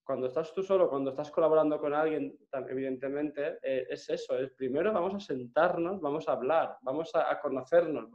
cuando 0.08 0.28
estás 0.28 0.54
tú 0.54 0.64
solo, 0.64 0.90
cuando 0.90 1.10
estás 1.10 1.30
colaborando 1.30 1.78
con 1.78 1.94
alguien, 1.94 2.34
evidentemente, 2.70 3.60
eh, 3.62 3.88
es 3.90 4.10
eso. 4.10 4.40
Es 4.40 4.52
primero 4.52 4.94
vamos 4.94 5.14
a 5.16 5.20
sentarnos, 5.20 6.00
vamos 6.00 6.30
a 6.30 6.32
hablar, 6.32 6.78
vamos 6.82 7.12
a, 7.14 7.38
conocernos. 7.42 8.10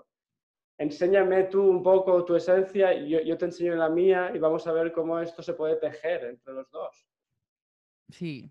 Enséñame 0.78 1.44
tú 1.44 1.62
un 1.62 1.82
poco 1.82 2.24
tu 2.24 2.34
esencia 2.34 2.94
y 2.94 3.26
yo, 3.26 3.36
te 3.36 3.44
enseño 3.44 3.74
la 3.74 3.90
mía 3.90 4.32
y 4.34 4.38
vamos 4.38 4.66
a 4.66 4.72
ver 4.72 4.90
cómo 4.90 5.18
esto 5.18 5.42
se 5.42 5.52
puede 5.52 5.76
tejer 5.76 6.24
entre 6.24 6.54
los 6.54 6.70
dos. 6.70 7.06
Sí, 8.08 8.50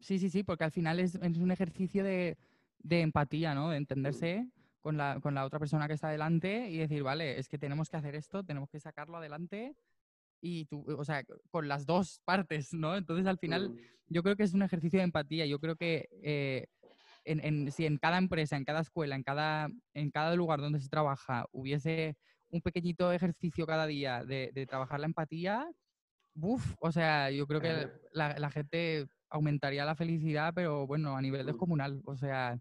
sí, 0.00 0.18
sí, 0.18 0.28
sí, 0.28 0.42
porque 0.42 0.64
al 0.64 0.72
final 0.72 0.98
es, 0.98 1.14
un 1.14 1.52
ejercicio 1.52 2.02
de, 2.02 2.36
de, 2.80 3.00
empatía, 3.00 3.54
¿no? 3.54 3.70
De 3.70 3.76
entenderse 3.76 4.48
con 4.80 4.96
la, 4.96 5.20
con 5.22 5.36
la 5.36 5.44
otra 5.44 5.60
persona 5.60 5.86
que 5.86 5.94
está 5.94 6.08
delante 6.08 6.68
y 6.68 6.78
decir, 6.78 7.04
vale, 7.04 7.38
es 7.38 7.48
que 7.48 7.58
tenemos 7.58 7.88
que 7.88 7.96
hacer 7.96 8.16
esto, 8.16 8.42
tenemos 8.42 8.68
que 8.68 8.80
sacarlo 8.80 9.18
adelante 9.18 9.76
y 10.42 10.66
tú, 10.66 10.84
o 10.98 11.04
sea, 11.04 11.24
con 11.50 11.68
las 11.68 11.86
dos 11.86 12.20
partes, 12.24 12.74
¿no? 12.74 12.96
Entonces 12.96 13.26
al 13.26 13.38
final 13.38 13.70
mm. 13.70 13.76
yo 14.08 14.22
creo 14.22 14.36
que 14.36 14.42
es 14.42 14.52
un 14.52 14.62
ejercicio 14.62 14.98
de 14.98 15.04
empatía, 15.04 15.46
yo 15.46 15.58
creo 15.58 15.76
que 15.76 16.08
eh, 16.22 16.66
en, 17.24 17.44
en, 17.44 17.72
si 17.72 17.86
en 17.86 17.96
cada 17.96 18.18
empresa, 18.18 18.56
en 18.56 18.64
cada 18.64 18.80
escuela, 18.80 19.14
en 19.14 19.22
cada, 19.22 19.68
en 19.94 20.10
cada 20.10 20.34
lugar 20.34 20.60
donde 20.60 20.80
se 20.80 20.88
trabaja 20.88 21.46
hubiese 21.52 22.16
un 22.48 22.60
pequeñito 22.60 23.12
ejercicio 23.12 23.64
cada 23.66 23.86
día 23.86 24.24
de, 24.24 24.50
de 24.52 24.66
trabajar 24.66 25.00
la 25.00 25.06
empatía, 25.06 25.66
¡buf! 26.34 26.74
O 26.80 26.90
sea, 26.92 27.30
yo 27.30 27.46
creo 27.46 27.60
que 27.60 27.88
la, 28.12 28.36
la, 28.38 28.50
gente 28.50 29.06
aumentaría 29.30 29.84
la 29.84 29.94
felicidad, 29.94 30.52
pero 30.54 30.86
bueno, 30.86 31.16
a 31.16 31.22
nivel 31.22 31.44
mm. 31.44 31.46
descomunal, 31.46 32.02
o 32.04 32.16
sea, 32.16 32.60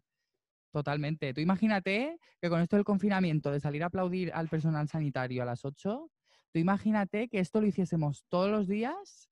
Totalmente. 0.72 1.34
Tú 1.34 1.42
imagínate 1.42 2.18
que 2.42 2.50
con 2.50 2.62
esto 2.62 2.78
del 2.78 2.86
confinamiento, 2.86 3.52
de 3.52 3.60
salir 3.60 3.84
a 3.84 3.88
aplaudir 3.88 4.32
al 4.34 4.48
personal 4.48 4.88
sanitario 4.88 5.44
a 5.44 5.46
las 5.46 5.66
8, 5.66 6.10
tú 6.52 6.60
imagínate 6.60 7.28
que 7.28 7.40
esto 7.40 7.62
lo 7.62 7.68
hiciésemos 7.68 8.26
todos 8.30 8.50
los 8.50 8.68
días 8.68 9.30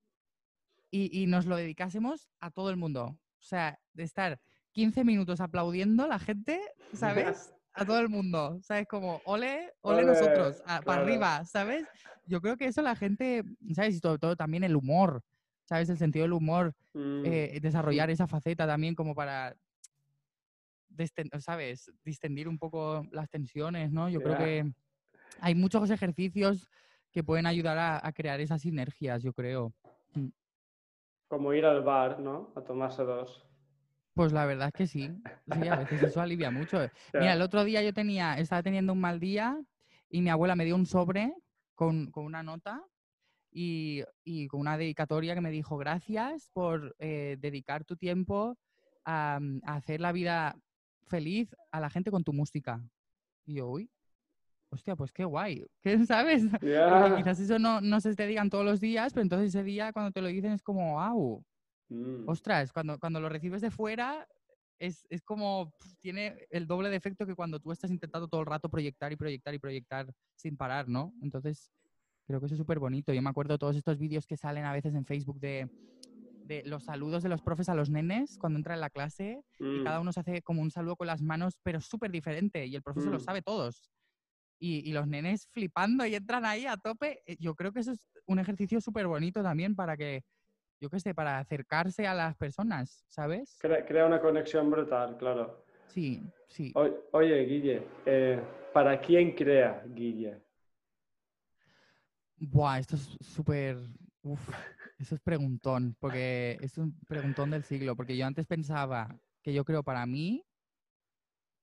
y, 0.92 1.28
nos 1.28 1.46
lo 1.46 1.56
dedicásemos 1.56 2.30
a 2.40 2.50
todo 2.50 2.72
el 2.72 2.78
mundo. 2.78 3.06
O 3.06 3.44
sea, 3.44 3.80
de 3.94 4.04
estar 4.04 4.40
15 4.72 5.04
minutos 5.04 5.40
aplaudiendo 5.40 6.04
a 6.04 6.08
la 6.08 6.20
gente, 6.20 6.60
¿sabes? 6.94 7.54
A 7.74 7.86
todo 7.86 8.00
el 8.00 8.10
mundo. 8.10 8.60
¿Sabes? 8.64 8.88
Como, 8.88 9.22
ole, 9.26 9.72
ole, 9.82 10.04
nosotros, 10.04 10.62
para 10.84 11.02
arriba, 11.02 11.46
¿sabes? 11.46 11.86
Yo 12.26 12.42
creo 12.42 12.58
que 12.58 12.66
eso 12.66 12.82
la 12.82 12.96
gente, 12.96 13.44
¿sabes? 13.74 13.96
Y 13.96 14.00
todo, 14.02 14.18
todo 14.18 14.36
también 14.36 14.64
el 14.64 14.76
humor, 14.76 15.22
¿sabes? 15.66 15.88
El 15.88 15.98
sentido 15.98 16.24
del 16.24 16.34
humor, 16.34 16.74
mm, 16.94 17.26
eh, 17.26 17.60
desarrollar 17.62 18.10
esa 18.10 18.28
faceta 18.28 18.66
también 18.66 18.96
como 18.96 19.14
para 19.14 19.56
¿sabes? 21.40 21.92
Distendir 22.04 22.48
un 22.48 22.58
poco 22.58 23.06
las 23.12 23.30
tensiones, 23.30 23.92
¿no? 23.92 24.10
Yo 24.10 24.22
creo 24.22 24.38
que 24.38 24.74
hay 25.40 25.56
muchos 25.56 25.90
ejercicios 25.90 26.68
que 27.12 27.24
pueden 27.24 27.46
ayudar 27.46 27.78
a, 27.78 28.12
crear 28.12 28.40
esas 28.40 28.62
sinergias, 28.62 29.24
yo 29.24 29.34
creo. 29.34 29.74
Mm. 30.14 30.28
Como 31.28 31.54
ir 31.54 31.66
al 31.66 31.84
bar, 31.84 32.20
¿no? 32.20 32.52
A 32.56 32.62
tomarse 32.62 33.04
dos. 33.04 33.46
Pues 34.14 34.34
la 34.34 34.46
verdad 34.46 34.68
es 34.68 34.74
que 34.74 34.88
sí. 34.88 35.10
Sí, 35.52 35.68
a 35.68 35.78
veces 35.78 36.04
eso 36.04 36.22
alivia 36.22 36.52
mucho. 36.52 36.78
Mira, 37.14 37.34
el 37.34 37.42
otro 37.42 37.64
día 37.64 37.82
yo 37.82 37.94
tenía, 37.94 38.34
estaba 38.34 38.64
teniendo 38.64 38.94
un 38.94 39.00
mal 39.00 39.20
día 39.20 39.60
y 40.10 40.22
mi 40.22 40.30
abuela 40.30 40.56
me 40.56 40.66
dio 40.66 40.76
un 40.76 40.86
sobre 40.86 41.34
con, 41.76 42.12
una 42.16 42.44
nota 42.44 42.84
y, 43.52 44.04
con 44.50 44.60
una 44.60 44.78
dedicatoria 44.78 45.36
que 45.36 45.42
me 45.42 45.52
dijo 45.52 45.78
gracias 45.78 46.50
por 46.52 46.96
eh, 47.00 47.38
dedicar 47.40 47.86
tu 47.86 47.96
tiempo 47.96 48.58
a, 49.06 49.40
hacer 49.64 50.02
la 50.02 50.12
vida 50.12 50.56
feliz 51.08 51.56
a 51.72 51.80
la 51.80 51.90
gente 51.90 52.12
con 52.12 52.24
tu 52.24 52.34
música. 52.34 52.84
Y 53.46 53.56
yo, 53.56 53.70
uy, 53.70 53.90
hostia, 54.70 54.96
pues 54.96 55.12
qué 55.12 55.26
guay. 55.26 55.66
¿Qué 55.82 55.98
sabes? 56.06 56.44
quizás 57.18 57.40
eso 57.40 57.60
no, 57.60 57.82
no 57.82 58.00
se 58.02 58.16
te 58.16 58.28
digan 58.28 58.50
todos 58.50 58.66
los 58.66 58.80
días, 58.80 59.14
pero 59.14 59.24
entonces 59.24 59.50
ese 59.50 59.64
día 59.64 59.92
cuando 59.94 60.12
te 60.12 60.22
lo 60.22 60.28
dicen 60.28 60.52
es 60.52 60.62
como, 60.62 60.94
wow. 60.94 61.44
Mm. 61.90 62.30
Ostras, 62.30 62.72
cuando, 62.72 63.00
cuando 63.00 63.20
lo 63.20 63.30
recibes 63.30 63.62
de 63.62 63.72
fuera 63.72 64.28
es, 64.78 65.06
es 65.10 65.22
como, 65.24 65.74
tiene 66.02 66.48
el 66.52 66.68
doble 66.68 66.90
de 66.90 66.96
efecto 66.96 67.26
que 67.26 67.36
cuando 67.36 67.60
tú 67.60 67.72
estás 67.72 67.92
intentando 67.92 68.28
todo 68.28 68.42
el 68.42 68.48
rato 68.48 68.70
proyectar 68.70 69.12
y 69.12 69.16
proyectar 69.16 69.54
y 69.54 69.60
proyectar 69.60 70.14
sin 70.36 70.56
parar, 70.56 70.88
¿no? 70.88 71.14
Entonces, 71.22 71.72
creo 72.28 72.40
que 72.40 72.46
eso 72.46 72.56
es 72.56 72.60
súper 72.60 72.80
bonito. 72.80 73.12
Yo 73.12 73.22
me 73.22 73.30
acuerdo 73.30 73.58
todos 73.58 73.76
estos 73.76 73.98
vídeos 73.98 74.28
que 74.28 74.38
salen 74.38 74.66
a 74.66 74.72
veces 74.72 74.94
en 74.94 75.06
Facebook 75.06 75.40
de 75.40 75.68
de 76.50 76.64
los 76.66 76.84
saludos 76.84 77.22
de 77.22 77.30
los 77.30 77.44
profes 77.44 77.70
a 77.70 77.76
los 77.76 77.92
nenes 77.92 78.38
cuando 78.40 78.58
entra 78.58 78.74
en 78.74 78.82
la 78.82 78.90
clase 78.90 79.44
y 79.60 79.64
mm. 79.64 79.84
cada 79.84 80.02
uno 80.02 80.12
se 80.12 80.20
hace 80.20 80.42
como 80.42 80.64
un 80.64 80.72
saludo 80.72 80.96
con 80.96 81.06
las 81.06 81.22
manos, 81.22 81.60
pero 81.64 81.80
súper 81.80 82.12
diferente 82.12 82.66
y 82.66 82.76
el 82.76 82.82
profesor 82.82 83.12
lo 83.12 83.20
mm. 83.20 83.22
sabe 83.22 83.42
todos. 83.44 83.92
Y, 84.62 84.92
los 84.92 85.08
nenes 85.08 85.48
flipando 85.52 86.06
y 86.06 86.16
entran 86.16 86.46
ahí 86.46 86.66
a 86.66 86.76
tope. 86.76 87.22
Eh, 87.26 87.38
yo 87.40 87.56
creo 87.56 87.72
que 87.72 87.80
eso 87.80 87.94
es 87.94 88.00
un 88.26 88.40
ejercicio 88.40 88.82
súper 88.82 89.08
bonito 89.08 89.42
también 89.42 89.76
para 89.76 89.96
que, 89.96 90.24
yo 90.82 90.90
qué 90.90 91.00
sé, 91.00 91.16
para 91.16 91.40
acercarse 91.40 92.06
a 92.06 92.14
las 92.14 92.36
personas, 92.36 93.06
¿sabes? 93.08 93.58
Crea, 93.60 94.06
una 94.06 94.20
conexión 94.20 94.70
brutal, 94.70 95.18
claro. 95.18 95.64
Sí, 95.88 96.22
sí. 96.48 96.74
oye, 97.12 97.46
Guille, 97.46 97.88
eh, 98.06 98.42
¿para 98.74 99.00
quién 99.00 99.34
crea 99.34 99.84
Guille? 99.88 100.42
Buah, 102.38 102.80
esto 102.80 102.96
es 102.96 103.18
súper... 103.22 103.78
Eso 105.00 105.16
es 105.16 105.22
preguntón, 105.22 105.96
porque 105.98 106.58
es 106.62 106.78
un 106.78 106.94
preguntón 107.08 107.52
del 107.52 107.64
siglo, 107.64 107.96
porque 107.96 108.18
yo 108.18 108.26
antes 108.26 108.46
pensaba 108.46 109.18
que 109.42 109.54
yo 109.54 109.64
creo 109.64 109.82
para 109.82 110.06
mí, 110.06 110.46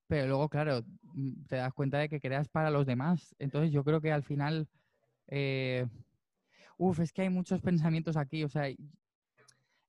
pero 0.07 0.27
luego, 0.27 0.49
claro, 0.49 0.83
mm, 1.13 1.45
te 1.47 1.57
das 1.57 1.73
cuenta 1.73 1.97
de 1.99 2.09
que 2.09 2.19
creas 2.19 2.47
para 2.47 2.71
los 2.71 2.85
demás. 2.85 3.35
Entonces 3.39 3.71
yo 3.71 3.83
creo 3.83 4.01
que 4.01 4.11
al 4.11 4.23
final, 4.23 4.67
eh, 5.27 5.85
uf, 6.77 6.99
es 6.99 7.11
que 7.11 7.23
hay 7.23 7.29
muchos 7.29 7.61
pensamientos 7.61 8.17
aquí, 8.17 8.43
o 8.43 8.49
sea, 8.49 8.67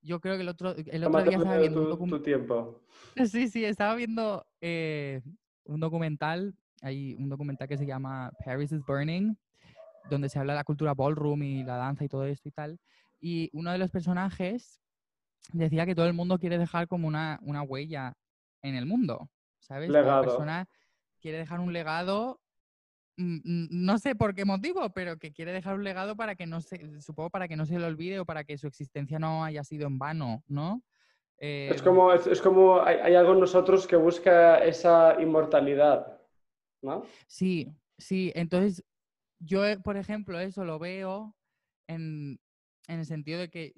yo 0.02 0.20
creo 0.20 0.36
que 0.36 0.42
el 0.42 0.48
otro, 0.48 0.74
el 0.74 1.04
otro 1.04 1.22
día 1.22 1.36
estaba 1.36 1.58
viendo 1.58 1.96
tu, 1.96 2.06
tu 2.06 2.22
tiempo. 2.22 2.82
Sí, 3.32 3.48
sí, 3.48 3.64
estaba 3.64 3.94
viendo 3.94 4.46
eh, 4.60 5.22
un 5.64 5.80
documental, 5.80 6.54
hay 6.82 7.14
un 7.14 7.28
documental 7.28 7.66
que 7.66 7.76
se 7.76 7.86
llama 7.86 8.30
Paris 8.44 8.70
is 8.70 8.84
Burning, 8.84 9.34
donde 10.08 10.28
se 10.28 10.38
habla 10.38 10.52
de 10.52 10.58
la 10.58 10.64
cultura 10.64 10.94
ballroom 10.94 11.42
y 11.42 11.64
la 11.64 11.76
danza 11.76 12.04
y 12.04 12.08
todo 12.08 12.24
esto 12.24 12.48
y 12.48 12.52
tal. 12.52 12.78
Y 13.20 13.50
uno 13.52 13.72
de 13.72 13.78
los 13.78 13.90
personajes 13.90 14.80
decía 15.52 15.84
que 15.86 15.94
todo 15.94 16.06
el 16.06 16.14
mundo 16.14 16.38
quiere 16.38 16.58
dejar 16.58 16.86
como 16.86 17.08
una, 17.08 17.38
una 17.42 17.62
huella 17.62 18.16
en 18.62 18.76
el 18.76 18.86
mundo, 18.86 19.30
¿sabes? 19.68 19.90
Legado. 19.90 20.24
persona 20.24 20.68
quiere 21.20 21.38
dejar 21.38 21.60
un 21.60 21.72
legado, 21.72 22.40
no 23.16 23.98
sé 23.98 24.14
por 24.14 24.34
qué 24.34 24.44
motivo, 24.44 24.90
pero 24.90 25.18
que 25.18 25.32
quiere 25.32 25.52
dejar 25.52 25.74
un 25.74 25.84
legado 25.84 26.16
para 26.16 26.36
que 26.36 26.46
no 26.46 26.60
se, 26.60 27.00
supongo 27.00 27.30
para 27.30 27.48
que 27.48 27.56
no 27.56 27.66
se 27.66 27.78
le 27.78 27.84
olvide 27.84 28.20
o 28.20 28.24
para 28.24 28.44
que 28.44 28.56
su 28.56 28.66
existencia 28.66 29.18
no 29.18 29.44
haya 29.44 29.64
sido 29.64 29.86
en 29.86 29.98
vano, 29.98 30.42
¿no? 30.46 30.82
es 31.36 31.80
Eh, 31.80 31.84
como, 31.84 32.12
es, 32.12 32.26
es 32.26 32.40
como 32.40 32.80
hay, 32.80 32.96
hay 32.96 33.14
algo 33.14 33.32
en 33.32 33.40
nosotros 33.40 33.86
que 33.86 33.96
busca 33.96 34.58
esa 34.58 35.20
inmortalidad, 35.20 36.20
¿no? 36.82 37.04
Sí, 37.26 37.72
sí. 37.96 38.32
Entonces, 38.34 38.84
yo, 39.38 39.64
eh, 39.64 39.78
por 39.78 39.96
ejemplo, 39.96 40.40
eso 40.40 40.64
lo 40.64 40.78
veo 40.78 41.36
en, 41.86 42.40
en 42.88 42.98
el 42.98 43.06
sentido 43.06 43.40
de 43.40 43.50
que 43.50 43.74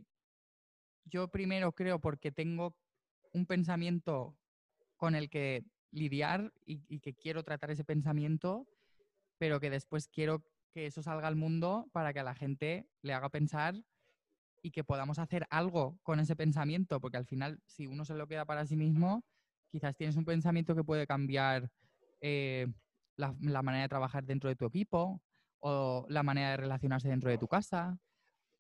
yo 1.05 1.29
primero 1.29 1.73
creo 1.73 1.99
porque 1.99 2.33
tengo 2.33 2.75
un 3.33 3.47
pensamiento 3.47 4.37
con 4.97 5.15
el 5.15 5.29
que 5.29 5.65
lidiar 5.93 6.53
y, 6.65 7.01
que 7.01 7.15
quiero 7.15 7.43
tratar 7.43 7.71
ese 7.71 7.85
pensamiento, 7.85 8.67
pero 9.39 9.61
que 9.61 9.71
después 9.71 10.09
quiero 10.09 10.45
que 10.73 10.87
eso 10.87 11.03
salga 11.03 11.29
al 11.29 11.37
mundo 11.37 11.89
para 11.93 12.13
que 12.13 12.21
a 12.21 12.25
la 12.25 12.35
gente 12.35 12.89
le 13.03 13.13
haga 13.13 13.29
pensar 13.29 13.75
y 14.63 14.71
que 14.71 14.85
podamos 14.85 15.19
hacer 15.19 15.47
algo 15.51 15.99
con 16.03 16.21
ese 16.21 16.37
pensamiento, 16.37 17.01
porque 17.01 17.17
al 17.17 17.27
final, 17.27 17.61
si 17.67 17.87
uno 17.87 18.05
se 18.05 18.15
lo 18.15 18.27
queda 18.27 18.45
para 18.45 18.67
sí 18.67 18.77
mismo, 18.77 19.25
quizás 19.71 19.97
tienes 19.97 20.17
un 20.17 20.25
pensamiento 20.25 20.75
que 20.75 20.85
puede 20.85 21.07
cambiar 21.07 21.71
eh, 22.21 22.67
la, 23.17 23.35
la 23.41 23.63
manera 23.63 23.83
de 23.83 23.89
trabajar 23.89 24.25
dentro 24.25 24.49
de 24.49 24.57
tu 24.57 24.67
equipo 24.67 25.23
o 25.61 26.07
la 26.09 26.23
manera 26.23 26.51
de 26.51 26.57
relacionarse 26.59 27.09
dentro 27.09 27.31
de 27.31 27.39
tu 27.39 27.49
casa, 27.49 27.99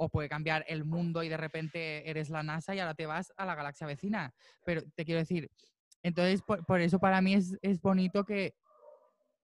o 0.02 0.08
puede 0.08 0.30
cambiar 0.30 0.64
el 0.66 0.86
mundo 0.86 1.22
y 1.22 1.28
de 1.28 1.36
repente 1.36 2.08
eres 2.08 2.30
la 2.30 2.42
NASA 2.42 2.74
y 2.74 2.78
ahora 2.78 2.94
te 2.94 3.04
vas 3.04 3.34
a 3.36 3.44
la 3.44 3.54
galaxia 3.54 3.86
vecina. 3.86 4.32
Pero 4.64 4.80
te 4.94 5.04
quiero 5.04 5.20
decir, 5.20 5.50
entonces 6.02 6.42
por, 6.42 6.64
por 6.64 6.80
eso 6.80 6.98
para 6.98 7.20
mí 7.20 7.34
es, 7.34 7.56
es 7.62 7.80
bonito 7.80 8.24
que, 8.24 8.54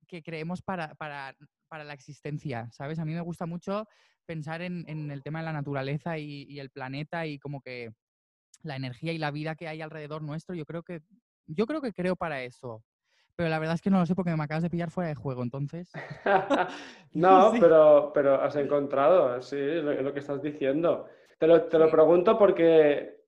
que 0.08 0.22
creemos 0.24 0.62
para, 0.62 0.95
para, 0.95 1.36
para 1.68 1.84
la 1.84 1.93
existencia, 1.93 2.70
¿sabes? 2.72 2.99
A 2.99 3.06
mí 3.06 3.14
me 3.14 3.22
gusta 3.22 3.45
mucho 3.45 3.88
pensar 4.26 4.62
en, 4.62 4.84
en 4.88 5.12
el 5.12 5.24
tema 5.24 5.39
de 5.39 5.45
la 5.45 5.54
naturaleza 5.54 6.18
y, 6.18 6.43
y 6.43 6.60
el 6.60 6.70
planeta 6.70 7.26
y 7.26 7.39
como 7.39 7.62
que 7.62 7.91
la 8.64 8.76
energía 8.76 9.12
y 9.14 9.18
la 9.18 9.32
vida 9.32 9.56
que 9.56 9.68
hay 9.68 9.82
alrededor 9.82 10.22
nuestro, 10.22 10.54
yo 10.56 10.66
creo 10.66 10.84
que 10.84 11.02
yo 11.47 11.66
creo 11.66 11.82
que 11.82 11.93
creo 11.93 12.16
para 12.16 12.43
eso. 12.43 12.84
Pero 13.36 13.49
la 13.49 13.60
verdad 13.60 13.76
es 13.76 13.82
que 13.82 13.89
no 13.89 13.99
lo 13.99 14.06
sé 14.06 14.14
porque 14.14 14.36
me 14.36 14.43
acabas 14.43 14.64
de 14.64 14.70
pillar 14.70 14.91
fuera 14.91 15.10
de 15.10 15.16
juego, 15.16 15.41
entonces. 15.43 15.89
No, 17.14 17.52
Sí. 17.52 17.58
pero, 17.60 18.12
pero 18.14 18.41
has 18.41 18.56
encontrado, 18.56 19.41
sí, 19.41 19.58
lo, 19.58 19.93
lo 20.02 20.14
que 20.14 20.20
estás 20.20 20.41
diciendo. 20.41 21.08
Te 21.39 21.47
lo, 21.47 21.64
te 21.64 21.78
lo 21.80 21.86
Sí. 21.88 21.91
pregunto 21.91 22.38
porque 22.38 23.20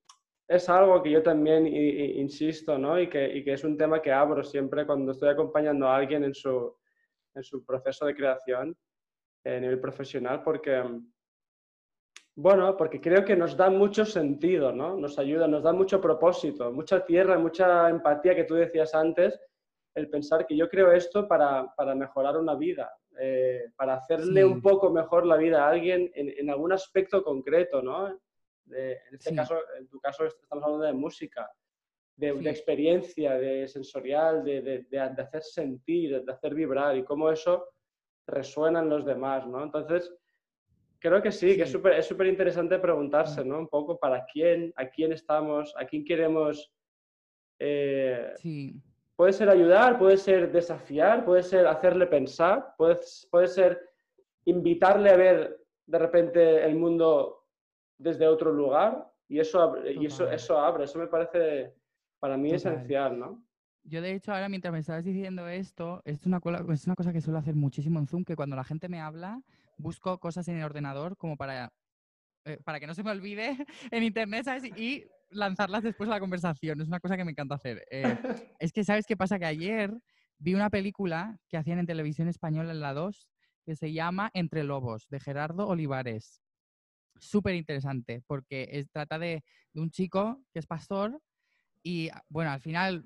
es 0.46 0.68
algo 0.68 1.02
que 1.02 1.10
yo 1.10 1.22
también 1.22 1.66
insisto, 1.66 2.78
¿no? 2.78 3.00
Y 3.00 3.08
que, 3.08 3.36
y 3.36 3.42
que 3.44 3.54
es 3.54 3.64
un 3.64 3.76
tema 3.76 4.02
que 4.02 4.12
abro 4.12 4.42
siempre 4.42 4.84
cuando 4.86 5.12
estoy 5.12 5.30
acompañando 5.30 5.88
a 5.88 5.96
alguien 5.96 6.24
en 6.24 6.34
su, 6.34 6.76
en 7.34 7.42
su 7.42 7.64
proceso 7.64 8.06
de 8.06 8.14
creación 8.14 8.76
eh, 9.44 9.56
a 9.56 9.60
nivel 9.60 9.80
profesional, 9.80 10.42
porque, 10.42 10.82
bueno, 12.36 12.76
porque 12.76 13.00
creo 13.00 13.24
que 13.24 13.36
nos 13.36 13.56
da 13.56 13.70
mucho 13.70 14.04
sentido, 14.04 14.72
¿no? 14.72 14.96
Nos 14.96 15.18
ayuda, 15.18 15.46
nos 15.48 15.62
da 15.62 15.72
mucho 15.72 16.00
propósito, 16.00 16.72
mucha 16.72 17.04
tierra, 17.04 17.38
mucha 17.38 17.88
empatía 17.88 18.34
que 18.34 18.44
tú 18.44 18.54
decías 18.54 18.94
antes, 18.94 19.40
el 19.94 20.10
pensar 20.10 20.44
que 20.46 20.56
yo 20.56 20.68
creo 20.68 20.90
esto 20.90 21.28
para, 21.28 21.72
para 21.76 21.94
mejorar 21.94 22.36
una 22.36 22.56
vida, 22.56 22.92
eh, 23.18 23.66
para 23.76 23.94
hacerle 23.94 24.40
Sí. 24.42 24.52
un 24.52 24.60
poco 24.60 24.90
mejor 24.90 25.24
la 25.24 25.36
vida 25.36 25.64
a 25.64 25.68
alguien 25.70 26.10
en, 26.14 26.34
en 26.36 26.50
algún 26.50 26.72
aspecto 26.72 27.22
concreto, 27.22 27.80
¿no? 27.80 28.18
De- 28.64 28.92
en 29.08 29.14
este 29.14 29.30
Sí. 29.30 29.36
caso, 29.36 29.56
en 29.78 29.88
tu 29.88 30.00
caso 30.00 30.24
estamos 30.24 30.64
hablando 30.64 30.84
de 30.86 30.92
música, 30.92 31.50
de, 32.16 32.30
experiencia, 32.48 33.34
de 33.34 33.66
sensorial, 33.68 34.44
de, 34.44 34.86
de- 34.88 35.00
hacer 35.00 35.42
sentir, 35.42 36.22
de 36.24 36.32
hacer 36.32 36.54
vibrar 36.54 36.96
y 36.96 37.04
cómo 37.04 37.30
eso 37.30 37.68
resuena 38.26 38.80
en 38.80 38.88
los 38.88 39.04
demás, 39.04 39.46
¿no? 39.46 39.62
Entonces, 39.62 40.14
creo 40.98 41.20
que 41.20 41.30
sí, 41.32 41.56
que 41.56 41.62
es 41.64 41.70
súper 41.70 41.92
es 41.94 42.10
interesante 42.10 42.78
preguntarse, 42.78 43.44
Mm. 43.44 43.48
¿no? 43.48 43.58
Un 43.58 43.68
poco 43.68 43.98
para 43.98 44.24
quién, 44.32 44.72
a 44.76 44.88
quién 44.88 45.12
estamos, 45.12 45.74
a 45.76 45.84
quién 45.86 46.04
queremos... 46.04 46.72
eh, 47.58 48.32
Sí, 48.36 48.80
Puede 49.16 49.32
ser 49.32 49.48
ayudar, 49.48 49.96
puede 49.96 50.16
ser 50.16 50.50
desafiar, 50.50 51.24
puede 51.24 51.44
ser 51.44 51.68
hacerle 51.68 52.06
pensar, 52.08 52.74
puede, 52.76 52.98
puede 53.30 53.46
ser 53.46 53.80
invitarle 54.44 55.10
a 55.10 55.16
ver 55.16 55.60
de 55.86 55.98
repente 55.98 56.64
el 56.64 56.74
mundo 56.74 57.43
desde 57.98 58.26
otro 58.26 58.52
lugar 58.52 59.12
y 59.28 59.38
eso, 59.38 59.60
abre- 59.60 59.92
y 59.94 60.06
eso, 60.06 60.30
eso 60.30 60.58
abre, 60.58 60.84
eso 60.84 60.98
me 60.98 61.06
parece 61.06 61.74
para 62.18 62.36
mí 62.36 62.50
Total. 62.50 62.74
esencial, 62.74 63.18
¿no? 63.18 63.44
Yo, 63.86 64.00
de 64.00 64.14
hecho, 64.14 64.32
ahora 64.32 64.48
mientras 64.48 64.72
me 64.72 64.78
estabas 64.78 65.04
diciendo 65.04 65.46
esto, 65.46 66.00
es 66.06 66.24
una, 66.24 66.40
es 66.72 66.86
una 66.86 66.96
cosa 66.96 67.12
que 67.12 67.20
suelo 67.20 67.38
hacer 67.38 67.54
muchísimo 67.54 67.98
en 67.98 68.06
Zoom, 68.06 68.24
que 68.24 68.34
cuando 68.34 68.56
la 68.56 68.64
gente 68.64 68.88
me 68.88 69.00
habla, 69.00 69.42
busco 69.76 70.18
cosas 70.18 70.48
en 70.48 70.56
el 70.56 70.64
ordenador 70.64 71.18
como 71.18 71.36
para, 71.36 71.70
eh, 72.46 72.58
para 72.64 72.80
que 72.80 72.86
no 72.86 72.94
se 72.94 73.02
me 73.02 73.10
olvide 73.10 73.56
en 73.90 74.02
internet, 74.02 74.44
¿sabes? 74.46 74.64
Y 74.78 75.04
lanzarlas 75.30 75.82
después 75.82 76.08
a 76.08 76.12
la 76.12 76.20
conversación. 76.20 76.80
Es 76.80 76.88
una 76.88 76.98
cosa 77.00 77.16
que 77.18 77.24
me 77.24 77.32
encanta 77.32 77.56
hacer. 77.56 77.84
Eh, 77.90 78.16
es 78.58 78.72
que, 78.72 78.84
¿sabes 78.84 79.04
qué 79.06 79.18
pasa? 79.18 79.38
Que 79.38 79.46
ayer 79.46 79.92
vi 80.38 80.54
una 80.54 80.70
película 80.70 81.38
que 81.48 81.58
hacían 81.58 81.78
en 81.78 81.86
televisión 81.86 82.28
española 82.28 82.72
en 82.72 82.80
la 82.80 82.94
2 82.94 83.28
que 83.64 83.76
se 83.76 83.92
llama 83.92 84.30
Entre 84.34 84.64
Lobos, 84.64 85.08
de 85.08 85.20
Gerardo 85.20 85.66
Olivares. 85.68 86.40
Súper 87.20 87.54
interesante, 87.54 88.22
porque 88.26 88.68
es- 88.72 88.90
trata 88.90 89.18
de, 89.18 89.42
un 89.74 89.90
chico 89.90 90.42
que 90.52 90.58
es 90.58 90.66
pastor 90.66 91.20
y 91.82 92.10
ah, 92.10 92.22
bueno, 92.28 92.50
al 92.52 92.60
final, 92.60 93.04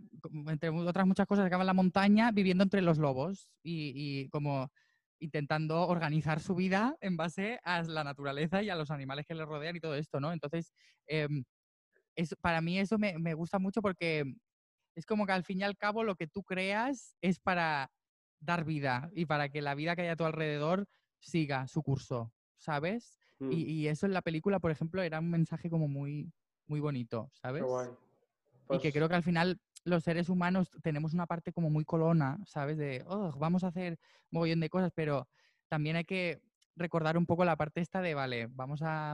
entre 0.48 0.70
otras 0.70 1.06
muchas 1.06 1.26
cosas, 1.26 1.46
acaba 1.46 1.62
en 1.64 1.68
la 1.68 1.74
montaña 1.74 2.32
viviendo 2.32 2.64
entre 2.64 2.82
los 2.82 2.98
lobos 2.98 3.52
y, 3.62 3.92
y 4.24 4.28
como 4.30 4.70
intentando 5.20 5.88
organizar 5.88 6.40
su 6.40 6.54
vida 6.56 6.96
en 7.00 7.16
base 7.16 7.61
a 7.64 7.82
la 7.84 8.04
naturaleza 8.04 8.62
y 8.62 8.70
a 8.70 8.76
los 8.76 8.90
animales 8.92 9.26
que 9.26 9.34
le 9.34 9.44
rodean 9.46 9.76
y 9.76 9.80
todo 9.80 9.94
esto, 9.96 10.20
¿no? 10.20 10.32
Entonces, 10.32 10.72
em, 11.06 11.44
es, 12.16 12.34
para 12.40 12.61
mí 12.61 12.78
eso 12.78 12.98
me, 12.98 13.18
me 13.18 13.34
gusta 13.34 13.59
mucho 13.59 13.82
porque 13.82 14.24
es 14.96 15.06
como 15.06 15.26
que 15.26 15.32
al 15.32 15.44
fin 15.44 15.61
y 15.61 15.64
al 15.64 15.76
cabo 15.76 16.04
lo 16.04 16.16
que 16.16 16.26
tú 16.28 16.44
creas 16.44 17.16
es 17.20 17.40
para 17.40 17.90
dar 18.40 18.64
vida 18.64 19.11
y 19.14 19.26
para 19.26 19.48
que 19.50 19.62
la 19.62 19.74
vida 19.74 19.96
que 19.96 20.02
hay 20.02 20.09
a 20.09 20.16
tu 20.16 20.24
alrededor 20.24 20.86
siga 21.20 21.68
su 21.68 21.82
curso, 21.82 22.32
¿sabes? 22.59 23.18
Mm, 23.41 23.53
Y, 23.53 23.57
y 23.64 23.89
eso 23.89 24.07
en 24.07 24.12
la 24.12 24.22
película, 24.22 24.59
por 24.59 24.70
ejemplo, 24.70 25.03
era 25.03 25.20
un 25.20 25.30
mensaje 25.30 25.70
como 25.70 25.89
muy, 25.89 26.32
muy 26.66 26.80
bonito, 26.80 27.30
qué 27.32 27.39
¿sabes? 27.41 27.62
guay. 27.64 27.89
y 28.70 28.76
que 28.76 28.78
Pues- 28.80 28.93
creo 28.95 29.09
que 29.09 29.14
al 29.14 29.22
final 29.22 29.59
los 29.84 30.05
seres 30.05 30.28
humanos 30.28 30.70
tenemos 30.82 31.14
una 31.14 31.26
parte 31.26 31.53
como 31.55 31.70
muy 31.70 31.84
colona, 31.86 32.39
¿sabes? 32.45 32.76
De, 32.76 33.03
"Oh, 33.07 33.32
vamos 33.39 33.64
a 33.64 33.68
hacer 33.68 33.99
mogollón 34.30 34.61
de 34.61 34.68
cosas, 34.68 34.93
pero 34.95 35.26
también 35.68 35.97
hay 35.97 36.05
que 36.05 36.43
recordar 36.76 37.16
un 37.16 37.24
poco 37.24 37.47
la 37.47 37.57
parte 37.57 37.80
esta 37.80 38.03
de, 38.03 38.12
vale, 38.14 38.47
vamos 38.51 38.82
a, 38.82 39.12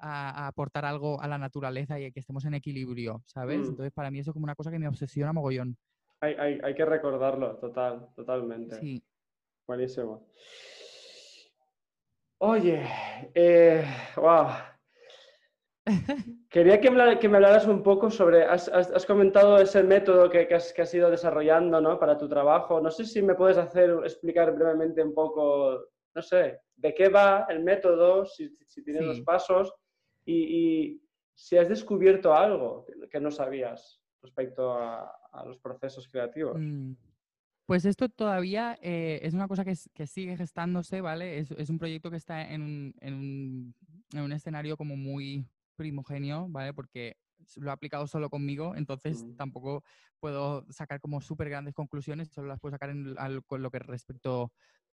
a- 0.00 0.44
a 0.44 0.46
aportar 0.46 0.84
algo 0.84 1.20
a 1.20 1.26
la 1.26 1.38
naturaleza 1.38 1.98
y 1.98 2.12
que 2.12 2.20
estemos 2.20 2.44
en 2.44 2.54
equilibrio, 2.54 3.20
¿sabes? 3.26 3.58
Mm. 3.66 3.70
Entonces, 3.70 3.92
para 3.92 4.12
mí 4.12 4.20
eso 4.20 4.30
es 4.30 4.34
como 4.34 4.44
una 4.44 4.54
cosa 4.54 4.70
que 4.70 4.78
me 4.78 4.86
obsesiona 4.86 5.32
mogollón. 5.32 5.76
Hay, 6.20 6.34
hay- 6.34 6.60
hay 6.62 6.74
que 6.76 6.84
recordarlo, 6.84 7.56
total, 7.56 8.08
totalmente. 8.14 8.78
Sí, 8.78 9.02
Buenísimo. 9.66 10.24
Oye, 12.40 12.84
eh, 13.34 13.84
wow. 14.16 14.46
Quería 16.50 16.80
que, 16.80 16.88
hablar- 16.88 17.18
que 17.18 17.28
me 17.28 17.36
hablaras 17.36 17.66
un 17.66 17.82
poco 17.82 18.10
sobre, 18.10 18.44
has, 18.44 18.68
has- 18.68 18.90
has 18.92 19.06
comentado 19.06 19.58
ese 19.58 19.82
método 19.82 20.30
que, 20.30 20.46
que 20.46 20.54
has, 20.54 20.72
que 20.72 20.82
has 20.82 20.94
ido 20.94 21.10
desarrollando 21.10 21.80
¿no? 21.80 21.98
para 21.98 22.16
tu 22.16 22.28
trabajo. 22.28 22.80
No 22.80 22.90
sé 22.90 23.04
si 23.04 23.22
me 23.22 23.34
puedes 23.34 23.58
hacer, 23.58 23.90
explicar 24.04 24.54
brevemente 24.54 25.02
un 25.02 25.14
poco, 25.14 25.86
no 26.14 26.22
sé, 26.22 26.60
de 26.76 26.94
qué 26.94 27.08
va 27.08 27.46
el 27.48 27.62
método, 27.64 28.24
si, 28.24 28.56
si 28.66 28.82
tienes 28.84 29.04
los 29.04 29.16
Sí. 29.16 29.22
pasos 29.22 29.74
y, 30.24 30.34
y 30.92 31.02
si 31.34 31.56
has 31.58 31.68
descubierto 31.68 32.34
algo 32.34 32.84
que- 32.84 33.08
que 33.08 33.20
no 33.20 33.30
sabías 33.30 34.00
respecto 34.22 34.72
a, 34.74 35.10
a 35.32 35.44
los 35.44 35.58
procesos 35.58 36.06
creativos. 36.08 36.56
Mm, 36.58 36.92
Pues 37.68 37.84
esto 37.84 38.08
todavía 38.08 38.78
eh, 38.80 39.20
es 39.24 39.34
una 39.34 39.46
cosa 39.46 39.62
que, 39.62 39.76
sigue 39.76 40.38
gestándose, 40.38 41.02
¿vale? 41.02 41.36
Es, 41.38 41.50
es 41.50 41.68
un 41.68 41.76
proyecto 41.78 42.10
que 42.10 42.16
está 42.16 42.50
en 42.50 42.62
un, 42.62 42.94
en 43.02 43.12
un- 43.12 43.74
en 44.14 44.20
un 44.22 44.32
escenario 44.32 44.78
como 44.78 44.96
muy 44.96 45.44
primogenio, 45.76 46.46
¿vale? 46.48 46.72
Porque 46.72 47.18
lo 47.56 47.68
he 47.68 47.72
aplicado 47.74 48.06
solo 48.06 48.30
conmigo, 48.30 48.74
entonces 48.74 49.22
Mm. 49.22 49.36
tampoco 49.36 49.84
puedo 50.18 50.64
sacar 50.72 50.98
como 51.02 51.20
súper 51.20 51.50
grandes 51.50 51.74
conclusiones, 51.74 52.28
solo 52.28 52.48
las 52.48 52.58
puedo 52.58 52.72
sacar 52.72 52.88
en, 52.88 53.14
al- 53.18 53.44
con 53.44 53.60
lo 53.60 53.70
que 53.70 53.80
respecto 53.80 54.50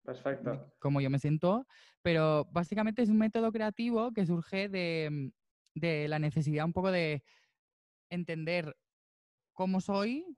Perfecto. 0.05 0.51
de 0.51 0.61
cómo 0.79 1.01
yo 1.01 1.09
me 1.09 1.19
siento, 1.19 1.67
pero 2.03 2.45
básicamente 2.53 3.01
es 3.01 3.09
un 3.09 3.17
método 3.17 3.51
creativo 3.51 4.13
que 4.13 4.27
surge 4.27 4.69
de, 4.69 5.09
mm, 5.11 5.31
de 5.81 6.07
la 6.09 6.19
necesidad 6.19 6.67
un 6.67 6.75
poco 6.75 6.91
de 6.91 7.23
entender 8.11 8.77
cómo 9.55 9.81
soy 9.81 10.37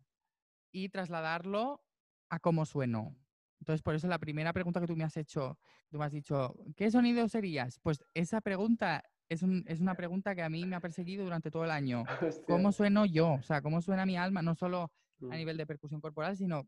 y 0.70 0.90
trasladarlo 0.90 1.82
a 2.30 2.38
cómo 2.38 2.64
sueno. 2.64 3.14
Entonces, 3.60 3.82
por 3.82 3.94
eso 3.94 4.08
la 4.08 4.18
primera 4.18 4.52
pregunta 4.54 4.80
que 4.80 4.86
tú 4.86 4.96
me 4.96 5.04
has 5.04 5.16
hecho, 5.16 5.58
tú 5.90 5.98
me 5.98 6.06
has 6.06 6.12
dicho, 6.12 6.54
¿qué 6.76 6.90
sonido 6.90 7.28
serías? 7.28 7.78
Pues 7.80 8.02
esa 8.14 8.40
pregunta 8.40 9.04
es, 9.28 9.42
un- 9.42 9.64
es 9.66 9.80
una 9.80 9.94
pregunta 9.94 10.34
que 10.34 10.42
a 10.42 10.48
mí 10.48 10.64
me 10.64 10.76
ha 10.76 10.80
perseguido 10.80 11.24
durante 11.24 11.50
todo 11.50 11.64
el 11.64 11.70
año. 11.70 12.04
Hostia. 12.22 12.44
¿Cómo 12.46 12.72
sueno 12.72 13.04
yo? 13.04 13.32
O 13.34 13.42
sea, 13.42 13.60
¿cómo 13.60 13.82
suena 13.82 14.06
mi 14.06 14.16
alma? 14.16 14.40
No 14.40 14.54
solo 14.54 14.90
a 15.22 15.26
Mm. 15.26 15.30
nivel 15.36 15.56
de 15.58 15.66
percusión 15.66 16.00
corporal, 16.00 16.36
sino 16.36 16.66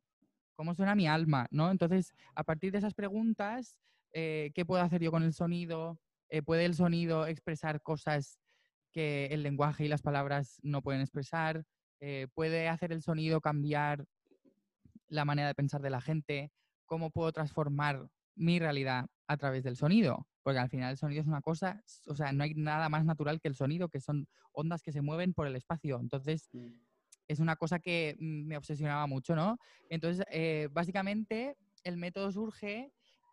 cómo 0.55 0.75
suena 0.75 0.95
mi 0.95 1.07
alma, 1.09 1.47
¿no? 1.51 1.71
Entonces, 1.71 2.13
a 2.35 2.45
partir 2.45 2.71
de 2.73 2.79
esas 2.79 2.93
preguntas, 2.93 3.75
eh, 4.13 4.51
¿qué 4.55 4.67
puedo 4.67 4.83
hacer 4.83 5.01
yo 5.01 5.11
con 5.11 5.23
el 5.23 5.33
sonido? 5.33 5.99
Eh, 6.29 6.43
¿Puede 6.43 6.67
el 6.67 6.75
sonido 6.75 7.27
expresar 7.27 7.81
cosas 7.81 8.39
que 8.93 9.27
el 9.31 9.43
lenguaje 9.43 9.87
y 9.87 9.89
las 9.89 10.03
palabras 10.03 10.59
no 10.63 10.83
pueden 10.83 11.01
expresar? 11.01 11.65
Eh, 12.01 12.27
¿Puede 12.35 12.69
hacer 12.69 12.93
el 12.93 13.01
sonido 13.01 13.41
cambiar 13.41 14.05
la 15.13 15.25
manera 15.25 15.49
de 15.49 15.55
pensar 15.55 15.83
de 15.83 15.91
la 15.91 16.01
gente? 16.01 16.51
¿Cómo 16.87 17.11
puedo 17.11 17.33
transformar 17.33 18.09
mi 18.35 18.59
realidad 18.59 19.07
a 19.27 19.37
través 19.37 19.63
del 19.63 19.77
sonido? 19.77 20.27
Porque 20.43 20.59
al 20.59 20.71
final 20.71 20.91
el 20.91 20.97
sonido 20.97 21.21
es 21.21 21.29
una 21.29 21.43
cosa, 21.43 21.83
o 22.07 22.17
sea, 22.17 22.33
no 22.33 22.43
hay 22.45 22.55
nada 22.55 22.89
más 22.89 23.05
natural 23.05 23.41
que 23.41 23.49
el 23.49 23.55
sonido, 23.55 23.89
que 23.89 24.01
son 24.01 24.27
ondas 24.53 24.83
que 24.83 24.91
se 24.93 25.03
mueven 25.03 25.35
por 25.35 25.47
el 25.47 25.55
espacio. 25.57 26.01
Entonces, 26.01 26.49
Mm. 26.53 26.69
es 27.29 27.41
una 27.41 27.57
cosa 27.57 27.79
que 27.79 28.17
me 28.19 28.57
obsesionaba 28.57 29.07
mucho, 29.07 29.37
¿no? 29.37 29.59
Entonces, 29.91 30.25
eh, 30.31 30.69
básicamente, 30.73 31.57
el 31.85 31.97
método 31.97 32.33
surge 32.33 32.93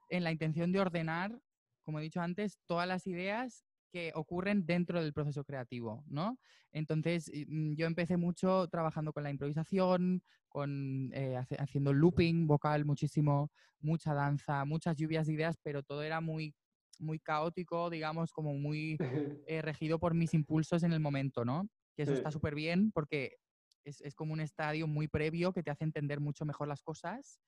en 0.10 0.24
la 0.24 0.32
intención 0.32 0.72
de 0.72 0.80
ordenar, 0.80 1.40
como 1.84 2.00
he 2.00 2.04
dicho 2.04 2.22
antes, 2.22 2.60
todas 2.68 2.88
las 2.88 3.08
ideas 3.08 3.66
que 3.90 4.12
ocurren 4.16 4.66
dentro 4.66 5.02
del 5.02 5.14
proceso 5.14 5.44
creativo, 5.44 6.04
¿no? 6.08 6.40
Entonces, 6.72 7.32
mm, 7.48 7.74
yo 7.76 7.88
empecé 7.88 8.18
mucho 8.18 8.68
trabajando 8.70 9.14
con 9.14 9.24
la 9.24 9.32
improvisación, 9.32 10.24
con 10.48 11.12
eh, 11.14 11.38
hace- 11.38 11.56
haciendo 11.58 11.94
looping 11.94 12.48
vocal 12.48 12.86
muchísimo, 12.86 13.52
mucha 13.80 14.14
danza, 14.14 14.66
muchas 14.66 14.98
lluvias 14.98 15.28
de 15.28 15.34
ideas, 15.34 15.58
pero 15.64 15.84
todo 15.84 16.04
era 16.04 16.22
muy, 16.22 16.56
muy 17.00 17.20
caótico, 17.20 17.90
digamos, 17.90 18.32
como 18.32 18.54
muy 18.54 19.00
eh, 19.46 19.62
regido 19.62 20.00
por 20.00 20.14
mis 20.14 20.34
impulsos 20.34 20.84
en 20.84 20.94
el 20.94 21.00
momento, 21.00 21.46
¿no? 21.46 21.70
Que 21.96 22.04
eso 22.04 22.14
Sí. 22.14 22.14
está 22.14 22.32
súper 22.32 22.56
bien 22.56 22.92
porque 22.92 23.38
es, 23.84 24.02
es 24.02 24.16
como 24.16 24.34
un 24.34 24.42
estadio 24.42 24.88
muy 24.88 25.08
previo 25.08 25.54
que 25.54 25.64
te 25.64 25.72
hace 25.72 25.84
entender 25.86 26.20
mucho 26.20 26.46
mejor 26.46 26.68
las 26.68 26.84
cosas. 26.84 27.40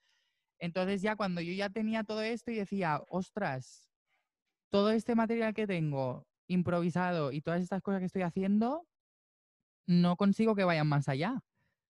Entonces 0.59 1.01
ya 1.01 1.15
cuando 1.15 1.41
yo 1.41 1.53
ya 1.53 1.69
tenía 1.69 2.03
todo 2.03 2.21
esto 2.23 2.51
y 2.51 2.55
decía, 2.55 3.01
ostras, 3.09 3.89
todo 4.71 4.91
este 4.91 5.15
material 5.15 5.53
que 5.53 5.67
tengo 5.67 6.27
improvisado 6.51 7.31
y 7.31 7.41
todas 7.41 7.61
estas 7.61 7.81
cosas 7.81 7.99
que 7.99 8.05
estoy 8.07 8.23
haciendo, 8.23 8.85
no 9.87 10.15
consigo 10.15 10.55
que 10.55 10.63
vayan 10.63 10.87
más 10.87 11.09
allá, 11.09 11.41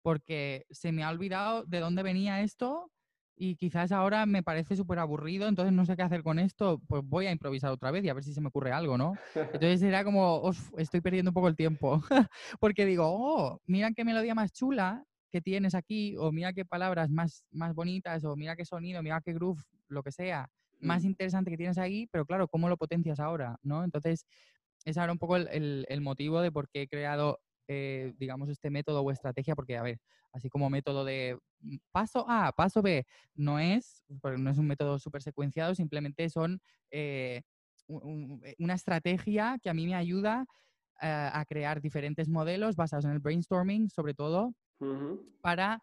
porque 0.03 0.65
se 0.71 0.91
me 0.91 1.03
ha 1.03 1.09
olvidado 1.09 1.65
de 1.65 1.79
dónde 1.79 2.03
venía 2.03 2.41
esto 2.41 2.91
y 3.37 3.55
quizás 3.57 3.91
ahora 3.91 4.25
me 4.27 4.43
parece 4.43 4.75
súper 4.75 4.99
aburrido, 4.99 5.47
entonces 5.47 5.73
no 5.73 5.85
sé 5.85 5.95
qué 5.97 6.03
hacer 6.03 6.23
con 6.23 6.39
esto, 6.39 6.81
pues 6.87 7.03
voy 7.05 7.27
a 7.27 7.31
improvisar 7.31 7.71
otra 7.71 7.91
vez 7.91 8.05
y 8.05 8.09
a 8.09 8.13
ver 8.15 8.23
si 8.23 8.33
se 8.33 8.41
me 8.41 8.49
ocurre 8.49 8.71
algo, 8.73 8.97
¿no? 8.97 9.19
Entonces 9.53 9.81
era 9.83 10.03
como, 10.03 10.41
"Uf, 10.41 10.71
estoy 10.77 11.01
perdiendo 11.01 11.31
un 11.31 11.35
poco 11.35 11.47
el 11.49 11.55
tiempo, 11.55 12.01
porque 12.59 12.85
digo, 12.85 13.05
oh, 13.07 13.61
mira 13.65 13.91
qué 13.93 14.05
melodía 14.05 14.35
más 14.35 14.53
chula 14.53 15.05
que 15.31 15.41
tienes 15.41 15.75
aquí, 15.75 16.15
o 16.17 16.31
mira 16.31 16.53
qué 16.53 16.65
palabras 16.65 17.09
más, 17.09 17.45
más 17.51 17.73
bonitas, 17.75 18.23
o 18.25 18.35
mira 18.35 18.55
qué 18.55 18.65
sonido, 18.65 19.03
mira 19.03 19.21
qué 19.21 19.33
groove, 19.33 19.63
lo 19.89 20.03
que 20.03 20.11
sea, 20.11 20.49
más 20.83 21.03
interesante 21.05 21.51
que 21.51 21.57
tienes 21.57 21.77
ahí, 21.77 22.07
pero 22.11 22.25
claro, 22.25 22.47
¿cómo 22.47 22.69
lo 22.69 22.77
potencias 22.77 23.19
ahora? 23.19 23.57
¿no? 23.63 23.83
Entonces, 23.83 24.25
ese 24.85 24.99
era 25.01 25.11
un 25.11 25.17
poco 25.19 25.37
el, 25.37 25.47
el- 25.49 25.85
el 25.89 26.01
motivo 26.01 26.41
de 26.41 26.51
por 26.51 26.69
qué 26.69 26.83
he 26.83 26.87
creado, 26.87 27.39
eh, 27.67 28.13
digamos, 28.17 28.49
este 28.49 28.69
método 28.69 29.01
o 29.01 29.11
estrategia, 29.11 29.55
porque, 29.55 29.77
a 29.77 29.83
ver, 29.83 29.99
así 30.33 30.49
como 30.49 30.69
método 30.69 31.05
de 31.05 31.37
mm, 31.59 31.77
paso 31.91 32.25
A, 32.29 32.51
paso 32.53 32.81
B, 32.81 33.05
no 33.35 33.59
es, 33.59 34.03
porque 34.21 34.37
no 34.41 34.49
es 34.49 34.57
un 34.57 34.67
método 34.67 34.99
súper 34.99 35.21
secuenciado, 35.23 35.75
simplemente 35.75 36.29
son 36.29 36.59
eh, 36.91 37.43
un- 37.87 38.41
eh, 38.45 38.55
una 38.59 38.73
estrategia 38.75 39.57
que 39.61 39.69
a 39.69 39.73
mí 39.73 39.85
me 39.85 39.95
ayuda 39.95 40.45
eh, 41.01 41.07
a 41.33 41.45
crear 41.45 41.81
diferentes 41.81 42.29
modelos 42.29 42.75
basados 42.75 43.05
en 43.05 43.11
el 43.11 43.19
brainstorming, 43.19 43.89
sobre 43.89 44.13
todo, 44.13 44.53
para 45.41 45.81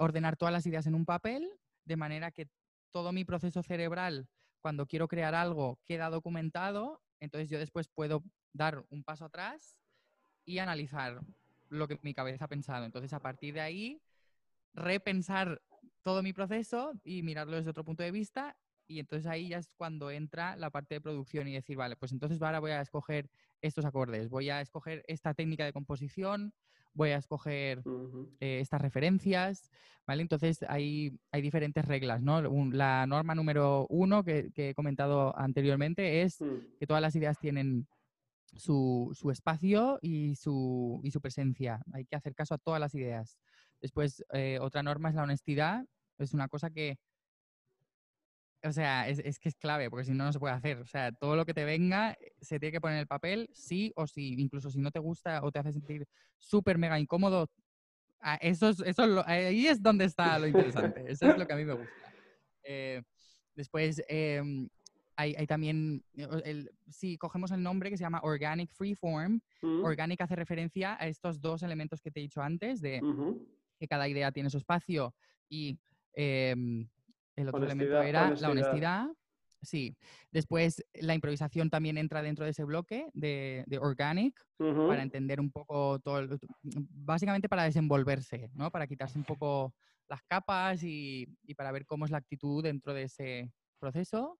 ordenar 0.00 0.36
todas 0.36 0.52
las 0.52 0.66
ideas 0.66 0.86
en 0.86 0.94
un 0.94 1.04
papel, 1.04 1.48
de 1.84 1.96
manera 1.96 2.30
que 2.30 2.46
todo 2.92 3.12
mi 3.12 3.24
proceso 3.24 3.62
cerebral, 3.62 4.28
cuando 4.60 4.86
quiero 4.86 5.08
crear 5.08 5.34
algo, 5.34 5.78
queda 5.84 6.10
documentado. 6.10 7.02
Entonces 7.20 7.50
yo 7.50 7.58
después 7.58 7.88
puedo 7.88 8.22
dar 8.52 8.84
un 8.90 9.04
paso 9.04 9.24
atrás 9.24 9.78
y 10.44 10.58
analizar 10.58 11.20
lo 11.68 11.88
que 11.88 11.98
mi 12.02 12.14
cabeza 12.14 12.46
ha 12.46 12.48
pensado. 12.48 12.84
Entonces 12.84 13.12
a 13.12 13.20
partir 13.20 13.54
de 13.54 13.60
ahí, 13.60 14.02
repensar 14.74 15.60
todo 16.02 16.22
mi 16.22 16.32
proceso 16.32 16.92
y 17.04 17.22
mirarlo 17.22 17.56
desde 17.56 17.70
otro 17.70 17.84
punto 17.84 18.02
de 18.02 18.10
vista. 18.10 18.56
Y 18.88 19.00
entonces 19.00 19.26
ahí 19.26 19.48
ya 19.50 19.58
es 19.58 19.68
cuando 19.76 20.10
entra 20.10 20.56
la 20.56 20.70
parte 20.70 20.94
de 20.96 21.00
producción 21.02 21.46
y 21.46 21.52
decir, 21.52 21.76
vale, 21.76 21.94
pues 21.96 22.10
entonces 22.12 22.40
ahora 22.40 22.58
voy 22.58 22.70
a 22.70 22.80
escoger 22.80 23.28
estos 23.60 23.84
acordes, 23.84 24.28
voy 24.30 24.48
a 24.48 24.60
escoger 24.62 25.04
esta 25.06 25.34
técnica 25.34 25.64
de 25.66 25.72
composición, 25.74 26.54
voy 26.94 27.10
a 27.10 27.18
escoger 27.18 27.82
eh, 28.40 28.60
estas 28.60 28.80
referencias, 28.80 29.70
¿vale? 30.06 30.22
Entonces 30.22 30.64
hay, 30.68 31.18
hay 31.30 31.42
diferentes 31.42 31.84
reglas, 31.84 32.22
¿no? 32.22 32.38
Un- 32.50 32.76
la 32.78 33.06
norma 33.06 33.34
número 33.34 33.86
uno 33.90 34.24
que, 34.24 34.50
que 34.54 34.70
he 34.70 34.74
comentado 34.74 35.36
anteriormente 35.38 36.22
es 36.22 36.40
Mm. 36.40 36.56
que 36.78 36.86
todas 36.86 37.02
las 37.02 37.14
ideas 37.14 37.38
tienen 37.38 37.86
su, 38.54 39.10
su 39.14 39.30
espacio 39.30 39.98
y 40.00 40.34
su, 40.36 41.00
y 41.04 41.10
su 41.10 41.20
presencia. 41.20 41.82
Hay 41.92 42.06
que 42.06 42.16
hacer 42.16 42.34
caso 42.34 42.54
a 42.54 42.58
todas 42.58 42.80
las 42.80 42.94
ideas. 42.94 43.38
Después, 43.82 44.24
eh, 44.32 44.58
otra 44.62 44.82
norma 44.82 45.10
es 45.10 45.14
la 45.14 45.24
honestidad. 45.24 45.84
Es 46.16 46.32
una 46.32 46.48
cosa 46.48 46.70
que, 46.70 46.96
o 48.64 48.72
sea, 48.72 49.08
es, 49.08 49.18
es 49.20 49.38
que 49.38 49.48
es 49.48 49.56
clave, 49.56 49.88
porque 49.90 50.04
si 50.04 50.12
no, 50.12 50.24
no 50.24 50.32
se 50.32 50.38
puede 50.40 50.54
hacer. 50.54 50.78
O 50.78 50.86
sea, 50.86 51.12
todo 51.12 51.36
lo 51.36 51.46
que 51.46 51.54
te 51.54 51.64
venga 51.64 52.12
eh, 52.20 52.32
se 52.40 52.58
tiene 52.58 52.72
que 52.72 52.80
poner 52.80 52.96
en 52.96 53.00
el 53.02 53.06
papel, 53.06 53.48
sí 53.52 53.92
o 53.96 54.06
sí. 54.06 54.34
Incluso 54.38 54.70
si 54.70 54.80
no 54.80 54.90
te 54.90 54.98
gusta 54.98 55.42
o 55.44 55.52
te 55.52 55.58
hace 55.60 55.72
sentir 55.72 56.06
súper 56.38 56.76
mega 56.78 56.98
incómodo, 56.98 57.48
eso 58.40 58.68
es, 58.70 58.80
eso 58.80 59.02
es 59.04 59.08
lo- 59.10 59.26
ahí 59.26 59.66
es 59.68 59.80
donde 59.82 60.04
está 60.04 60.38
lo 60.38 60.46
interesante. 60.48 61.04
Eso 61.06 61.26
es 61.30 61.36
lo 61.38 61.46
que 61.46 61.52
a 61.52 61.56
mí 61.56 61.64
me 61.64 61.74
gusta. 61.74 62.12
Eh, 62.64 63.02
después, 63.54 64.02
em, 64.08 64.68
hay, 65.16 65.34
hay 65.36 65.46
también, 65.46 66.04
eh, 66.16 66.26
el- 66.44 66.70
si 66.88 67.16
cogemos 67.16 67.50
el 67.52 67.62
nombre 67.62 67.90
que 67.90 67.96
se 67.96 68.02
llama 68.02 68.20
Organic 68.22 68.72
Freeform, 68.72 69.40
Mm. 69.62 69.84
Organic 69.84 70.20
hace 70.20 70.34
referencia 70.36 70.96
a 71.00 71.06
estos 71.08 71.40
dos 71.40 71.62
elementos 71.62 72.00
que 72.00 72.10
te 72.10 72.18
he 72.20 72.22
dicho 72.24 72.42
antes, 72.42 72.80
de 72.80 73.00
que 73.78 73.86
cada 73.88 74.08
idea 74.08 74.32
tiene 74.32 74.50
su 74.50 74.58
espacio 74.58 75.14
y 75.48 75.78
em, 76.14 76.88
el 77.38 77.48
otro 77.48 77.64
elemento 77.64 77.96
Honestidad- 77.98 78.08
era 78.08 78.30
la 78.40 78.50
honestidad. 78.50 79.08
Sí. 79.60 79.96
Después, 80.30 80.84
la 80.94 81.14
improvisación 81.14 81.68
también 81.68 81.98
entra 81.98 82.22
dentro 82.22 82.44
de 82.44 82.52
ese 82.52 82.62
bloque 82.64 83.08
de, 83.12 83.64
de 83.66 83.78
Organic 83.78 84.40
para 84.86 85.02
entender 85.02 85.40
un 85.40 85.50
poco 85.50 85.98
todo, 86.00 86.18
el- 86.20 86.38
básicamente 86.62 87.48
para 87.48 87.64
desenvolverse, 87.64 88.50
¿no? 88.54 88.70
Para 88.70 88.86
quitarse 88.86 89.18
un 89.18 89.24
poco 89.24 89.74
las 90.08 90.22
capas 90.22 90.82
y, 90.84 91.26
y 91.42 91.54
para 91.54 91.72
ver 91.72 91.86
cómo 91.86 92.04
es 92.04 92.10
la 92.10 92.18
actitud 92.18 92.62
dentro 92.62 92.94
de 92.94 93.02
ese 93.04 93.52
proceso. 93.80 94.38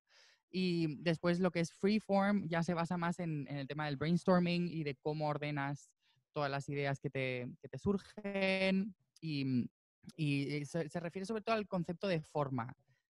Y 0.51 1.03
después 1.03 1.41
lo 1.41 1.51
que 1.51 1.61
es 1.61 1.73
freeform 1.73 2.47
ya 2.49 2.63
se 2.63 2.73
basa 2.75 2.97
más 2.97 3.19
en, 3.19 3.47
en 3.49 3.57
el 3.59 3.67
tema 3.67 3.87
del 3.87 3.97
brainstorming 3.97 4.69
y 4.69 4.83
de 4.85 4.95
cómo 4.95 5.29
ordenas 5.29 5.91
todas 6.33 6.51
las 6.51 6.69
ideas 6.69 7.01
que 7.01 7.11
te, 7.11 7.49
que 7.61 7.69
te 7.69 7.79
surgen 7.79 8.95
y, 9.21 9.69
y 10.17 10.65
se, 10.65 10.89
se 10.89 11.01
refiere 11.01 11.27
sobre 11.27 11.43
todo 11.43 11.57
al 11.57 11.67
concepto 11.67 12.07
de 12.09 12.21
forma, 12.23 12.73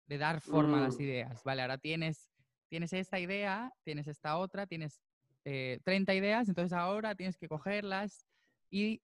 de 0.07 0.17
dar 0.17 0.41
forma 0.41 0.79
a 0.79 0.81
las 0.81 0.99
Mm. 0.99 1.03
ideas. 1.03 1.43
Vale, 1.43 1.61
ahora 1.61 1.77
tienes, 1.77 2.29
tienes 2.69 2.93
esta 2.93 3.19
idea, 3.19 3.71
tienes 3.83 4.07
esta 4.07 4.37
otra, 4.37 4.67
tienes 4.67 5.01
eh, 5.45 5.79
30 5.83 6.13
ideas, 6.13 6.47
entonces 6.47 6.73
ahora 6.73 7.15
tienes 7.15 7.37
que 7.37 7.47
cogerlas 7.47 8.25
y 8.69 9.01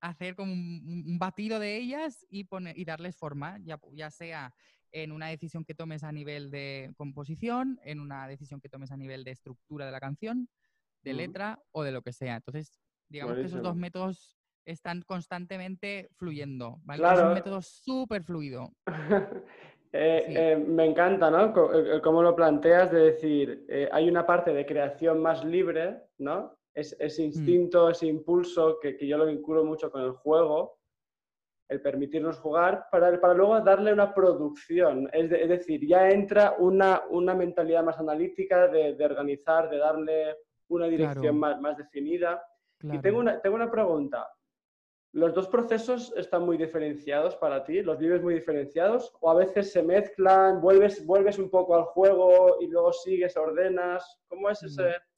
hacer 0.00 0.34
como 0.34 0.52
un, 0.52 1.18
batido 1.18 1.58
de 1.58 1.76
ellas 1.76 2.26
y, 2.30 2.44
poner, 2.44 2.78
y 2.78 2.84
darles 2.84 3.16
forma, 3.16 3.58
ya, 3.62 4.10
sea 4.10 4.54
en 4.92 5.12
una 5.12 5.28
decisión 5.28 5.64
que 5.64 5.74
tomes 5.74 6.02
a 6.02 6.10
nivel 6.10 6.50
de 6.50 6.92
composición, 6.96 7.78
en 7.84 8.00
una 8.00 8.26
decisión 8.26 8.60
que 8.60 8.68
tomes 8.68 8.90
a 8.90 8.96
nivel 8.96 9.22
de 9.24 9.30
estructura 9.30 9.86
de 9.86 9.92
la 9.92 10.00
canción, 10.00 10.48
de 11.02 11.12
Ujú. 11.12 11.18
letra 11.18 11.62
o 11.70 11.84
de 11.84 11.92
lo 11.92 12.02
que 12.02 12.12
sea. 12.12 12.36
Entonces, 12.36 12.80
digamos 13.08 13.36
que 13.38 13.46
esos 13.46 13.62
dos 13.62 13.76
métodos 13.76 14.36
están 14.64 15.02
constantemente 15.02 16.08
fluyendo, 16.16 16.80
¿vale? 16.82 17.04
Es 17.04 17.22
un 17.22 17.34
método 17.34 17.62
súper 17.62 18.24
fluido. 18.24 18.74
Eh, 19.92 20.24
eh, 20.28 20.56
me 20.56 20.86
encanta, 20.86 21.30
¿no? 21.30 21.52
cómo 22.00 22.22
lo 22.22 22.36
planteas 22.36 22.92
de 22.92 23.00
decir, 23.00 23.66
eh, 23.68 23.88
hay 23.90 24.08
una 24.08 24.24
parte 24.24 24.52
de 24.52 24.64
creación 24.64 25.20
más 25.20 25.44
libre, 25.44 26.02
¿no? 26.18 26.56
Es, 26.72 26.96
ese 27.00 27.22
mm. 27.22 27.24
instinto, 27.24 27.90
ese 27.90 28.06
impulso 28.06 28.78
que, 28.80 28.96
que, 28.96 29.08
yo 29.08 29.18
lo 29.18 29.26
vinculo 29.26 29.64
mucho 29.64 29.90
con 29.90 30.02
el 30.02 30.12
juego, 30.12 30.78
el 31.68 31.82
permitirnos 31.82 32.38
jugar, 32.38 32.86
para, 32.90 33.20
para 33.20 33.34
luego 33.34 33.60
darle 33.60 33.92
una 33.92 34.14
producción. 34.14 35.08
Es, 35.12 35.28
decir, 35.28 35.84
ya 35.86 36.08
entra 36.08 36.54
una, 36.58 37.02
una 37.10 37.34
mentalidad 37.34 37.82
más 37.82 37.98
analítica 37.98 38.68
de, 38.68 38.94
de, 38.94 39.04
organizar, 39.04 39.68
de 39.68 39.78
darle 39.78 40.36
una 40.68 40.86
dirección 40.86 41.36
más, 41.38 41.60
más, 41.60 41.76
definida. 41.76 42.42
Y 42.82 42.98
tengo 42.98 43.18
una, 43.18 43.40
tengo 43.40 43.56
una 43.56 43.70
pregunta. 43.70 44.28
¿Los 45.12 45.34
dos 45.34 45.48
procesos 45.48 46.12
están 46.16 46.44
muy 46.44 46.56
diferenciados 46.56 47.34
para 47.36 47.64
ti? 47.64 47.82
¿Los 47.82 47.98
vives 47.98 48.22
muy 48.22 48.34
diferenciados? 48.34 49.12
¿O 49.20 49.30
a 49.30 49.34
veces 49.34 49.72
se 49.72 49.82
mezclan, 49.82 50.60
vuelves, 50.60 51.04
vuelves 51.04 51.38
un 51.38 51.50
poco 51.50 51.74
al 51.74 51.84
juego 51.84 52.58
y 52.60 52.68
luego 52.68 52.92
sigues, 52.92 53.36
ordenas? 53.36 54.20
¿Cómo 54.28 54.48
es 54.50 54.62
ese...? 54.62 54.82
Mm. 54.82 55.10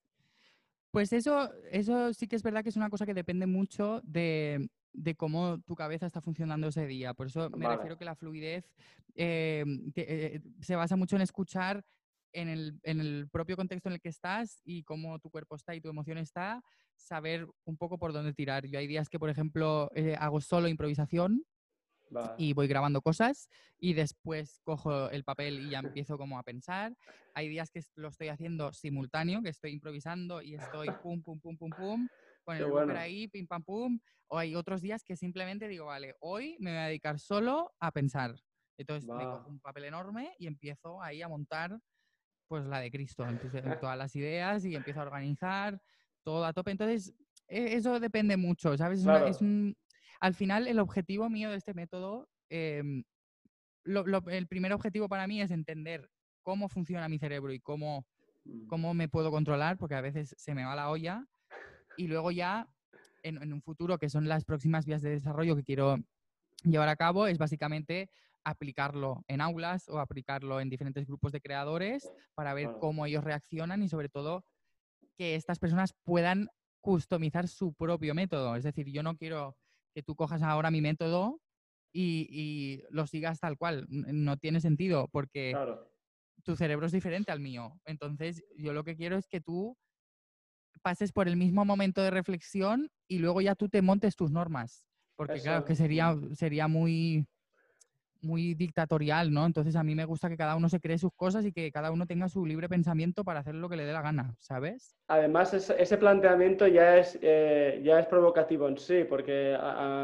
Pues 0.92 1.10
eso, 1.14 1.50
eso 1.70 2.12
sí 2.12 2.28
que 2.28 2.36
es 2.36 2.42
verdad 2.42 2.62
que 2.62 2.68
es 2.68 2.76
una 2.76 2.90
cosa 2.90 3.06
que 3.06 3.14
depende 3.14 3.46
mucho 3.46 4.02
de, 4.04 4.68
cómo 5.16 5.58
tu 5.62 5.74
cabeza 5.74 6.04
está 6.04 6.20
funcionando 6.20 6.68
ese 6.68 6.86
día. 6.86 7.14
Por 7.14 7.28
eso 7.28 7.48
me 7.48 7.66
refiero 7.66 7.96
que 7.96 8.04
la 8.04 8.14
fluidez 8.14 8.70
eh, 9.14 9.64
eh, 9.96 10.40
se 10.60 10.76
basa 10.76 10.94
mucho 10.96 11.16
en 11.16 11.22
escuchar 11.22 11.82
en 12.32 12.48
el, 12.48 12.80
en 12.82 13.00
el, 13.00 13.28
propio 13.30 13.56
contexto 13.56 13.88
en 13.88 13.94
el 13.94 14.00
que 14.00 14.08
estás 14.08 14.60
y 14.64 14.82
cómo 14.84 15.18
tu 15.18 15.30
cuerpo 15.30 15.56
está 15.56 15.74
y 15.74 15.80
tu 15.80 15.88
emoción 15.88 16.18
está, 16.18 16.62
saber 16.96 17.46
un 17.64 17.76
poco 17.76 17.98
por 17.98 18.12
dónde 18.12 18.32
tirar. 18.32 18.66
Yo 18.66 18.78
hay 18.78 18.86
días 18.86 19.08
que, 19.08 19.18
por 19.18 19.30
ejemplo, 19.30 19.90
eh, 19.94 20.16
hago 20.18 20.40
solo 20.40 20.68
improvisación 20.68 21.44
y 22.36 22.52
voy 22.52 22.68
grabando 22.68 23.00
cosas 23.00 23.48
y 23.78 23.94
después 23.94 24.60
cojo 24.64 25.10
el 25.10 25.24
papel 25.24 25.60
y 25.60 25.70
ya 25.70 25.78
empiezo 26.04 26.18
como 26.18 26.38
a 26.38 26.42
pensar. 26.42 26.94
Hay 27.34 27.48
días 27.48 27.70
que 27.70 27.82
lo 27.96 28.08
estoy 28.08 28.28
haciendo 28.28 28.72
simultáneo, 28.72 29.42
que 29.42 29.48
estoy 29.48 29.72
improvisando 29.72 30.42
y 30.42 30.54
estoy 30.54 30.88
pum, 31.02 31.22
pum, 31.22 31.40
pum, 31.40 31.56
pum, 31.56 31.70
pum, 31.70 32.08
con 32.44 32.56
el 32.56 32.66
bueno. 32.66 32.94
ahí, 32.96 33.28
pim, 33.28 33.46
pam, 33.46 33.62
pum. 33.62 33.98
O 34.28 34.38
hay 34.38 34.54
otros 34.54 34.80
días 34.80 35.04
que 35.04 35.16
simplemente 35.16 35.68
digo, 35.68 35.86
vale, 35.86 36.14
hoy 36.20 36.56
me 36.58 36.70
voy 36.70 36.80
a 36.80 36.86
dedicar 36.86 37.18
solo 37.18 37.72
a 37.78 37.90
pensar. 37.92 38.34
Entonces 38.78 39.08
me 39.08 39.24
cojo 39.24 39.48
un 39.48 39.60
papel 39.60 39.84
enorme 39.84 40.34
y 40.38 40.46
empiezo 40.46 41.02
ahí 41.02 41.22
a 41.22 41.28
montar 41.28 41.78
pues 42.52 42.66
la 42.66 42.80
de 42.80 42.90
Cristo, 42.90 43.26
entonces 43.26 43.62
todas 43.80 43.96
las 43.96 44.14
ideas 44.14 44.62
y 44.66 44.76
empiezo 44.76 45.00
a 45.00 45.04
organizar 45.04 45.80
todo 46.22 46.44
a 46.44 46.52
tope. 46.52 46.70
Entonces, 46.70 47.14
e, 47.48 47.76
eso 47.76 47.98
depende 47.98 48.36
mucho, 48.36 48.76
¿sabes? 48.76 49.06
Es 49.26 49.40
un, 49.40 49.74
al 50.20 50.34
final, 50.34 50.68
el 50.68 50.78
objetivo 50.78 51.30
mío 51.30 51.48
de 51.50 51.56
este 51.56 51.72
método, 51.72 52.28
em, 52.50 53.04
el 53.86 54.46
primer 54.48 54.74
objetivo 54.74 55.08
para 55.08 55.26
mí 55.26 55.40
es 55.40 55.50
entender 55.50 56.10
cómo 56.42 56.68
funciona 56.68 57.08
mi 57.08 57.18
cerebro 57.18 57.54
y 57.54 57.58
cómo, 57.58 58.06
mm. 58.44 58.66
cómo 58.66 58.92
me 58.92 59.08
puedo 59.08 59.30
controlar, 59.30 59.78
porque 59.78 59.94
a 59.94 60.02
veces 60.02 60.34
se 60.36 60.54
me 60.54 60.66
va 60.66 60.76
la 60.76 60.90
olla. 60.90 61.26
Y 61.96 62.06
luego 62.06 62.32
ya, 62.32 62.68
en, 63.22 63.42
en 63.42 63.54
un 63.54 63.62
futuro, 63.62 63.96
que 63.96 64.10
son 64.10 64.28
las 64.28 64.44
próximas 64.44 64.84
vías 64.84 65.00
de 65.00 65.08
desarrollo 65.08 65.56
que 65.56 65.64
quiero 65.64 65.96
llevar 66.64 66.90
a 66.90 66.96
cabo, 66.96 67.28
es 67.28 67.38
básicamente 67.38 68.10
aplicarlo 68.44 69.24
en 69.28 69.40
aulas 69.40 69.88
o 69.88 69.98
aplicarlo 69.98 70.60
en 70.60 70.70
diferentes 70.70 71.06
grupos 71.06 71.32
de 71.32 71.40
creadores 71.40 72.12
para 72.34 72.54
ver 72.54 72.70
cómo 72.78 73.06
ellos 73.06 73.24
reaccionan 73.24 73.82
y 73.82 73.88
sobre 73.88 74.08
todo 74.08 74.44
que 75.16 75.34
estas 75.36 75.58
personas 75.58 75.94
puedan 76.04 76.48
customizar 76.80 77.48
su 77.48 77.74
propio 77.74 78.14
método. 78.14 78.56
Es 78.56 78.64
decir, 78.64 78.88
yo 78.90 79.02
no 79.02 79.16
quiero 79.16 79.56
que 79.94 80.02
tú 80.02 80.16
cojas 80.16 80.42
ahora 80.42 80.70
mi 80.70 80.80
método 80.80 81.40
y, 81.92 82.82
lo 82.90 83.06
sigas 83.06 83.40
tal 83.40 83.56
cual. 83.56 83.86
No 83.88 84.36
tiene 84.36 84.60
sentido 84.60 85.08
porque 85.12 85.54
tu 86.42 86.56
cerebro 86.56 86.86
es 86.86 86.92
diferente 86.92 87.30
al 87.30 87.40
mío. 87.40 87.78
Entonces, 87.84 88.42
yo 88.56 88.72
lo 88.72 88.84
que 88.84 88.96
quiero 88.96 89.16
es 89.16 89.28
que 89.28 89.40
tú 89.40 89.76
pases 90.82 91.12
por 91.12 91.28
el 91.28 91.36
mismo 91.36 91.64
momento 91.64 92.02
de 92.02 92.10
reflexión 92.10 92.90
y 93.06 93.18
luego 93.18 93.40
ya 93.40 93.54
tú 93.54 93.68
te 93.68 93.82
montes 93.82 94.16
tus 94.16 94.30
normas. 94.30 94.86
Porque 95.14 95.40
claro, 95.40 95.64
que 95.64 95.76
sería, 95.76 96.16
sería 96.32 96.66
muy, 96.66 97.26
muy 98.22 98.54
dictatorial, 98.54 99.32
¿no? 99.32 99.44
Entonces 99.46 99.76
a 99.76 99.82
mí 99.82 99.94
me 99.94 100.04
gusta 100.04 100.28
que 100.28 100.36
cada 100.36 100.56
uno 100.56 100.68
se 100.68 100.80
cree 100.80 100.98
sus 100.98 101.12
cosas 101.14 101.44
y 101.44 101.52
que 101.52 101.70
cada 101.72 101.90
uno 101.90 102.06
tenga 102.06 102.28
su 102.28 102.46
libre 102.46 102.68
pensamiento 102.68 103.24
para 103.24 103.40
hacer 103.40 103.54
lo 103.54 103.68
que 103.68 103.76
le 103.76 103.84
dé 103.84 103.92
la 103.92 104.02
gana, 104.02 104.34
¿sabes? 104.38 104.96
Además, 105.08 105.52
ese 105.54 105.98
planteamiento 105.98 106.66
ya 106.66 106.96
es, 106.98 107.18
eh, 107.22 107.80
ya 107.84 108.00
es 108.00 108.06
provocativo 108.06 108.68
en 108.68 108.78
sí, 108.78 109.04
porque 109.04 109.56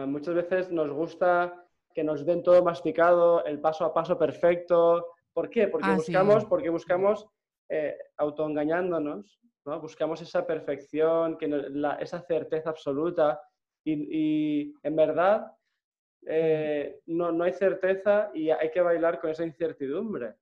muchas 0.06 0.34
veces 0.34 0.70
nos 0.70 0.90
gusta 0.90 1.64
que 1.94 2.04
nos 2.04 2.24
den 2.24 2.42
todo 2.42 2.62
masticado, 2.62 3.44
el 3.44 3.60
paso 3.60 3.84
a 3.84 3.92
paso 3.92 4.18
perfecto. 4.18 5.06
¿Por 5.32 5.50
qué? 5.50 5.68
Porque 5.68 5.88
ah, 5.88 5.96
buscamos, 5.96 6.44
porque 6.44 6.68
buscamos 6.68 7.26
eh, 7.68 7.96
autoengañándonos, 8.16 9.40
¿no? 9.64 9.80
Buscamos 9.80 10.20
esa 10.22 10.46
perfección, 10.46 11.36
que 11.36 11.50
esa 12.00 12.20
certeza 12.20 12.70
absoluta 12.70 13.40
y, 13.84 13.92
y 14.16 14.74
en 14.82 14.96
verdad 14.96 15.52
eh, 16.26 17.00
no, 17.06 17.32
no 17.32 17.44
hay 17.44 17.52
certeza 17.52 18.30
y 18.34 18.50
hay 18.50 18.70
que 18.70 18.80
bailar 18.80 19.20
con 19.20 19.30
esa 19.30 19.44
incertidumbre. 19.44 20.34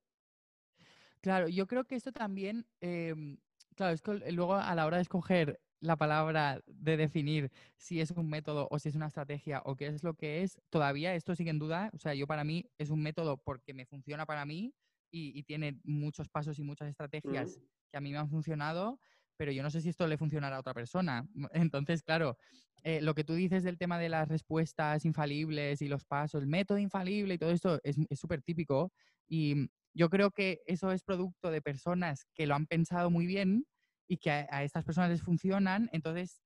Claro, 1.20 1.48
yo 1.48 1.66
creo 1.66 1.84
que 1.84 1.96
esto 1.96 2.12
también, 2.12 2.66
em, 2.80 3.38
claro, 3.74 3.92
es 3.92 4.02
que 4.02 4.32
luego 4.32 4.54
a 4.54 4.74
la 4.74 4.86
hora 4.86 4.96
de 4.96 5.02
escoger 5.02 5.60
la 5.80 5.96
palabra 5.96 6.60
de 6.66 6.96
definir 6.96 7.50
si 7.76 8.00
es 8.00 8.10
un 8.10 8.28
método 8.28 8.68
o 8.70 8.78
si 8.78 8.88
es 8.88 8.94
una 8.94 9.06
estrategia 9.06 9.62
o 9.64 9.76
qué 9.76 9.88
es 9.88 10.02
lo 10.02 10.14
que 10.14 10.42
es, 10.42 10.60
todavía 10.70 11.14
esto 11.14 11.34
sigue 11.34 11.50
en 11.50 11.58
duda. 11.58 11.90
O 11.94 11.98
sea, 11.98 12.14
yo 12.14 12.26
para 12.26 12.44
mí 12.44 12.66
es 12.78 12.90
un 12.90 13.02
método 13.02 13.36
porque 13.38 13.74
me 13.74 13.86
funciona 13.86 14.26
para 14.26 14.44
mí 14.44 14.74
y, 15.10 15.42
tiene 15.44 15.80
muchos 15.84 16.28
pasos 16.28 16.58
y 16.58 16.62
muchas 16.62 16.88
estrategias 16.88 17.60
que 17.90 17.96
a 17.96 18.00
mí 18.00 18.12
me 18.12 18.18
han 18.18 18.28
funcionado, 18.28 19.00
pero 19.36 19.52
yo 19.52 19.62
no 19.62 19.70
sé 19.70 19.80
si 19.80 19.88
esto 19.88 20.06
le 20.06 20.18
funcionará 20.18 20.56
a 20.56 20.60
otra 20.60 20.74
persona. 20.74 21.26
Entonces, 21.52 22.02
claro, 22.02 22.36
eh, 22.82 23.00
lo 23.00 23.14
que 23.14 23.24
tú 23.24 23.34
dices 23.34 23.64
del 23.64 23.78
tema 23.78 23.98
de 23.98 24.08
las 24.08 24.28
respuestas 24.28 25.04
infalibles 25.04 25.82
y 25.82 25.88
los 25.88 26.04
pasos, 26.04 26.42
el 26.42 26.48
método 26.48 26.78
infalible 26.78 27.34
y 27.34 27.38
todo 27.38 27.50
esto 27.50 27.80
es 27.82 27.96
súper 28.18 28.42
típico. 28.42 28.92
Y 29.28 29.68
yo 29.94 30.10
creo 30.10 30.30
que 30.30 30.60
eso 30.66 30.92
es 30.92 31.02
producto 31.02 31.50
de 31.50 31.62
personas 31.62 32.26
que 32.34 32.46
lo 32.46 32.54
han 32.54 32.66
pensado 32.66 33.10
muy 33.10 33.26
bien 33.26 33.66
y 34.08 34.18
que 34.18 34.30
a, 34.30 34.62
estas 34.62 34.84
personas 34.84 35.10
les 35.10 35.22
funcionan. 35.22 35.88
Entonces, 35.92 36.42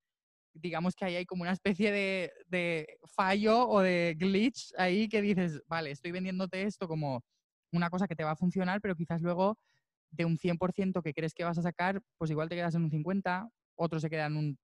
digamos 0.55 0.95
que 0.95 1.05
ahí 1.05 1.17
hay 1.17 1.27
como 1.27 1.43
una 1.43 1.53
especie 1.53 1.93
de, 1.93 2.33
de, 2.47 2.99
fallo 3.15 3.69
o 3.69 3.81
de 3.81 4.17
glitch 4.19 4.73
ahí 4.79 5.09
que 5.09 5.21
dices, 5.21 5.63
vale, 5.67 5.91
estoy 5.91 6.13
vendiéndote 6.13 6.63
esto 6.63 6.89
como 6.89 7.23
una 7.73 7.91
cosa 7.91 8.09
que 8.09 8.17
te 8.17 8.25
va 8.25 8.33
a 8.33 8.37
funcionar, 8.37 8.81
pero 8.81 8.97
quizás 8.97 9.21
luego 9.23 9.59
de 10.11 10.25
un 10.25 10.39
100% 10.39 11.03
que 11.03 11.15
crees 11.15 11.35
que 11.35 11.45
vas 11.45 11.59
a 11.59 11.63
sacar, 11.63 12.03
pues 12.19 12.31
igual 12.31 12.49
te 12.49 12.57
quedas 12.57 12.75
en 12.75 12.85
un 12.85 12.91
50, 12.91 13.49
otro 13.77 14.01
se 14.01 14.11
queda 14.11 14.27
en 14.27 14.37
un, 14.37 14.59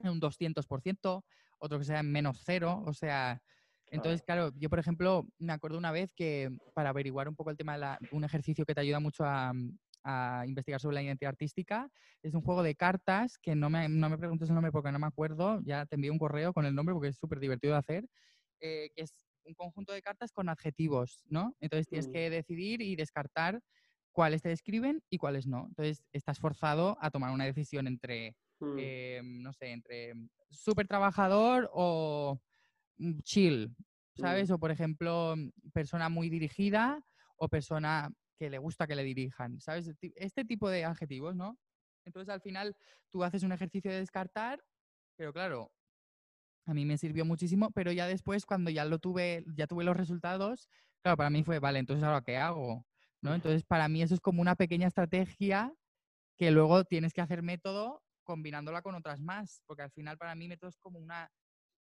en 0.00 0.10
un 0.10 0.20
200%, 0.20 1.24
otro 1.58 1.78
que 1.78 1.84
sea 1.84 2.00
en 2.00 2.10
menos 2.10 2.42
cero, 2.44 2.82
o 2.86 2.92
sea... 2.92 3.40
Entonces, 3.92 4.22
claro, 4.22 4.52
yo 4.54 4.70
por 4.70 4.78
ejemplo 4.78 5.26
me 5.38 5.52
acuerdo 5.52 5.76
una 5.76 5.90
vez 5.90 6.12
que 6.14 6.48
para 6.74 6.90
averiguar 6.90 7.28
un 7.28 7.34
poco 7.34 7.50
el 7.50 7.56
tema 7.56 7.72
de 7.72 7.80
la, 7.80 7.98
un 8.12 8.22
ejercicio 8.22 8.64
que 8.64 8.72
te 8.72 8.82
ayuda 8.82 9.00
mucho 9.00 9.24
a, 9.24 9.52
a 10.04 10.44
investigar 10.46 10.80
sobre 10.80 10.94
la 10.94 11.02
identidad 11.02 11.30
artística. 11.30 11.90
Es 12.22 12.34
un 12.34 12.42
juego 12.42 12.62
de 12.62 12.74
cartas 12.74 13.38
que 13.38 13.54
no 13.54 13.70
me, 13.70 13.88
no 13.88 14.08
me 14.08 14.18
preguntes 14.18 14.48
el 14.48 14.54
nombre 14.54 14.72
porque 14.72 14.92
no 14.92 14.98
me 14.98 15.06
acuerdo. 15.06 15.60
Ya 15.64 15.86
te 15.86 15.96
envío 15.96 16.12
un 16.12 16.18
correo 16.18 16.52
con 16.52 16.66
el 16.66 16.74
nombre 16.74 16.94
porque 16.94 17.08
es 17.08 17.16
súper 17.16 17.40
divertido 17.40 17.74
de 17.74 17.78
hacer. 17.78 18.08
Eh, 18.60 18.90
que 18.94 19.02
es 19.02 19.14
un 19.44 19.54
conjunto 19.54 19.92
de 19.92 20.02
cartas 20.02 20.32
con 20.32 20.48
adjetivos, 20.48 21.24
¿no? 21.28 21.56
Entonces 21.60 21.88
tienes 21.88 22.08
mm. 22.08 22.12
que 22.12 22.30
decidir 22.30 22.82
y 22.82 22.94
descartar 22.94 23.60
cuáles 24.12 24.42
te 24.42 24.48
describen 24.48 25.02
y 25.10 25.18
cuáles 25.18 25.46
no. 25.46 25.66
Entonces, 25.68 26.04
estás 26.12 26.38
forzado 26.38 26.96
a 27.00 27.10
tomar 27.10 27.32
una 27.32 27.44
decisión 27.44 27.86
entre, 27.86 28.36
hmm. 28.60 28.76
eh, 28.78 29.20
no 29.24 29.52
sé, 29.52 29.72
entre 29.72 30.14
súper 30.50 30.86
trabajador 30.86 31.70
o 31.72 32.40
mm, 32.98 33.20
chill, 33.22 33.74
¿sabes? 34.16 34.50
Hmm. 34.50 34.54
O, 34.54 34.58
por 34.58 34.70
ejemplo, 34.70 35.34
persona 35.72 36.08
muy 36.08 36.28
dirigida 36.28 37.02
o 37.36 37.48
persona 37.48 38.10
que 38.36 38.50
le 38.50 38.58
gusta 38.58 38.86
que 38.86 38.96
le 38.96 39.04
dirijan, 39.04 39.60
¿sabes? 39.60 39.90
Este 40.16 40.44
tipo 40.44 40.68
de 40.70 40.84
adjetivos, 40.84 41.36
¿no? 41.36 41.58
Entonces, 42.04 42.32
al 42.32 42.40
final, 42.40 42.74
tú 43.10 43.22
haces 43.22 43.42
un 43.42 43.52
ejercicio 43.52 43.90
de 43.90 43.98
descartar, 43.98 44.62
pero 45.16 45.32
claro, 45.32 45.70
a 46.66 46.74
mí 46.74 46.84
me 46.84 46.96
sirvió 46.96 47.24
muchísimo, 47.24 47.70
pero 47.72 47.92
ya 47.92 48.06
después, 48.06 48.46
cuando 48.46 48.70
ya 48.70 48.84
lo 48.84 48.98
tuve, 48.98 49.44
ya 49.54 49.66
tuve 49.66 49.84
los 49.84 49.96
resultados, 49.96 50.68
claro, 51.02 51.16
para 51.16 51.30
mí 51.30 51.42
fue, 51.44 51.58
vale, 51.58 51.78
entonces 51.78 52.02
ahora 52.02 52.22
qué 52.22 52.36
hago? 52.36 52.86
¿No? 53.22 53.34
Entonces, 53.34 53.64
para 53.64 53.88
mí 53.88 54.02
eso 54.02 54.14
es 54.14 54.20
como 54.20 54.40
una 54.40 54.54
pequeña 54.56 54.88
estrategia 54.88 55.72
que 56.36 56.50
luego 56.50 56.84
tienes 56.84 57.12
que 57.12 57.20
hacer 57.20 57.42
método 57.42 58.02
combinándola 58.24 58.82
con 58.82 58.94
otras 58.94 59.20
más, 59.20 59.62
porque 59.66 59.82
al 59.82 59.90
final 59.90 60.16
para 60.16 60.34
mí 60.34 60.48
método 60.48 60.70
es 60.70 60.78
como 60.78 60.98
una, 60.98 61.30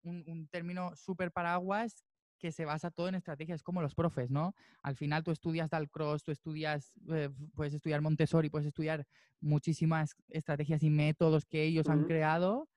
un, 0.04 0.48
término 0.50 0.96
súper 0.96 1.32
paraguas 1.32 2.06
que 2.40 2.52
se 2.52 2.64
basa 2.64 2.90
todo 2.90 3.10
en 3.10 3.16
estrategias, 3.16 3.62
como 3.62 3.82
los 3.82 3.94
profes, 3.94 4.32
¿no? 4.32 4.56
Al 4.82 4.96
final 4.96 5.24
tú 5.24 5.32
estudias 5.32 5.70
Dalcross, 5.70 6.24
tú 6.24 6.32
estudias, 6.32 6.94
eh, 7.12 7.30
puedes 7.54 7.74
estudiar 7.74 8.02
Montessori, 8.02 8.50
puedes 8.50 8.68
estudiar 8.68 9.06
muchísimas 9.42 10.16
estrategias 10.30 10.82
y 10.82 10.90
métodos 10.90 11.46
que 11.46 11.64
ellos 11.64 11.90
han 11.90 12.06
creado, 12.06 12.70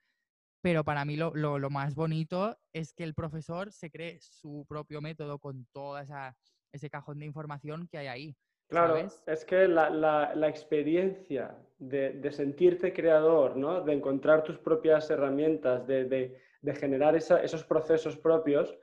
pero 0.60 0.84
para 0.84 1.04
mí 1.04 1.16
lo, 1.16 1.32
lo, 1.34 1.58
lo, 1.60 1.70
más 1.70 1.94
bonito 1.94 2.58
es 2.72 2.92
que 2.92 3.04
el 3.04 3.14
profesor 3.14 3.72
se 3.72 3.90
cree 3.90 4.18
su 4.20 4.66
propio 4.68 5.00
método 5.00 5.38
con 5.38 5.66
toda 5.72 6.02
esa 6.02 6.36
ese 6.72 6.90
cajón 6.90 7.18
de 7.18 7.26
información 7.26 7.86
que 7.88 7.98
hay 7.98 8.06
ahí. 8.06 8.36
Claro, 8.68 8.96
es 9.26 9.44
que 9.44 9.68
la, 9.68 10.48
experiencia 10.48 11.54
de, 11.78 12.32
sentirte 12.32 12.92
creador, 12.92 13.56
¿no? 13.56 13.82
de 13.82 13.92
encontrar 13.92 14.42
tus 14.44 14.58
propias 14.58 15.10
herramientas, 15.10 15.86
de, 15.86 16.40
generar 16.80 17.14
esos 17.14 17.64
procesos 17.64 18.16
propios, 18.16 18.74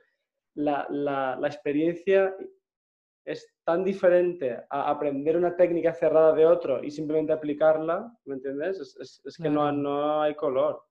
la, 0.54 1.38
experiencia 1.44 2.34
es 3.24 3.52
tan 3.64 3.82
diferente 3.82 4.64
a 4.70 4.90
aprender 4.90 5.36
una 5.36 5.56
técnica 5.56 5.92
cerrada 5.92 6.32
de 6.34 6.46
otro 6.46 6.82
y 6.82 6.90
simplemente 6.90 7.32
aplicarla, 7.32 8.16
¿me 8.24 8.36
entiendes? 8.36 8.96
Es, 9.00 9.36
que 9.36 9.50
no, 9.50 9.70
no, 9.72 10.22
hay 10.22 10.36
color. 10.36 10.84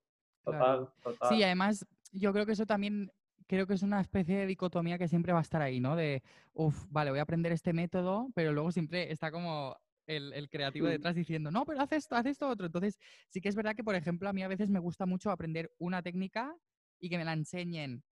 Total, 0.44 0.90
total. 1.02 1.30
Sí, 1.30 1.42
además 1.42 1.86
yo 2.12 2.34
creo 2.34 2.46
que 2.46 2.54
eso 2.54 2.66
también 2.66 3.12
creo 3.50 3.66
que 3.66 3.74
es 3.74 3.82
una 3.82 4.00
especie 4.00 4.38
de 4.38 4.46
dicotomía 4.46 5.00
que 5.00 5.08
siempre 5.08 5.34
va 5.34 5.40
a 5.40 5.42
estar 5.42 5.60
ahí, 5.60 5.80
¿no? 5.80 5.96
De, 5.96 6.22
uff, 6.54 6.86
vale, 6.90 7.10
voy 7.10 7.20
a 7.20 7.24
aprender 7.24 7.52
este 7.52 7.74
método, 7.74 8.30
pero 8.36 8.54
luego 8.54 8.72
siempre 8.72 9.12
está 9.12 9.32
como 9.32 9.76
el, 10.06 10.50
creativo 10.50 10.86
mm. 10.86 10.92
detrás 10.92 11.16
diciendo, 11.16 11.50
no, 11.50 11.66
pero 11.66 11.82
haz 11.82 11.92
esto, 11.92 12.16
haz 12.16 12.28
esto 12.28 12.48
otro. 12.48 12.68
Entonces, 12.68 13.00
sí 13.28 13.42
que 13.42 13.50
es 13.50 13.56
verdad 13.56 13.76
que, 13.76 13.84
por 13.84 13.96
ejemplo, 13.96 14.30
a 14.30 14.34
mí 14.34 14.44
a 14.44 14.48
veces 14.48 14.70
me 14.70 14.80
gusta 14.80 15.08
mucho 15.08 15.32
aprender 15.32 15.72
una 15.80 16.04
técnica 16.04 16.56
y 17.00 17.10
que 17.10 17.18
me 17.18 17.26
la 17.26 17.34
enseñen 17.34 18.04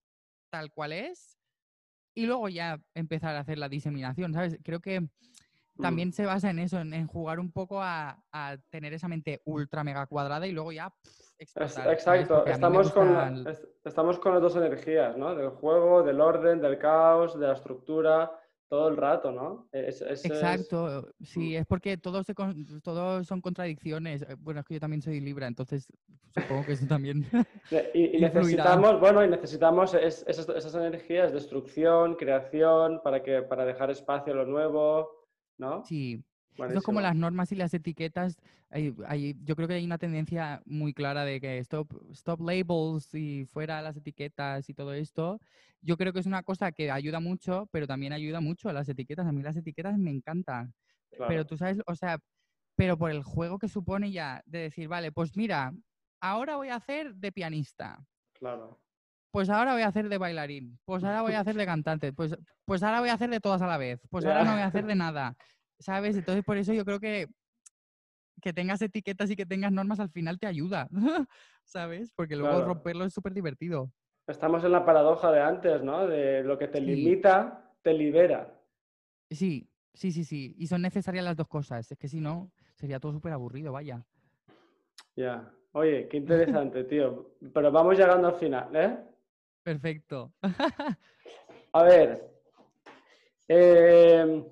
tal 0.50 0.72
cual 0.72 0.92
es 0.92 1.38
y 2.16 2.26
luego 2.26 2.50
ya 2.50 2.82
empezar 2.96 3.36
a 3.36 3.42
hacer 3.42 3.60
la 3.60 3.70
diseminación, 3.70 4.34
¿sabes? 4.34 4.58
Creo 4.64 4.80
que 4.80 5.02
mm. 5.02 5.10
también 5.80 6.14
se 6.14 6.26
basa 6.26 6.50
en 6.50 6.58
eso, 6.58 6.80
en, 6.80 7.06
jugar 7.06 7.40
un 7.40 7.52
poco 7.52 7.84
a, 7.84 8.24
tener 8.72 8.92
esa 8.94 9.08
mente 9.08 9.42
ultra 9.46 9.84
mega 9.84 10.08
cuadrada 10.08 10.48
y 10.48 10.52
luego 10.52 10.72
ya 10.72 10.92
Exacto, 11.40 12.46
estamos 12.46 12.92
con, 12.92 13.46
estamos 13.86 14.20
con 14.20 14.34
las 14.34 14.42
dos 14.42 14.56
energías, 14.56 15.16
¿no? 15.18 15.36
Del 15.36 15.50
juego, 15.50 16.02
del 16.02 16.20
orden, 16.20 16.62
del 16.62 16.80
caos, 16.80 17.40
de 17.40 17.48
la 17.48 17.54
estructura, 17.54 18.32
todo 18.68 18.90
el 18.90 18.98
rato, 18.98 19.32
¿no? 19.32 19.68
Exacto, 19.72 21.08
sí, 21.22 21.52
mm. 21.52 21.56
es 21.58 21.66
porque 21.66 21.98
todos, 21.98 22.26
todos 22.84 23.28
son 23.28 23.42
contradicciones. 23.42 24.24
Eh, 24.24 24.36
bueno, 24.40 24.60
es 24.60 24.66
que 24.66 24.74
yo 24.76 24.80
también 24.80 25.02
soy 25.02 25.22
Libra, 25.22 25.48
entonces 25.48 25.88
supongo 26.34 26.66
que 26.66 26.74
eso 26.74 26.88
también. 26.88 27.26
y, 27.94 28.18
necesitamos, 28.20 29.00
bueno, 29.00 29.24
y 29.24 29.30
necesitamos 29.30 29.94
esas, 29.94 30.50
esas, 30.50 30.76
energías, 30.76 31.32
destrucción, 31.32 32.16
creación, 32.16 33.02
para, 33.04 33.24
que, 33.24 33.44
para 33.44 33.64
dejar 33.64 33.92
espacio 33.92 34.34
a 34.34 34.38
lo 34.38 34.46
nuevo, 34.46 35.28
¿no? 35.58 35.86
Sí, 35.86 36.24
eso 36.58 36.80
es 36.80 36.84
como 36.84 37.02
las 37.02 37.16
normas 37.16 37.52
y 37.52 37.56
las 37.56 37.74
etiquetas. 37.74 38.38
yo 38.72 39.56
creo 39.56 39.68
que 39.68 39.76
hay 39.76 39.86
una 39.86 39.98
tendencia 39.98 40.62
muy 40.66 40.94
clara 40.94 41.26
de 41.26 41.40
que 41.40 41.60
stop, 41.60 41.94
stop 42.12 42.42
labels 42.42 43.14
y 43.14 43.46
fuera 43.46 43.82
las 43.82 43.98
etiquetas 43.98 44.70
y 44.70 44.74
todo 44.74 44.94
esto. 44.94 45.40
Yo 45.82 45.98
creo 45.98 46.14
que 46.14 46.20
es 46.20 46.26
una 46.26 46.44
cosa 46.44 46.72
que 46.72 46.92
ayuda 46.92 47.20
mucho, 47.20 47.68
pero 47.72 47.88
también 47.88 48.14
ayuda 48.14 48.42
mucho 48.42 48.70
a 48.70 48.74
las 48.74 48.90
etiquetas. 48.90 49.28
A 49.28 49.32
mí 49.32 49.42
las 49.42 49.58
etiquetas 49.58 49.98
me 49.98 50.12
encantan. 50.12 50.74
Pero 51.28 51.46
tú 51.46 51.58
sabes, 51.58 51.80
o 51.86 51.96
sea, 51.96 52.20
pero 52.76 52.98
por 52.98 53.12
el 53.12 53.24
juego 53.24 53.58
que 53.58 53.68
supone 53.68 54.12
ya 54.12 54.44
de 54.46 54.60
decir, 54.60 54.88
vale, 54.88 55.12
pues 55.12 55.36
mira, 55.36 55.74
ahora 56.22 56.58
voy 56.58 56.70
a 56.70 56.76
hacer 56.76 57.16
de 57.16 57.32
pianista. 57.32 58.06
Claro. 58.34 58.80
Pues 59.32 59.50
ahora 59.50 59.74
voy 59.74 59.82
a 59.82 59.88
hacer 59.88 60.10
de 60.10 60.18
bailarín. 60.18 60.80
Pues 60.86 61.04
ahora 61.04 61.22
voy 61.22 61.34
a 61.34 61.42
hacer 61.42 61.56
de 61.56 61.66
cantante. 61.66 62.14
Pues, 62.14 62.36
pues 62.66 62.84
ahora 62.84 63.00
voy 63.00 63.10
a 63.10 63.14
hacer 63.14 63.30
de 63.30 63.40
todas 63.40 63.62
a 63.62 63.68
la 63.68 63.78
vez. 63.78 64.00
Pues 64.10 64.26
ahora 64.26 64.44
no 64.44 64.54
voy 64.54 64.62
a 64.62 64.68
hacer 64.68 64.86
de 64.88 64.96
nada. 64.96 65.36
¿Sabes? 65.80 66.16
Entonces, 66.16 66.44
por 66.44 66.58
eso 66.58 66.74
yo 66.74 66.86
creo 66.86 67.00
que 67.00 67.28
que 68.42 68.54
tengas 68.54 68.82
etiquetas 68.82 69.30
y 69.32 69.36
que 69.36 69.46
tengas 69.46 69.72
normas 69.72 70.00
al 70.00 70.10
final 70.10 70.40
te 70.40 70.48
ayuda, 70.48 70.88
¿sabes? 71.64 72.12
Porque 72.16 72.36
luego 72.36 72.62
romperlo 72.62 73.06
es 73.06 73.14
súper 73.14 73.34
divertido. 73.34 73.92
Estamos 74.28 74.64
en 74.64 74.74
la 74.74 74.86
paradoja 74.86 75.32
de 75.32 75.42
antes, 75.42 75.82
¿no? 75.82 76.08
De 76.08 76.44
lo 76.44 76.58
que 76.58 76.68
te 76.68 76.82
limita, 76.82 77.74
te 77.82 77.94
libera. 77.94 78.54
Sí, 79.30 79.70
sí, 79.94 80.12
sí, 80.12 80.24
sí. 80.26 80.54
Y 80.58 80.68
son 80.68 80.82
necesarias 80.82 81.24
las 81.24 81.38
dos 81.38 81.48
cosas. 81.48 81.90
Es 81.92 81.98
que 81.98 82.08
si 82.10 82.20
no, 82.20 82.52
sería 82.76 83.00
todo 83.00 83.14
súper 83.14 83.32
aburrido, 83.32 83.72
vaya. 83.72 84.06
Ya. 85.16 85.50
Oye, 85.72 86.08
qué 86.10 86.18
interesante, 86.18 86.84
tío. 86.84 87.32
Pero 87.54 87.72
vamos 87.72 87.98
llegando 87.98 88.28
al 88.28 88.36
final, 88.36 88.76
¿eh? 88.76 88.98
Perfecto. 89.64 90.34
A 91.74 91.84
ver. 91.84 92.30
Eh, 93.48 94.44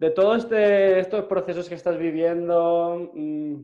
de 0.00 0.10
todos 0.10 0.44
este, 0.44 0.98
estos 0.98 1.26
procesos 1.26 1.68
que 1.68 1.74
estás 1.74 1.98
viviendo, 1.98 3.12
mm, 3.12 3.54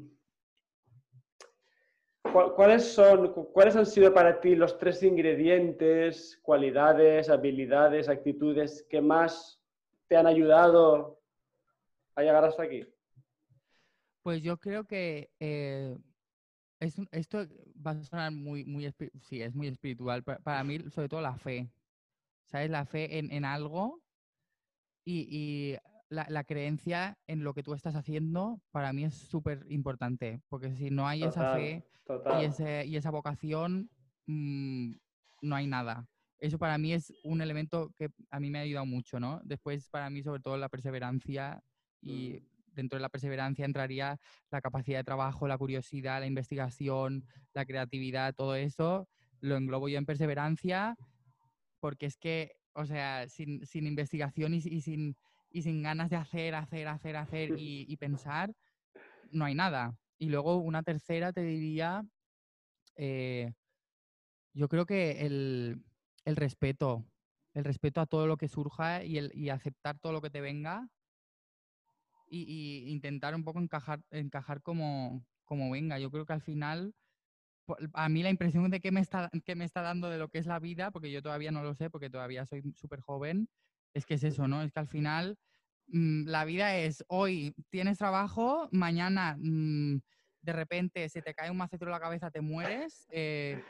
¿cuáles, 2.55 2.93
son, 2.93 3.33
¿cuáles 3.55 3.75
han 3.75 3.87
sido 3.87 4.13
para 4.13 4.39
ti 4.39 4.55
los 4.55 4.77
tres 4.77 5.03
ingredientes, 5.03 6.39
cualidades, 6.43 7.31
habilidades, 7.31 8.11
actitudes 8.11 8.87
que 8.91 9.01
más 9.01 9.63
te 10.09 10.17
han 10.19 10.27
ayudado 10.27 11.19
a 12.15 12.23
llegar 12.23 12.45
hasta 12.45 12.65
aquí? 12.65 12.87
Pues 14.23 14.43
yo 14.43 14.59
creo 14.59 14.85
que 14.85 15.31
eh, 15.41 15.97
esto 17.13 17.47
va 17.75 17.93
a 17.93 18.03
sonar 18.05 18.31
muy, 18.31 18.63
muy, 18.67 18.93
sí, 19.23 19.41
es 19.41 19.55
muy 19.55 19.69
espiritual. 19.69 20.23
Para, 20.23 20.63
mí, 20.65 20.81
sobre 20.91 21.09
todo 21.09 21.23
la 21.23 21.39
fe. 21.39 21.71
¿Sabes? 22.45 22.69
La 22.69 22.85
fe 22.85 23.19
en, 23.19 23.45
algo 23.47 24.03
y 25.03 25.77
la, 26.09 26.45
creencia 26.45 27.19
en 27.27 27.43
lo 27.43 27.55
que 27.55 27.63
tú 27.63 27.75
estás 27.75 27.97
haciendo 27.97 28.61
para 28.71 28.93
mí 28.93 29.05
es 29.05 29.15
súper 29.15 29.67
importante, 29.69 30.41
porque 30.49 30.75
si 30.75 30.91
no 30.91 31.07
hay 31.07 31.25
esa 31.25 31.55
fe 31.55 31.85
y, 32.29 32.91
y, 32.91 32.97
esa 32.97 33.11
vocación, 33.11 33.91
mm, 34.27 34.93
no 35.43 35.57
hay 35.57 35.67
nada. 35.67 36.09
Eso 36.39 36.59
para 36.59 36.79
mí 36.79 36.93
es 36.93 37.13
un 37.25 37.41
elemento 37.41 37.93
que 37.97 38.11
a 38.31 38.41
mí 38.41 38.51
me 38.51 38.59
ha 38.59 38.63
ayudado 38.63 38.87
mucho, 38.87 39.19
¿no? 39.19 39.41
Después 39.45 39.89
para 39.89 40.11
mí 40.11 40.23
sobre 40.23 40.41
todo 40.41 40.57
la 40.57 40.69
perseverancia 40.69 41.63
y 42.01 42.41
mm. 42.41 42.75
dentro 42.75 42.99
de 42.99 43.03
la 43.03 43.09
perseverancia 43.09 43.65
entraría 43.65 44.19
la 44.51 44.61
capacidad 44.61 44.99
de 44.99 45.05
trabajo, 45.05 45.49
la 45.49 45.59
curiosidad, 45.59 46.21
la 46.21 46.27
investigación, 46.27 47.25
la 47.53 47.65
creatividad, 47.65 48.35
todo 48.35 48.55
eso 48.55 49.09
lo 49.41 49.57
englobo 49.57 49.89
yo 49.89 49.99
en 49.99 50.07
perseverancia 50.07 50.97
porque 51.81 52.07
es 52.07 52.17
que, 52.17 52.53
o 52.73 52.87
sea, 52.87 53.29
sin, 53.29 53.63
investigación 53.73 54.55
y 54.55 54.81
sin 54.81 55.17
y 55.57 55.63
sin 55.63 55.83
ganas 55.83 56.11
de 56.11 56.17
hacer, 56.17 56.55
hacer, 56.55 56.87
hacer, 56.87 57.17
hacer 57.17 57.55
y, 57.57 57.97
pensar, 57.97 58.53
no 59.31 59.47
hay 59.47 59.55
nada. 59.55 59.97
Y 60.19 60.29
luego 60.29 60.59
una 60.59 60.83
tercera 60.83 61.33
te 61.33 61.41
diría, 61.41 62.05
eh, 62.97 63.55
yo 64.53 64.69
creo 64.69 64.85
que 64.85 65.25
el, 65.25 65.83
respeto, 66.27 67.07
el 67.55 67.65
respeto 67.65 68.03
a 68.03 68.07
todo 68.07 68.27
lo 68.27 68.37
que 68.37 68.49
surja 68.49 69.03
y, 69.03 69.17
el, 69.17 69.33
aceptar 69.49 69.99
todo 69.99 70.13
lo 70.13 70.21
que 70.21 70.29
te 70.29 70.43
venga 70.43 70.91
y, 72.29 72.85
intentar 72.89 73.35
un 73.35 73.43
poco 73.43 73.59
encajar, 73.59 74.03
encajar 74.11 74.61
como, 74.61 75.25
como 75.47 75.71
venga. 75.71 75.99
Yo 75.99 76.11
creo 76.11 76.27
que 76.27 76.35
al 76.35 76.43
final, 76.43 76.95
a 77.95 78.11
mí 78.11 78.23
la 78.23 78.29
impresión 78.29 78.71
de 78.71 78.81
que 78.81 78.93
me, 78.93 79.01
está, 79.01 79.31
que 79.47 79.55
me 79.55 79.65
está 79.65 79.81
dando 79.81 80.11
de 80.11 80.19
lo 80.19 80.29
que 80.29 80.37
es 80.37 80.45
la 80.45 80.59
vida, 80.59 80.91
porque 80.91 81.11
yo 81.11 81.23
todavía 81.23 81.51
no 81.51 81.63
lo 81.63 81.75
sé, 81.75 81.89
porque 81.89 82.11
todavía 82.11 82.45
soy 82.45 82.63
súper 82.75 83.01
joven, 83.01 83.49
es 83.97 84.05
que 84.05 84.15
es 84.15 84.25
eso, 84.25 84.47
¿no? 84.47 84.63
Es 84.63 84.73
que 84.73 84.81
al 84.81 84.89
final 84.89 85.39
mm, 85.89 86.27
la 86.27 86.45
vida 86.45 86.77
es 86.77 87.03
hoy 87.09 87.55
tienes 87.71 87.99
trabajo, 87.99 88.69
mañana 88.73 89.37
mm, 89.41 90.01
de 90.43 90.53
repente 90.53 91.09
se 91.09 91.23
te 91.23 91.35
cae 91.35 91.51
un 91.51 91.57
macetro 91.57 91.89
en 91.89 91.93
la 91.93 92.01
cabeza, 92.01 92.31
te 92.31 92.41
mueres 92.41 93.07
eh, 93.11 93.61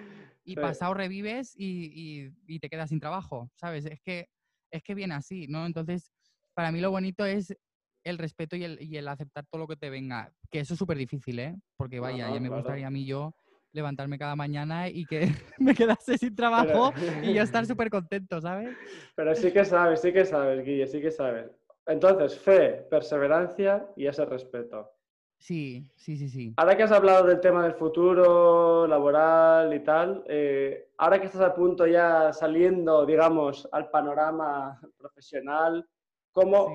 y 0.45 0.57
pasado 0.57 0.95
revives 0.95 1.55
y, 1.57 2.59
te 2.59 2.69
quedas 2.69 2.91
sin 2.91 3.01
trabajo, 3.01 3.51
¿sabes? 3.55 3.87
Es 3.87 4.01
que, 4.03 4.29
es 4.71 4.83
que 4.83 4.95
viene 4.95 5.15
así, 5.15 5.47
¿no? 5.47 5.65
Entonces, 5.65 6.11
para 6.55 6.73
mí 6.73 6.81
lo 6.81 6.91
bonito 6.91 7.25
es 7.25 7.57
el 8.05 8.19
respeto 8.19 8.57
y 8.57 8.65
el, 8.65 9.09
aceptar 9.09 9.47
todo 9.47 9.61
lo 9.61 9.69
que 9.69 9.77
te 9.77 9.91
venga, 9.91 10.33
que 10.51 10.61
eso 10.61 10.75
es 10.75 10.79
súper 10.79 10.99
difícil, 10.99 11.39
¿eh? 11.39 11.57
Porque 11.77 12.01
vaya, 12.01 12.33
ya 12.33 12.41
me 12.41 12.49
gustaría 12.49 12.89
a 12.89 12.91
mí 12.91 13.07
yo 13.07 13.35
levantarme 13.77 14.19
cada 14.19 14.35
mañana 14.35 14.89
y 14.89 15.05
que 15.05 15.29
me 15.59 15.75
quedase 15.75 16.19
sin 16.19 16.35
trabajo 16.35 16.93
y 17.23 17.35
yo 17.35 17.43
estar 17.43 17.65
súper 17.67 17.91
contento, 17.91 18.41
¿sabes? 18.41 18.77
Pero 19.15 19.35
sí 19.35 19.53
que 19.53 19.65
sabes, 19.65 20.01
sí 20.01 20.13
que 20.13 20.25
sabes, 20.25 20.65
Guille, 20.65 20.87
sí 20.87 21.01
que 21.01 21.13
sabes. 21.13 21.49
Entonces, 21.87 22.37
fe, 22.37 22.85
perseverancia 22.91 23.87
y 23.95 24.07
ese 24.07 24.25
respeto. 24.25 24.91
Sí, 25.39 25.87
sí, 25.95 26.17
sí, 26.17 26.29
sí. 26.29 26.55
Ahora 26.57 26.77
que 26.77 26.83
has 26.83 26.91
hablado 26.91 27.27
del 27.27 27.41
tema 27.41 27.63
del 27.63 27.75
futuro 27.75 28.87
laboral 28.87 29.73
y 29.75 29.81
tal, 29.81 30.25
eh, 30.27 30.89
ahora 30.97 31.21
que 31.21 31.27
estás 31.27 31.43
a 31.43 31.55
punto 31.55 31.87
ya 31.87 32.33
saliendo, 32.33 33.05
digamos, 33.05 33.69
al 33.71 33.91
panorama 33.91 34.81
profesional, 34.97 35.87
¿cómo, 36.33 36.73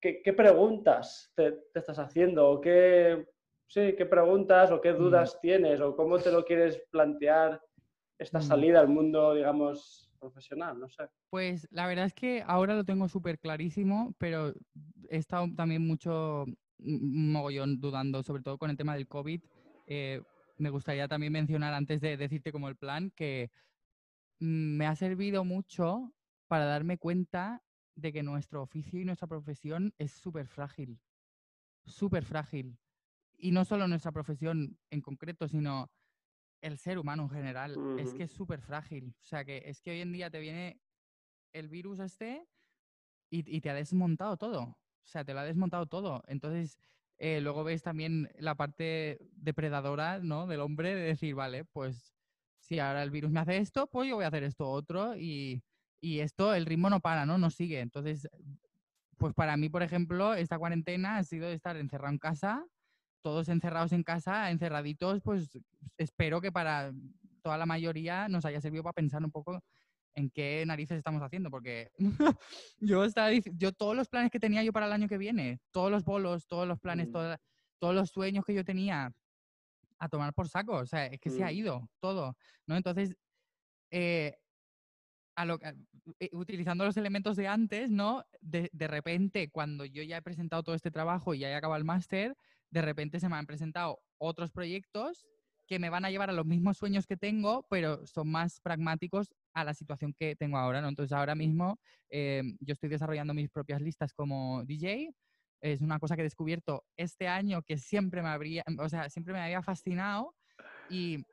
qué, 0.00 0.34
preguntas 0.36 1.32
te, 1.34 1.52
te, 1.72 1.78
estás 1.78 1.98
haciendo 2.00 2.50
o 2.50 2.60
qué, 2.60 3.26
sí, 3.70 3.94
qué 3.96 4.04
preguntas 4.04 4.70
o 4.72 4.80
qué 4.80 4.92
mm. 4.92 4.98
dudas 4.98 5.38
tienes 5.40 5.80
o 5.80 5.96
cómo 5.96 6.18
te 6.18 6.32
lo 6.32 6.44
quieres 6.44 6.82
plantear 6.90 7.60
esta 8.18 8.40
mm. 8.40 8.42
salida 8.42 8.80
al 8.80 8.88
mundo, 8.88 9.34
digamos, 9.34 10.12
profesional, 10.18 10.78
no 10.78 10.88
sé. 10.88 11.04
Pues 11.30 11.66
la 11.70 11.86
verdad 11.86 12.04
es 12.04 12.14
que 12.14 12.42
ahora 12.46 12.74
lo 12.74 12.84
tengo 12.84 13.08
súper 13.08 13.38
clarísimo, 13.38 14.14
pero 14.18 14.52
he 15.08 15.16
estado 15.16 15.46
también 15.56 15.86
mucho 15.86 16.44
mogollón 16.78 17.80
dudando, 17.80 18.22
sobre 18.22 18.42
todo 18.42 18.58
con 18.58 18.70
el 18.70 18.76
tema 18.76 18.94
del 18.94 19.08
COVID. 19.08 19.40
Eh, 19.86 20.20
me 20.58 20.70
gustaría 20.70 21.08
también 21.08 21.32
mencionar, 21.32 21.72
antes 21.72 22.00
de 22.00 22.16
decirte 22.16 22.52
como 22.52 22.68
el 22.68 22.76
plan, 22.76 23.10
que 23.16 23.50
mm, 24.40 24.76
me 24.76 24.86
ha 24.86 24.96
servido 24.96 25.44
mucho 25.44 26.12
para 26.48 26.64
darme 26.64 26.98
cuenta 26.98 27.62
de 27.94 28.12
que 28.12 28.22
nuestro 28.22 28.62
oficio 28.62 29.00
y 29.00 29.04
nuestra 29.04 29.28
profesión 29.28 29.94
es 29.98 30.12
súper 30.12 30.46
frágil, 30.46 30.98
súper 31.84 32.24
frágil. 32.24 32.76
Y 33.40 33.52
no 33.52 33.64
solo 33.64 33.88
nuestra 33.88 34.12
profesión 34.12 34.78
en 34.90 35.00
concreto, 35.00 35.48
sino 35.48 35.90
el 36.60 36.78
ser 36.78 36.98
humano 36.98 37.22
en 37.24 37.30
general. 37.30 37.98
Es 37.98 38.12
que 38.12 38.24
es 38.24 38.32
súper 38.32 38.60
frágil. 38.60 39.14
O 39.22 39.24
sea, 39.24 39.44
que 39.44 39.62
es 39.64 39.80
que 39.80 39.92
hoy 39.92 40.00
en 40.00 40.12
día 40.12 40.30
te 40.30 40.40
viene 40.40 40.80
el 41.52 41.68
virus 41.68 42.00
este 42.00 42.46
y, 43.30 43.56
y 43.56 43.60
te 43.60 43.70
ha 43.70 43.74
desmontado 43.74 44.36
todo. 44.36 44.62
O 44.62 45.06
sea, 45.06 45.24
te 45.24 45.32
lo 45.32 45.40
ha 45.40 45.44
desmontado 45.44 45.86
todo. 45.86 46.22
Entonces, 46.26 46.78
eh, 47.18 47.40
luego 47.40 47.64
ves 47.64 47.82
también 47.82 48.30
la 48.38 48.54
parte 48.54 49.18
depredadora 49.32 50.20
¿no? 50.20 50.46
del 50.46 50.60
hombre 50.60 50.94
de 50.94 51.02
decir, 51.02 51.34
vale, 51.34 51.64
pues 51.64 52.14
si 52.58 52.78
ahora 52.78 53.02
el 53.02 53.10
virus 53.10 53.30
me 53.30 53.40
hace 53.40 53.58
esto, 53.58 53.86
pues 53.88 54.08
yo 54.08 54.16
voy 54.16 54.24
a 54.24 54.28
hacer 54.28 54.42
esto 54.42 54.68
otro 54.68 55.16
y, 55.16 55.62
y 56.00 56.20
esto, 56.20 56.54
el 56.54 56.66
ritmo 56.66 56.88
no 56.88 57.00
para, 57.00 57.26
¿no? 57.26 57.36
No 57.36 57.50
sigue. 57.50 57.80
Entonces, 57.80 58.28
pues 59.18 59.34
para 59.34 59.56
mí, 59.56 59.68
por 59.68 59.82
ejemplo, 59.82 60.34
esta 60.34 60.58
cuarentena 60.58 61.18
ha 61.18 61.24
sido 61.24 61.48
de 61.48 61.54
estar 61.54 61.76
encerrado 61.76 62.12
en 62.12 62.18
casa, 62.18 62.64
todos 63.22 63.48
encerrados 63.48 63.92
en 63.92 64.02
casa, 64.02 64.50
encerraditos, 64.50 65.20
pues 65.22 65.58
espero 65.98 66.40
que 66.40 66.52
para 66.52 66.92
toda 67.42 67.58
la 67.58 67.66
mayoría 67.66 68.28
nos 68.28 68.44
haya 68.44 68.60
servido 68.60 68.82
para 68.82 68.94
pensar 68.94 69.24
un 69.24 69.30
poco 69.30 69.62
en 70.14 70.30
qué 70.30 70.64
narices 70.66 70.98
estamos 70.98 71.22
haciendo, 71.22 71.50
porque 71.50 71.90
yo 72.78 73.04
estaba 73.04 73.30
yo 73.32 73.72
todos 73.72 73.96
los 73.96 74.08
planes 74.08 74.30
que 74.30 74.40
tenía 74.40 74.62
yo 74.62 74.72
para 74.72 74.86
el 74.86 74.92
año 74.92 75.08
que 75.08 75.18
viene, 75.18 75.60
todos 75.70 75.90
los 75.90 76.04
bolos, 76.04 76.46
todos 76.46 76.66
los 76.66 76.80
planes, 76.80 77.08
mm. 77.08 77.12
todos 77.78 77.94
los 77.94 78.10
sueños 78.10 78.44
que 78.44 78.54
yo 78.54 78.64
tenía 78.64 79.12
a 79.98 80.08
tomar 80.08 80.32
por 80.32 80.48
saco, 80.48 80.76
o 80.76 80.86
sea, 80.86 81.06
es 81.06 81.20
que 81.20 81.30
se 81.30 81.44
ha 81.44 81.48
mm. 81.48 81.54
ido 81.54 81.90
todo, 82.00 82.36
¿no? 82.66 82.76
Entonces, 82.76 83.14
eh, 83.90 84.36
a 85.36 85.44
lo, 85.44 85.58
eh, 86.18 86.30
utilizando 86.32 86.84
los 86.84 86.96
elementos 86.96 87.36
de 87.36 87.48
antes, 87.48 87.90
¿no? 87.90 88.24
De, 88.40 88.68
de, 88.72 88.88
repente, 88.88 89.50
cuando 89.50 89.84
yo 89.84 90.02
ya 90.02 90.16
he 90.16 90.22
presentado 90.22 90.62
todo 90.62 90.74
este 90.74 90.90
trabajo 90.90 91.34
y 91.34 91.40
ya 91.40 91.50
he 91.50 91.54
acabado 91.54 91.78
el 91.78 91.84
máster, 91.84 92.36
de 92.70 92.82
repente 92.82 93.20
se 93.20 93.28
me 93.28 93.36
han 93.36 93.46
presentado 93.46 94.00
otros 94.18 94.50
proyectos 94.50 95.26
que 95.66 95.78
me 95.78 95.88
van 95.88 96.04
a 96.04 96.10
llevar 96.10 96.30
a 96.30 96.32
los 96.32 96.46
mismos 96.46 96.78
sueños 96.78 97.06
que 97.06 97.16
tengo, 97.16 97.64
pero 97.70 98.04
son 98.04 98.28
más 98.28 98.60
pragmáticos 98.60 99.28
a 99.54 99.62
la 99.62 99.72
situación 99.72 100.12
que 100.12 100.34
tengo 100.34 100.58
ahora, 100.58 100.80
¿no? 100.80 100.88
Entonces 100.88 101.12
ahora 101.12 101.36
mismo 101.36 101.78
eh, 102.10 102.42
yo 102.58 102.72
estoy 102.72 102.88
desarrollando 102.88 103.34
mis 103.34 103.50
propias 103.50 103.80
listas 103.80 104.12
como 104.12 104.64
DJ. 104.64 105.14
Es 105.60 105.80
una 105.80 106.00
cosa 106.00 106.16
que 106.16 106.22
he 106.22 106.24
descubierto 106.24 106.84
este 106.96 107.28
año 107.28 107.62
que 107.62 107.76
siempre 107.76 108.20
me 108.20 108.30
habría, 108.30 108.64
o 108.78 108.88
sea, 108.88 109.08
siempre 109.10 109.32
me 109.32 109.40
había 109.40 109.62
fascinado 109.62 110.34
y 110.88 111.24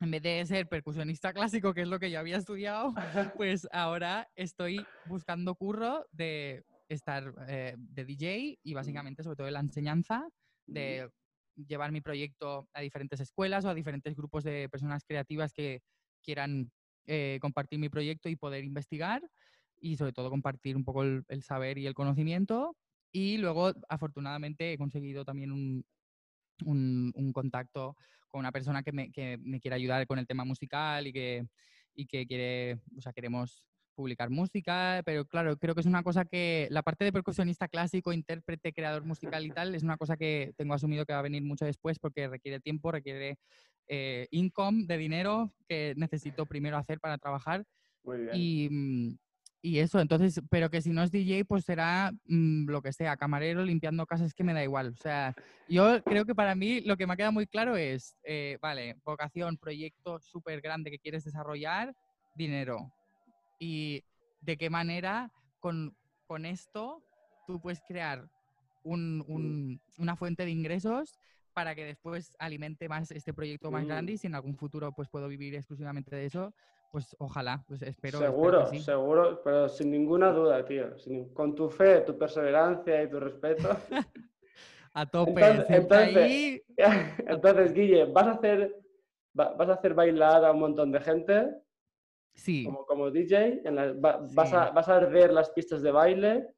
en 0.00 0.10
vez 0.10 0.22
de 0.22 0.46
ser 0.46 0.68
percusionista 0.68 1.32
clásico, 1.32 1.74
que 1.74 1.82
es 1.82 1.88
lo 1.88 1.98
que 1.98 2.10
yo 2.10 2.20
había 2.20 2.36
estudiado, 2.36 2.94
pues 3.36 3.66
ahora 3.72 4.28
estoy 4.36 4.84
buscando 5.06 5.54
curro 5.54 6.06
de 6.12 6.64
estar 6.88 7.34
eh, 7.48 7.74
de 7.78 8.04
DJ 8.04 8.58
y 8.62 8.74
básicamente 8.74 9.22
sobre 9.22 9.36
todo 9.36 9.46
de 9.46 9.52
la 9.52 9.60
enseñanza, 9.60 10.28
de 10.66 11.08
llevar 11.56 11.92
mi 11.92 12.00
proyecto 12.00 12.68
a 12.72 12.80
diferentes 12.80 13.20
escuelas 13.20 13.64
o 13.64 13.68
a 13.68 13.74
diferentes 13.74 14.14
grupos 14.14 14.44
de 14.44 14.68
personas 14.68 15.04
creativas 15.04 15.52
que 15.52 15.82
quieran 16.22 16.70
eh, 17.06 17.38
compartir 17.40 17.78
mi 17.78 17.88
proyecto 17.88 18.28
y 18.28 18.36
poder 18.36 18.64
investigar 18.64 19.22
y 19.80 19.96
sobre 19.96 20.12
todo 20.12 20.30
compartir 20.30 20.76
un 20.76 20.84
poco 20.84 21.02
el, 21.02 21.42
saber 21.42 21.78
y 21.78 21.86
el 21.86 21.94
conocimiento. 21.94 22.76
Y 23.10 23.38
luego, 23.38 23.72
afortunadamente, 23.88 24.72
he 24.72 24.78
conseguido 24.78 25.24
también 25.24 25.52
un, 25.52 25.84
un, 26.64 27.32
contacto 27.32 27.96
con 28.28 28.38
una 28.38 28.52
persona 28.52 28.82
que 28.82 28.92
me, 28.92 29.10
que 29.10 29.36
me, 29.38 29.60
quiere 29.60 29.74
ayudar 29.74 30.06
con 30.06 30.18
el 30.18 30.26
tema 30.26 30.44
musical 30.44 31.06
y 31.06 31.12
que, 31.12 31.46
y 31.94 32.06
que 32.06 32.26
quiere, 32.26 32.78
o 32.96 33.00
sea, 33.00 33.12
queremos 33.12 33.66
publicar 33.92 34.30
música, 34.30 35.02
pero 35.04 35.24
claro, 35.26 35.56
creo 35.56 35.74
que 35.74 35.80
es 35.80 35.86
una 35.86 36.02
cosa 36.02 36.24
que 36.24 36.66
la 36.70 36.82
parte 36.82 37.04
de 37.04 37.12
percusionista 37.12 37.68
clásico, 37.68 38.12
intérprete, 38.12 38.72
creador 38.72 39.04
musical 39.04 39.44
y 39.44 39.50
tal, 39.70 39.74
es 39.74 39.82
una 39.82 39.96
cosa 39.96 40.16
que 40.16 40.52
tengo 40.56 40.74
asumido 40.74 41.06
que 41.06 41.12
va 41.12 41.20
a 41.20 41.22
venir 41.22 41.42
mucho 41.42 41.64
después 41.64 41.98
porque 41.98 42.28
requiere 42.28 42.60
tiempo, 42.60 42.92
requiere 42.92 43.38
eh, 43.88 44.26
income 44.30 44.84
de 44.86 44.98
dinero 44.98 45.52
que 45.68 45.94
necesito 45.96 46.46
primero 46.46 46.76
hacer 46.76 47.00
para 47.00 47.18
trabajar. 47.18 47.64
Muy 48.04 48.18
bien. 48.18 48.30
Y, 48.34 48.68
mm, 48.70 49.18
y, 49.62 49.78
eso, 49.78 50.00
entonces, 50.00 50.40
pero 50.50 50.70
que 50.70 50.82
si 50.82 50.90
no 50.90 51.02
es 51.02 51.12
DJ, 51.12 51.44
pues 51.44 51.64
será 51.64 52.12
mm, 52.26 52.68
lo 52.68 52.82
que 52.82 52.92
sea, 52.92 53.16
camarero, 53.16 53.64
limpiando 53.64 54.06
casas, 54.06 54.34
que 54.34 54.44
me 54.44 54.54
da 54.54 54.64
igual. 54.64 54.88
O 54.88 54.96
sea, 54.96 55.34
yo 55.68 56.02
creo 56.02 56.24
que 56.24 56.34
para 56.34 56.54
mí 56.54 56.80
lo 56.80 56.96
que 56.96 57.06
me 57.06 57.16
queda 57.16 57.30
muy 57.30 57.46
claro 57.46 57.76
es, 57.76 58.16
eh, 58.24 58.58
vale, 58.60 58.96
vocación, 59.04 59.56
proyecto 59.58 60.18
súper 60.20 60.60
grande 60.60 60.90
que 60.90 60.98
quieres 60.98 61.24
desarrollar, 61.24 61.94
dinero 62.34 62.92
y 63.62 64.02
de 64.40 64.56
qué 64.56 64.70
manera 64.70 65.30
con, 65.60 65.94
con 66.26 66.44
esto 66.46 67.00
tú 67.46 67.60
puedes 67.60 67.80
crear 67.86 68.28
un, 68.82 69.24
un, 69.28 69.80
una 69.98 70.16
fuente 70.16 70.44
de 70.44 70.50
ingresos 70.50 71.14
para 71.54 71.76
que 71.76 71.84
después 71.84 72.34
alimente 72.40 72.88
más 72.88 73.12
este 73.12 73.32
proyecto 73.32 73.70
más 73.70 73.86
grande 73.86 74.14
y 74.14 74.18
si 74.18 74.26
en 74.26 74.34
algún 74.34 74.56
futuro 74.56 74.90
pues 74.90 75.08
puedo 75.08 75.28
vivir 75.28 75.54
exclusivamente 75.54 76.16
de 76.16 76.26
eso, 76.26 76.52
pues 76.90 77.14
ojalá, 77.20 77.62
pues 77.68 77.82
espero. 77.82 78.18
Seguro, 78.18 78.66
seguro, 78.66 79.40
pero 79.44 79.68
sin 79.68 79.92
ninguna 79.92 80.32
duda, 80.32 80.64
tío. 80.64 80.96
con 81.32 81.54
tu 81.54 81.70
fe, 81.70 82.00
tu 82.00 82.18
perseverancia 82.18 83.00
y 83.04 83.08
tu 83.08 83.20
respeto. 83.20 83.68
a 84.94 85.06
tope. 85.06 85.40
Entonces, 85.68 86.62
entonces, 87.28 87.72
Guille, 87.72 88.06
¿vas 88.06 88.26
a 88.26 88.32
hacer 88.32 88.76
vas 89.34 89.68
a 89.68 89.74
hacer 89.74 89.94
bailar 89.94 90.44
a 90.44 90.50
un 90.50 90.58
montón 90.58 90.90
de 90.90 91.00
gente 91.00 91.62
Sí. 92.34 92.64
Como, 92.64 92.84
como 92.86 93.10
DJ, 93.10 93.62
vas, 93.98 94.52
a, 94.52 94.70
vas 94.70 94.88
a 94.88 94.96
arder 94.96 95.32
las 95.32 95.50
pistas 95.50 95.82
de 95.82 95.90
baile, 95.90 96.54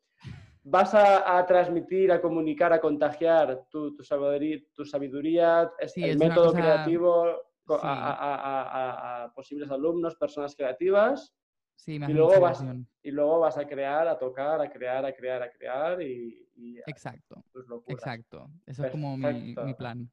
vas 0.63 0.95
a, 0.95 1.45
transmitir, 1.47 2.11
a 2.11 2.21
comunicar, 2.21 2.73
a 2.73 2.81
contagiar 2.81 3.67
tu, 3.71 3.95
tu 3.95 4.03
sabiduría, 4.03 4.61
tu 4.73 4.85
sabiduría 4.85 5.71
el 5.97 6.19
método 6.19 6.53
creativo 6.53 7.27
a, 7.69 9.31
posibles 9.35 9.71
alumnos, 9.71 10.17
personas 10.17 10.57
creativas. 10.57 11.35
Sí, 11.77 11.97
y, 11.97 12.13
luego 12.13 12.41
vas, 12.41 12.65
y 13.03 13.11
luego 13.11 13.41
vas 13.41 13.59
a 13.59 13.67
crear, 13.67 14.07
a 14.07 14.17
tocar, 14.17 14.61
a 14.61 14.71
crear, 14.71 15.05
a 15.05 15.13
crear, 15.13 15.43
a 15.43 15.51
crear 15.51 16.01
y... 16.01 16.49
exacto, 16.87 17.43
exacto. 17.89 18.49
Eso 18.65 18.85
es 18.85 18.91
como 18.93 19.17
mi, 19.17 19.55
mi 19.65 19.75
plan. 19.75 20.09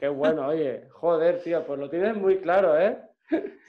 Qué 0.00 0.08
bueno, 0.08 0.48
oye, 0.48 0.88
joder, 0.90 1.42
tío, 1.42 1.66
pues 1.66 1.78
lo 1.78 1.90
tienes 1.90 2.16
muy 2.16 2.38
claro, 2.38 2.78
¿eh? 2.80 2.98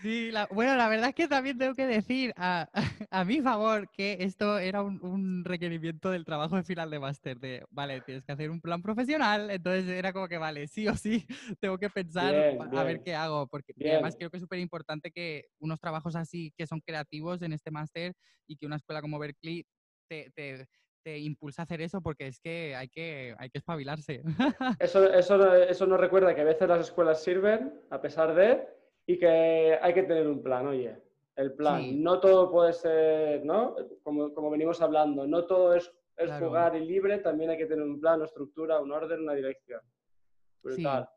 Sí, 0.02 0.32
bueno, 0.52 0.76
la 0.76 0.90
verdad 0.90 1.10
es 1.10 1.16
que 1.16 1.30
también 1.30 1.58
tengo 1.58 1.74
que 1.76 1.88
decir 1.88 2.34
a, 2.36 2.70
a 3.10 3.24
mi 3.24 3.42
favor 3.42 3.90
que 3.90 4.18
esto 4.20 4.60
era 4.60 4.82
un, 4.82 5.46
requerimiento 5.46 6.12
del 6.12 6.26
trabajo 6.26 6.58
de 6.58 6.64
final 6.64 6.90
de 6.90 7.00
máster, 7.00 7.40
de, 7.40 7.64
vale, 7.70 8.02
tienes 8.02 8.26
que 8.26 8.34
hacer 8.34 8.50
un 8.50 8.60
plan 8.60 8.82
profesional, 8.82 9.50
entonces 9.50 9.88
era 9.88 10.12
como 10.12 10.28
que, 10.28 10.38
vale, 10.38 10.68
sí 10.68 10.88
o 10.88 10.96
sí, 10.96 11.26
tengo 11.62 11.78
que 11.78 11.90
pensar 11.90 12.36
a 12.36 12.84
ver 12.84 13.02
qué 13.02 13.16
hago, 13.16 13.48
porque 13.48 13.74
además 13.80 14.16
creo 14.18 14.30
que 14.30 14.38
es 14.38 14.42
súper 14.42 14.60
importante 14.60 15.12
que 15.12 15.46
unos 15.60 15.80
trabajos 15.80 16.16
así, 16.16 16.54
que 16.58 16.68
son 16.68 16.82
creativos 16.82 17.42
en 17.42 17.54
este 17.54 17.72
máster 17.72 18.14
y 18.46 18.58
que 18.58 18.66
una 18.66 18.76
escuela 18.76 19.02
como 19.02 19.20
Berkeley 19.20 19.66
te, 20.10 20.32
te 20.36 20.68
te 21.04 21.20
impulsa 21.20 21.62
a 21.62 21.66
hacer 21.66 21.82
eso 21.82 22.02
porque 22.02 22.28
es 22.28 22.40
que 22.40 22.76
hay 22.76 22.88
que, 22.88 23.36
hay 23.38 23.50
que 23.50 23.58
espabilarse. 23.58 24.24
Eso, 24.80 25.14
eso, 25.14 25.54
eso 25.56 25.86
nos 25.86 26.00
recuerda 26.00 26.34
que 26.34 26.42
a 26.42 26.46
veces 26.46 26.68
las 26.68 26.80
escuelas 26.80 27.22
sirven, 27.22 27.74
a 27.90 28.02
pesar 28.02 28.34
de, 28.34 28.66
y 29.06 29.18
que 29.18 29.78
hay 29.82 29.94
que 29.94 30.04
tener 30.04 30.28
un 30.28 30.42
plan, 30.42 30.68
oye, 30.68 30.98
el 31.36 31.54
plan. 31.54 32.02
No 32.02 32.20
todo 32.20 32.52
puede 32.52 32.74
ser, 32.74 33.46
¿no? 33.46 33.76
Como, 34.04 34.34
como 34.34 34.50
venimos 34.50 34.82
hablando, 34.82 35.26
no 35.28 35.46
todo 35.46 35.74
es, 35.74 35.92
es 36.18 36.32
jugar 36.34 36.76
y 36.76 36.86
libre, 36.86 37.18
también 37.20 37.50
hay 37.50 37.58
que 37.58 37.66
tener 37.66 37.84
un 37.84 38.00
plan, 38.00 38.16
una 38.16 38.26
estructura, 38.26 38.80
un 38.80 38.92
orden, 38.92 39.22
una 39.22 39.34
dirección. 39.34 39.82
Brutal. 40.62 41.10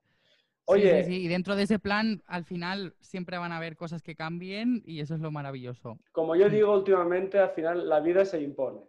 Oye, 0.68 1.05
sí, 1.05 1.22
y 1.22 1.28
dentro 1.28 1.55
de 1.55 1.62
ese 1.62 1.78
plan, 1.78 2.22
al 2.26 2.45
final 2.45 2.97
siempre 3.01 3.39
van 3.39 3.53
a 3.53 3.59
haber 3.59 3.76
cosas 3.76 4.03
que 4.03 4.16
cambien 4.16 4.82
y 4.84 4.99
eso 4.99 5.14
es 5.14 5.20
lo 5.20 5.30
maravilloso. 5.30 6.01
Como 6.11 6.34
yo 6.34 6.49
digo 6.49 6.74
últimamente, 6.74 7.39
al 7.39 7.51
final 7.51 7.89
la 7.89 8.01
vida 8.01 8.24
se 8.24 8.41
impone. 8.41 8.80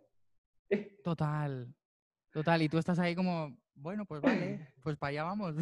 Total, 1.04 1.68
total. 2.34 2.62
Y 2.64 2.68
tú 2.68 2.78
estás 2.78 3.00
ahí 3.00 3.16
como, 3.16 3.56
bueno, 3.76 4.06
pues 4.06 4.22
vale, 4.22 4.68
pues 4.84 4.98
para 4.98 5.10
allá 5.10 5.24
vamos. 5.24 5.56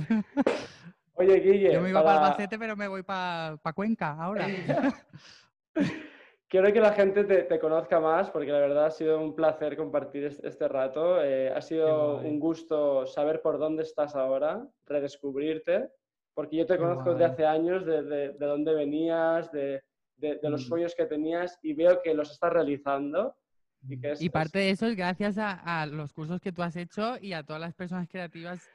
Oye, 1.16 1.39
Guille. 1.39 1.74
Yo 1.74 1.82
me 1.82 1.89
iba 1.89 2.03
para, 2.03 2.26
Albacete, 2.26 2.59
pero 2.59 2.76
me 2.76 2.88
voy 2.88 3.03
para 3.03 3.57
Cuenca 3.74 4.16
ahora. 4.20 4.47
Quiero 6.47 6.72
que 6.72 6.80
la 6.80 6.93
gente 6.93 7.24
te, 7.24 7.59
conozca 7.59 7.99
más 7.99 8.30
porque 8.30 8.51
la 8.51 8.59
verdad 8.59 8.86
ha 8.86 8.91
sido 8.91 9.20
un 9.20 9.36
placer 9.36 9.76
compartir 9.76 10.26
este, 10.43 10.68
rato. 10.68 11.22
Eh, 11.24 11.49
ha 11.49 11.61
sido 11.61 12.20
un 12.20 12.39
gusto 12.39 13.05
saber 13.07 13.41
por 13.41 13.57
dónde 13.57 13.84
estás 13.84 14.16
ahora, 14.16 14.66
redescubrirte, 14.86 15.89
porque 16.34 16.57
yo 16.57 16.66
te 16.66 16.78
conozco 16.78 17.11
desde 17.11 17.26
hace 17.26 17.45
años, 17.45 17.86
de, 17.86 18.03
de, 18.03 18.45
dónde 18.45 18.74
venías, 18.74 19.51
de, 19.51 19.82
los 20.43 20.66
mm. 20.66 20.68
sueños 20.68 20.95
que 20.95 21.05
tenías 21.05 21.57
y 21.61 21.74
veo 21.74 22.01
que 22.01 22.13
los 22.13 22.32
estás 22.32 22.53
realizando. 22.53 23.36
Y, 24.20 24.30
parte 24.30 24.59
de 24.59 24.70
eso 24.70 24.88
es 24.88 24.95
gracias 24.95 25.38
a, 25.38 25.82
a, 25.82 25.86
los 25.86 26.13
cursos 26.13 26.39
que 26.39 26.51
tú 26.51 26.63
has 26.63 26.76
hecho 26.76 27.18
y 27.22 27.34
a 27.34 27.43
todas 27.43 27.61
las 27.61 27.74
personas 27.74 28.07
creativas 28.07 28.68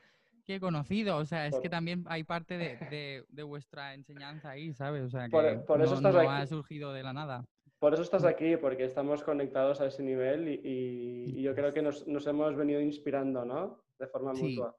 he 0.47 0.61
conocido. 0.61 1.17
O 1.17 1.25
sea, 1.25 1.47
es 1.47 1.59
que 1.61 1.69
también 1.69 2.05
hay 2.07 2.25
parte 2.25 2.59
de, 2.91 3.25
de, 3.29 3.43
vuestra 3.43 3.95
enseñanza 3.95 4.51
ahí, 4.51 4.73
¿sabes? 4.73 5.03
O 5.05 5.11
sea, 5.11 5.25
que 5.25 5.31
por, 5.67 5.81
eso 5.83 6.01
no, 6.01 6.09
ha 6.09 6.47
surgido 6.47 6.93
de 6.93 7.03
la 7.03 7.13
nada. 7.13 7.45
Por 7.79 7.95
eso 7.95 8.03
estás 8.03 8.25
aquí, 8.25 8.57
porque 8.59 8.85
estamos 8.85 9.23
conectados 9.23 9.81
a 9.81 9.87
ese 9.87 10.03
nivel 10.03 10.49
y, 10.63 11.41
yo 11.41 11.55
creo 11.55 11.73
que 11.73 11.81
nos, 11.81 12.27
hemos 12.27 12.55
venido 12.55 12.81
inspirando, 12.81 13.45
¿no? 13.45 13.83
De 13.99 14.07
forma 14.07 14.35
mutua. 14.35 14.77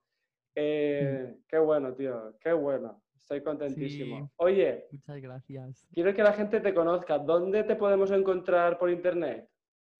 Eh, 0.55 1.37
qué 1.47 1.57
bueno, 1.57 1.93
tío, 1.93 2.37
qué 2.39 2.53
bueno. 2.53 3.01
Estoy 3.15 3.41
contentísimo. 3.41 4.31
Oye, 4.35 4.87
muchas 4.91 5.21
gracias. 5.21 5.87
Quiero 5.93 6.13
que 6.13 6.21
la 6.21 6.33
gente 6.33 6.59
te 6.59 6.73
conozca. 6.73 7.17
¿Dónde 7.17 7.63
te 7.63 7.75
podemos 7.75 8.11
encontrar 8.11 8.77
por 8.77 8.89
internet? 8.89 9.49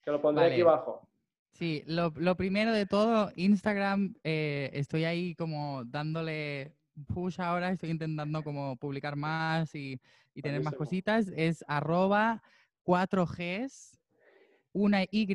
Que 0.04 0.12
lo 0.12 0.22
pondré 0.22 0.46
aquí 0.46 0.62
abajo. 0.62 1.08
Sí, 1.52 1.84
lo, 1.86 2.12
primero 2.36 2.72
de 2.72 2.86
todo, 2.86 3.32
Instagram, 3.36 4.16
eh, 4.24 4.70
estoy 4.74 5.04
ahí 5.06 5.36
como 5.36 5.84
dándole 5.86 6.74
push 7.08 7.40
ahora, 7.40 7.70
estoy 7.72 7.90
intentando 7.90 8.44
como 8.44 8.76
publicar 8.78 9.16
más 9.16 9.74
y, 9.76 10.00
tener 10.42 10.62
más 10.64 10.74
cositas. 10.76 11.28
Es 11.36 11.64
arroba 11.68 12.42
4Gs, 12.86 13.98
una 14.74 15.04
Y, 15.04 15.28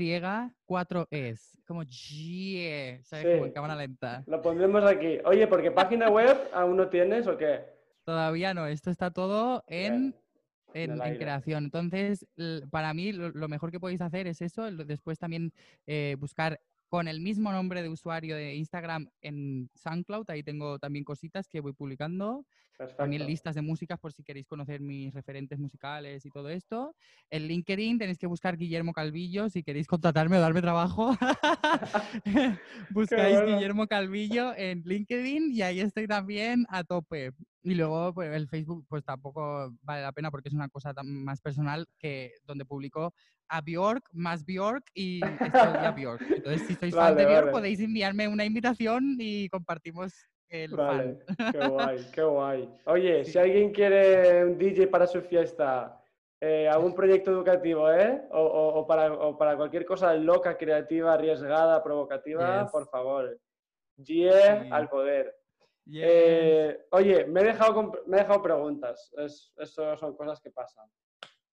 4 0.65 1.09
Es. 1.11 1.61
Como 1.67 1.83
G, 1.83 3.03
¿sabes? 3.03 3.27
Como 3.35 3.47
en 3.47 3.53
cámara 3.53 3.77
lenta. 3.77 4.25
Lo 4.27 4.41
pondremos 4.41 4.85
aquí. 4.85 5.19
Oye, 5.25 5.47
¿porque 5.47 5.71
página 5.73 6.09
web 6.09 6.37
aún 6.53 6.77
no 6.77 6.89
tienes 6.89 7.27
o 7.27 7.37
qué? 7.37 7.61
Todavía 8.05 8.55
no, 8.55 8.67
esto 8.67 8.91
está 8.91 9.11
todo 9.11 9.65
en, 9.67 10.15
en, 10.75 10.99
creación. 11.17 11.65
Entonces, 11.65 12.27
para 12.71 12.95
mí, 12.95 13.13
lo, 13.13 13.49
mejor 13.49 13.71
que 13.71 13.81
podéis 13.81 14.01
hacer 14.01 14.27
es 14.27 14.43
eso. 14.43 14.71
Después 14.71 15.19
también 15.19 15.53
eh, 15.87 16.17
buscar 16.19 16.61
con 16.89 17.09
el 17.09 17.21
mismo 17.21 17.53
nombre 17.53 17.83
de 17.83 17.89
usuario 17.89 18.37
de 18.37 18.55
Instagram 18.55 19.09
en 19.21 19.71
SoundCloud. 19.75 20.31
Ahí 20.31 20.43
tengo 20.43 20.79
también 20.79 21.05
cositas 21.05 21.49
que 21.49 21.61
voy 21.61 21.73
publicando. 21.73 22.45
También 22.97 23.27
listas 23.27 23.55
de 23.55 23.63
músicas 23.63 23.99
por 23.99 24.13
si 24.13 24.23
queréis 24.23 24.47
conocer 24.47 24.81
mis 24.81 25.13
referentes 25.15 25.59
musicales 25.59 26.27
y 26.27 26.31
todo 26.31 26.51
esto. 26.51 26.95
En 27.31 27.47
LinkedIn 27.49 27.99
tenéis 27.99 28.19
que 28.19 28.27
buscar 28.27 28.57
Guillermo 28.57 28.93
Calvillo 28.93 29.49
si 29.49 29.63
queréis 29.63 29.87
contratarme 29.87 30.37
o 30.37 30.41
darme 30.41 30.61
trabajo. 30.61 31.17
Buscáis 32.91 33.41
Guillermo 33.47 33.87
Calvillo 33.87 34.55
en 34.55 34.83
LinkedIn 34.85 35.53
y 35.53 35.63
ahí 35.63 35.81
estoy 35.81 36.07
también 36.07 36.67
a 36.69 36.85
tope. 36.85 37.33
Y 37.67 37.75
luego 37.75 38.15
pues, 38.15 38.33
el 38.33 38.47
Facebook 38.47 38.87
pues 38.89 39.03
tampoco 39.03 39.75
vale 39.83 40.03
la 40.03 40.13
pena 40.13 40.31
porque 40.31 40.49
es 40.49 40.55
una 40.55 40.69
cosa 40.69 40.93
más 41.03 41.41
personal 41.41 41.85
que 41.99 42.35
donde 42.45 42.65
publico 42.65 43.13
a 43.49 43.61
Bjork 43.61 44.09
más 44.13 44.45
Bjork 44.45 44.85
y 44.95 45.21
estoy 45.25 45.51
a 45.51 45.91
Bjork. 45.97 46.23
Entonces 46.31 46.63
si 46.69 46.75
sois 46.77 46.95
fan 46.95 47.17
de 47.17 47.27
Bjork 47.27 47.51
podéis 47.51 47.81
enviarme 47.81 48.29
una 48.29 48.45
invitación 48.45 49.17
y 49.19 49.49
compartimos 49.49 50.15
el 50.49 50.77
vale. 50.77 51.19
Qué 51.51 51.67
guay, 51.67 52.07
qué 52.13 52.23
guay. 52.23 52.75
Oye, 52.85 53.25
si 53.25 53.37
alguien 53.37 53.73
quiere 53.73 54.45
un 54.45 54.57
DJ 54.57 54.87
para 54.87 55.09
su 55.09 55.21
fiesta, 55.23 56.01
eh, 56.41 56.69
algún 56.69 56.95
proyecto 56.95 57.33
educativo, 57.33 57.91
¿eh? 57.91 58.23
O, 58.31 58.87
para, 58.87 59.13
o, 59.13 59.37
para, 59.37 59.57
cualquier 59.57 59.85
cosa 59.85 60.15
loca, 60.15 60.57
creativa, 60.57 61.15
arriesgada, 61.15 61.83
provocativa, 61.83 62.71
por 62.71 62.89
favor. 62.89 63.37
GIE 64.01 64.31
al 64.71 64.89
poder. 64.89 65.35
Eh, 65.93 66.87
oye, 66.91 67.27
me 67.27 67.41
he 67.41 67.45
dejado, 67.45 67.93
me 68.07 68.17
he 68.17 68.21
dejado 68.21 68.43
preguntas. 68.43 69.13
eso 69.17 69.97
son 69.97 70.17
cosas 70.17 70.41
que 70.41 70.51
pasan. 70.51 70.87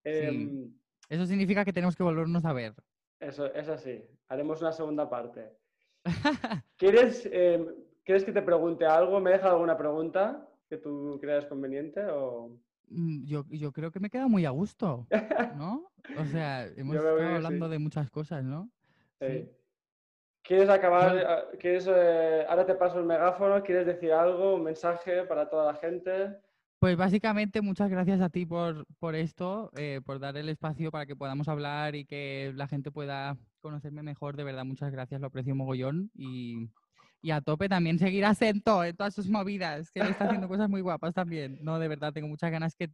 Em, 0.03 0.73
eso 1.09 1.25
significa 1.25 1.63
que 1.63 1.73
tenemos 1.73 1.95
que 1.95 2.03
volvernos 2.03 2.43
a 2.45 2.53
ver. 2.53 2.73
Eso 3.19 3.45
es 3.53 3.69
así. 3.69 4.03
Haremos 4.27 4.61
una 4.61 4.71
segunda 4.71 5.09
parte. 5.09 5.51
¿Quieres, 6.77 7.29
em, 7.31 7.67
¿Quieres 8.03 8.25
que 8.25 8.33
te 8.33 8.41
pregunte 8.41 8.85
algo? 8.85 9.19
¿Me 9.19 9.31
deja 9.31 9.49
alguna 9.49 9.77
pregunta 9.77 10.47
que 10.69 10.77
tú 10.77 11.17
creas 11.21 11.45
conveniente? 11.45 12.03
O... 12.05 12.57
Mm, 12.89 13.25
yo, 13.25 13.45
yo 13.49 13.71
creo 13.71 13.91
que 13.91 13.99
me 13.99 14.09
queda 14.09 14.27
muy 14.27 14.45
a 14.45 14.49
gusto, 14.49 15.07
¿no? 15.55 15.89
O 16.19 16.25
sea, 16.25 16.65
hemos 16.75 16.97
estado 16.97 17.21
hablando 17.21 17.69
de 17.69 17.79
muchas 17.79 18.09
cosas, 18.09 18.43
¿no? 18.43 18.69
Sí. 19.21 19.49
¿Quieres 20.43 20.69
acabar? 20.69 21.17
Ah, 21.25 21.43
¿Quieres, 21.57 21.87
eh, 21.87 22.45
ahora 22.47 22.65
te 22.65 22.75
paso 22.75 22.99
el 22.99 23.05
megáfono. 23.05 23.63
¿Quieres 23.63 23.85
decir 23.85 24.11
algo, 24.11 24.55
un 24.55 24.63
mensaje 24.63 25.23
para 25.23 25.49
toda 25.49 25.71
la 25.71 25.79
gente? 25.79 26.35
Pues 26.79 26.97
básicamente 26.97 27.61
muchas 27.61 27.89
gracias 27.89 28.19
a 28.19 28.27
ti 28.27 28.45
por, 28.45 28.85
por 28.99 29.15
esto, 29.15 29.71
eh, 29.77 30.01
por 30.05 30.19
dar 30.19 30.35
el 30.35 30.49
espacio 30.49 30.91
para 30.91 31.05
que 31.05 31.15
podamos 31.15 31.47
hablar 31.47 31.95
y 31.95 32.03
que 32.03 32.51
la 32.57 32.67
gente 32.67 32.91
pueda 32.91 33.37
conocerme 33.61 34.03
mejor. 34.03 34.35
De 34.35 34.43
verdad, 34.43 34.65
muchas 34.65 34.91
gracias, 34.91 35.21
lo 35.21 35.27
aprecio 35.27 35.55
mogollón 35.55 36.11
y, 36.13 36.67
y 37.21 37.31
a 37.31 37.39
tope 37.39 37.69
también 37.69 37.97
seguir 37.97 38.25
acento 38.25 38.83
en 38.83 38.97
todas 38.97 39.13
sus 39.13 39.29
movidas, 39.29 39.91
que 39.91 40.01
está 40.01 40.25
haciendo 40.25 40.49
cosas 40.49 40.69
muy 40.69 40.81
guapas 40.81 41.13
también. 41.13 41.57
No, 41.61 41.79
de 41.79 41.87
verdad, 41.87 42.11
tengo 42.11 42.27
muchas 42.27 42.51
ganas 42.51 42.75
que, 42.75 42.89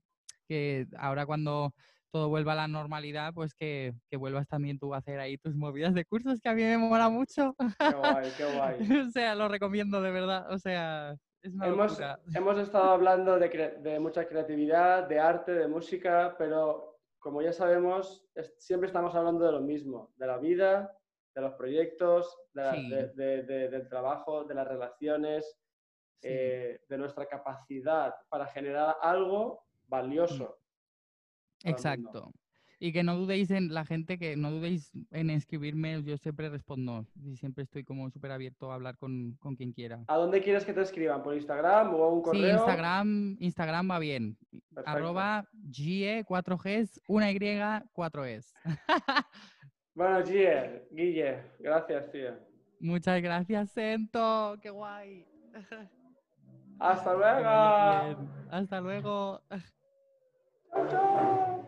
que 0.47 0.85
ahora 0.95 1.25
cuando 1.25 1.73
todo 2.11 2.29
vuelva 2.29 2.53
a 2.53 2.55
la 2.55 2.67
normalidad, 2.67 3.33
pues 3.33 3.53
que, 3.53 3.93
que, 4.09 4.17
vuelvas 4.17 4.47
también 4.47 4.79
tú 4.79 4.93
a 4.93 4.97
hacer 4.97 5.19
ahí 5.19 5.37
tus 5.37 5.55
movidas 5.55 5.93
de 5.93 6.05
cursos, 6.05 6.39
que 6.41 6.49
a 6.49 6.53
mí 6.53 6.63
me 6.63 6.77
mola 6.77 7.09
mucho. 7.09 7.55
Qué 7.79 7.95
guay, 7.95 8.31
qué 8.37 8.45
guay. 8.55 9.01
o 9.07 9.09
sea, 9.11 9.35
lo 9.35 9.47
recomiendo 9.47 10.01
de 10.01 10.11
verdad. 10.11 10.51
O 10.51 10.57
sea, 10.57 11.15
es 11.41 11.53
una 11.53 11.67
hemos, 11.67 11.99
hemos 12.33 12.59
estado 12.59 12.91
hablando 12.91 13.39
de, 13.39 13.77
de, 13.81 13.99
mucha 13.99 14.27
creatividad, 14.27 15.07
de 15.07 15.19
arte, 15.19 15.53
de 15.53 15.67
música, 15.67 16.35
pero 16.37 16.99
como 17.19 17.41
ya 17.41 17.53
sabemos, 17.53 18.25
siempre 18.57 18.87
estamos 18.87 19.13
hablando 19.15 19.45
de 19.45 19.51
lo 19.51 19.61
mismo, 19.61 20.11
de 20.15 20.27
la 20.27 20.37
vida, 20.37 20.95
de 21.35 21.41
los 21.41 21.53
proyectos, 21.53 22.37
de, 22.53 23.11
de, 23.15 23.69
del 23.69 23.87
trabajo, 23.87 24.43
de 24.45 24.55
las 24.55 24.67
relaciones, 24.67 25.59
eh, 26.21 26.81
de 26.89 26.97
nuestra 26.97 27.25
capacidad 27.27 28.13
para 28.27 28.47
generar 28.47 28.97
algo 29.01 29.63
valioso. 29.87 30.58
Exacto. 31.63 32.31
Y 32.81 32.93
que 32.93 33.03
no 33.03 33.17
dudéis 33.17 33.51
en 33.51 33.73
la 33.73 33.83
gente, 33.83 34.17
que 34.17 34.37
no 34.37 34.51
dudéis 34.51 34.93
en 35.11 35.29
escribirme, 35.29 36.01
yo 36.03 36.17
siempre 36.17 36.47
respondo 36.47 37.05
y 37.21 37.35
siempre 37.35 37.65
estoy 37.65 37.83
como 37.83 38.09
súper 38.09 38.31
abierto 38.31 38.71
a 38.71 38.75
hablar 38.75 38.97
con, 38.97 39.35
con, 39.41 39.57
quien 39.57 39.73
quiera. 39.73 40.01
¿A 40.07 40.15
dónde 40.15 40.41
quieres 40.41 40.63
que 40.63 40.71
te 40.71 40.81
escriban? 40.81 41.21
¿Por 41.21 41.35
Instagram 41.35 41.93
o 41.93 42.09
un 42.09 42.21
correo? 42.21 42.41
Sí, 42.41 42.49
Instagram, 42.49 43.35
Instagram 43.41 43.91
va 43.91 43.99
bien. 43.99 44.37
Arroba 44.85 45.45
GE 45.69 46.23
4Gs, 46.25 47.01
una 47.09 47.29
Y 47.31 47.37
4Es. 47.37 48.53
bueno, 49.93 50.25
GE, 50.25 50.87
Guille, 50.91 51.43
gracias, 51.59 52.09
tío. 52.13 52.31
Muchas 52.79 53.21
gracias, 53.21 53.71
Sento, 53.71 54.57
qué 54.61 54.69
guay. 54.69 55.25
Hasta 56.79 57.13
luego. 57.13 58.29
Hasta 58.49 58.79
luego. 58.79 59.41
Ciao. 60.71 61.58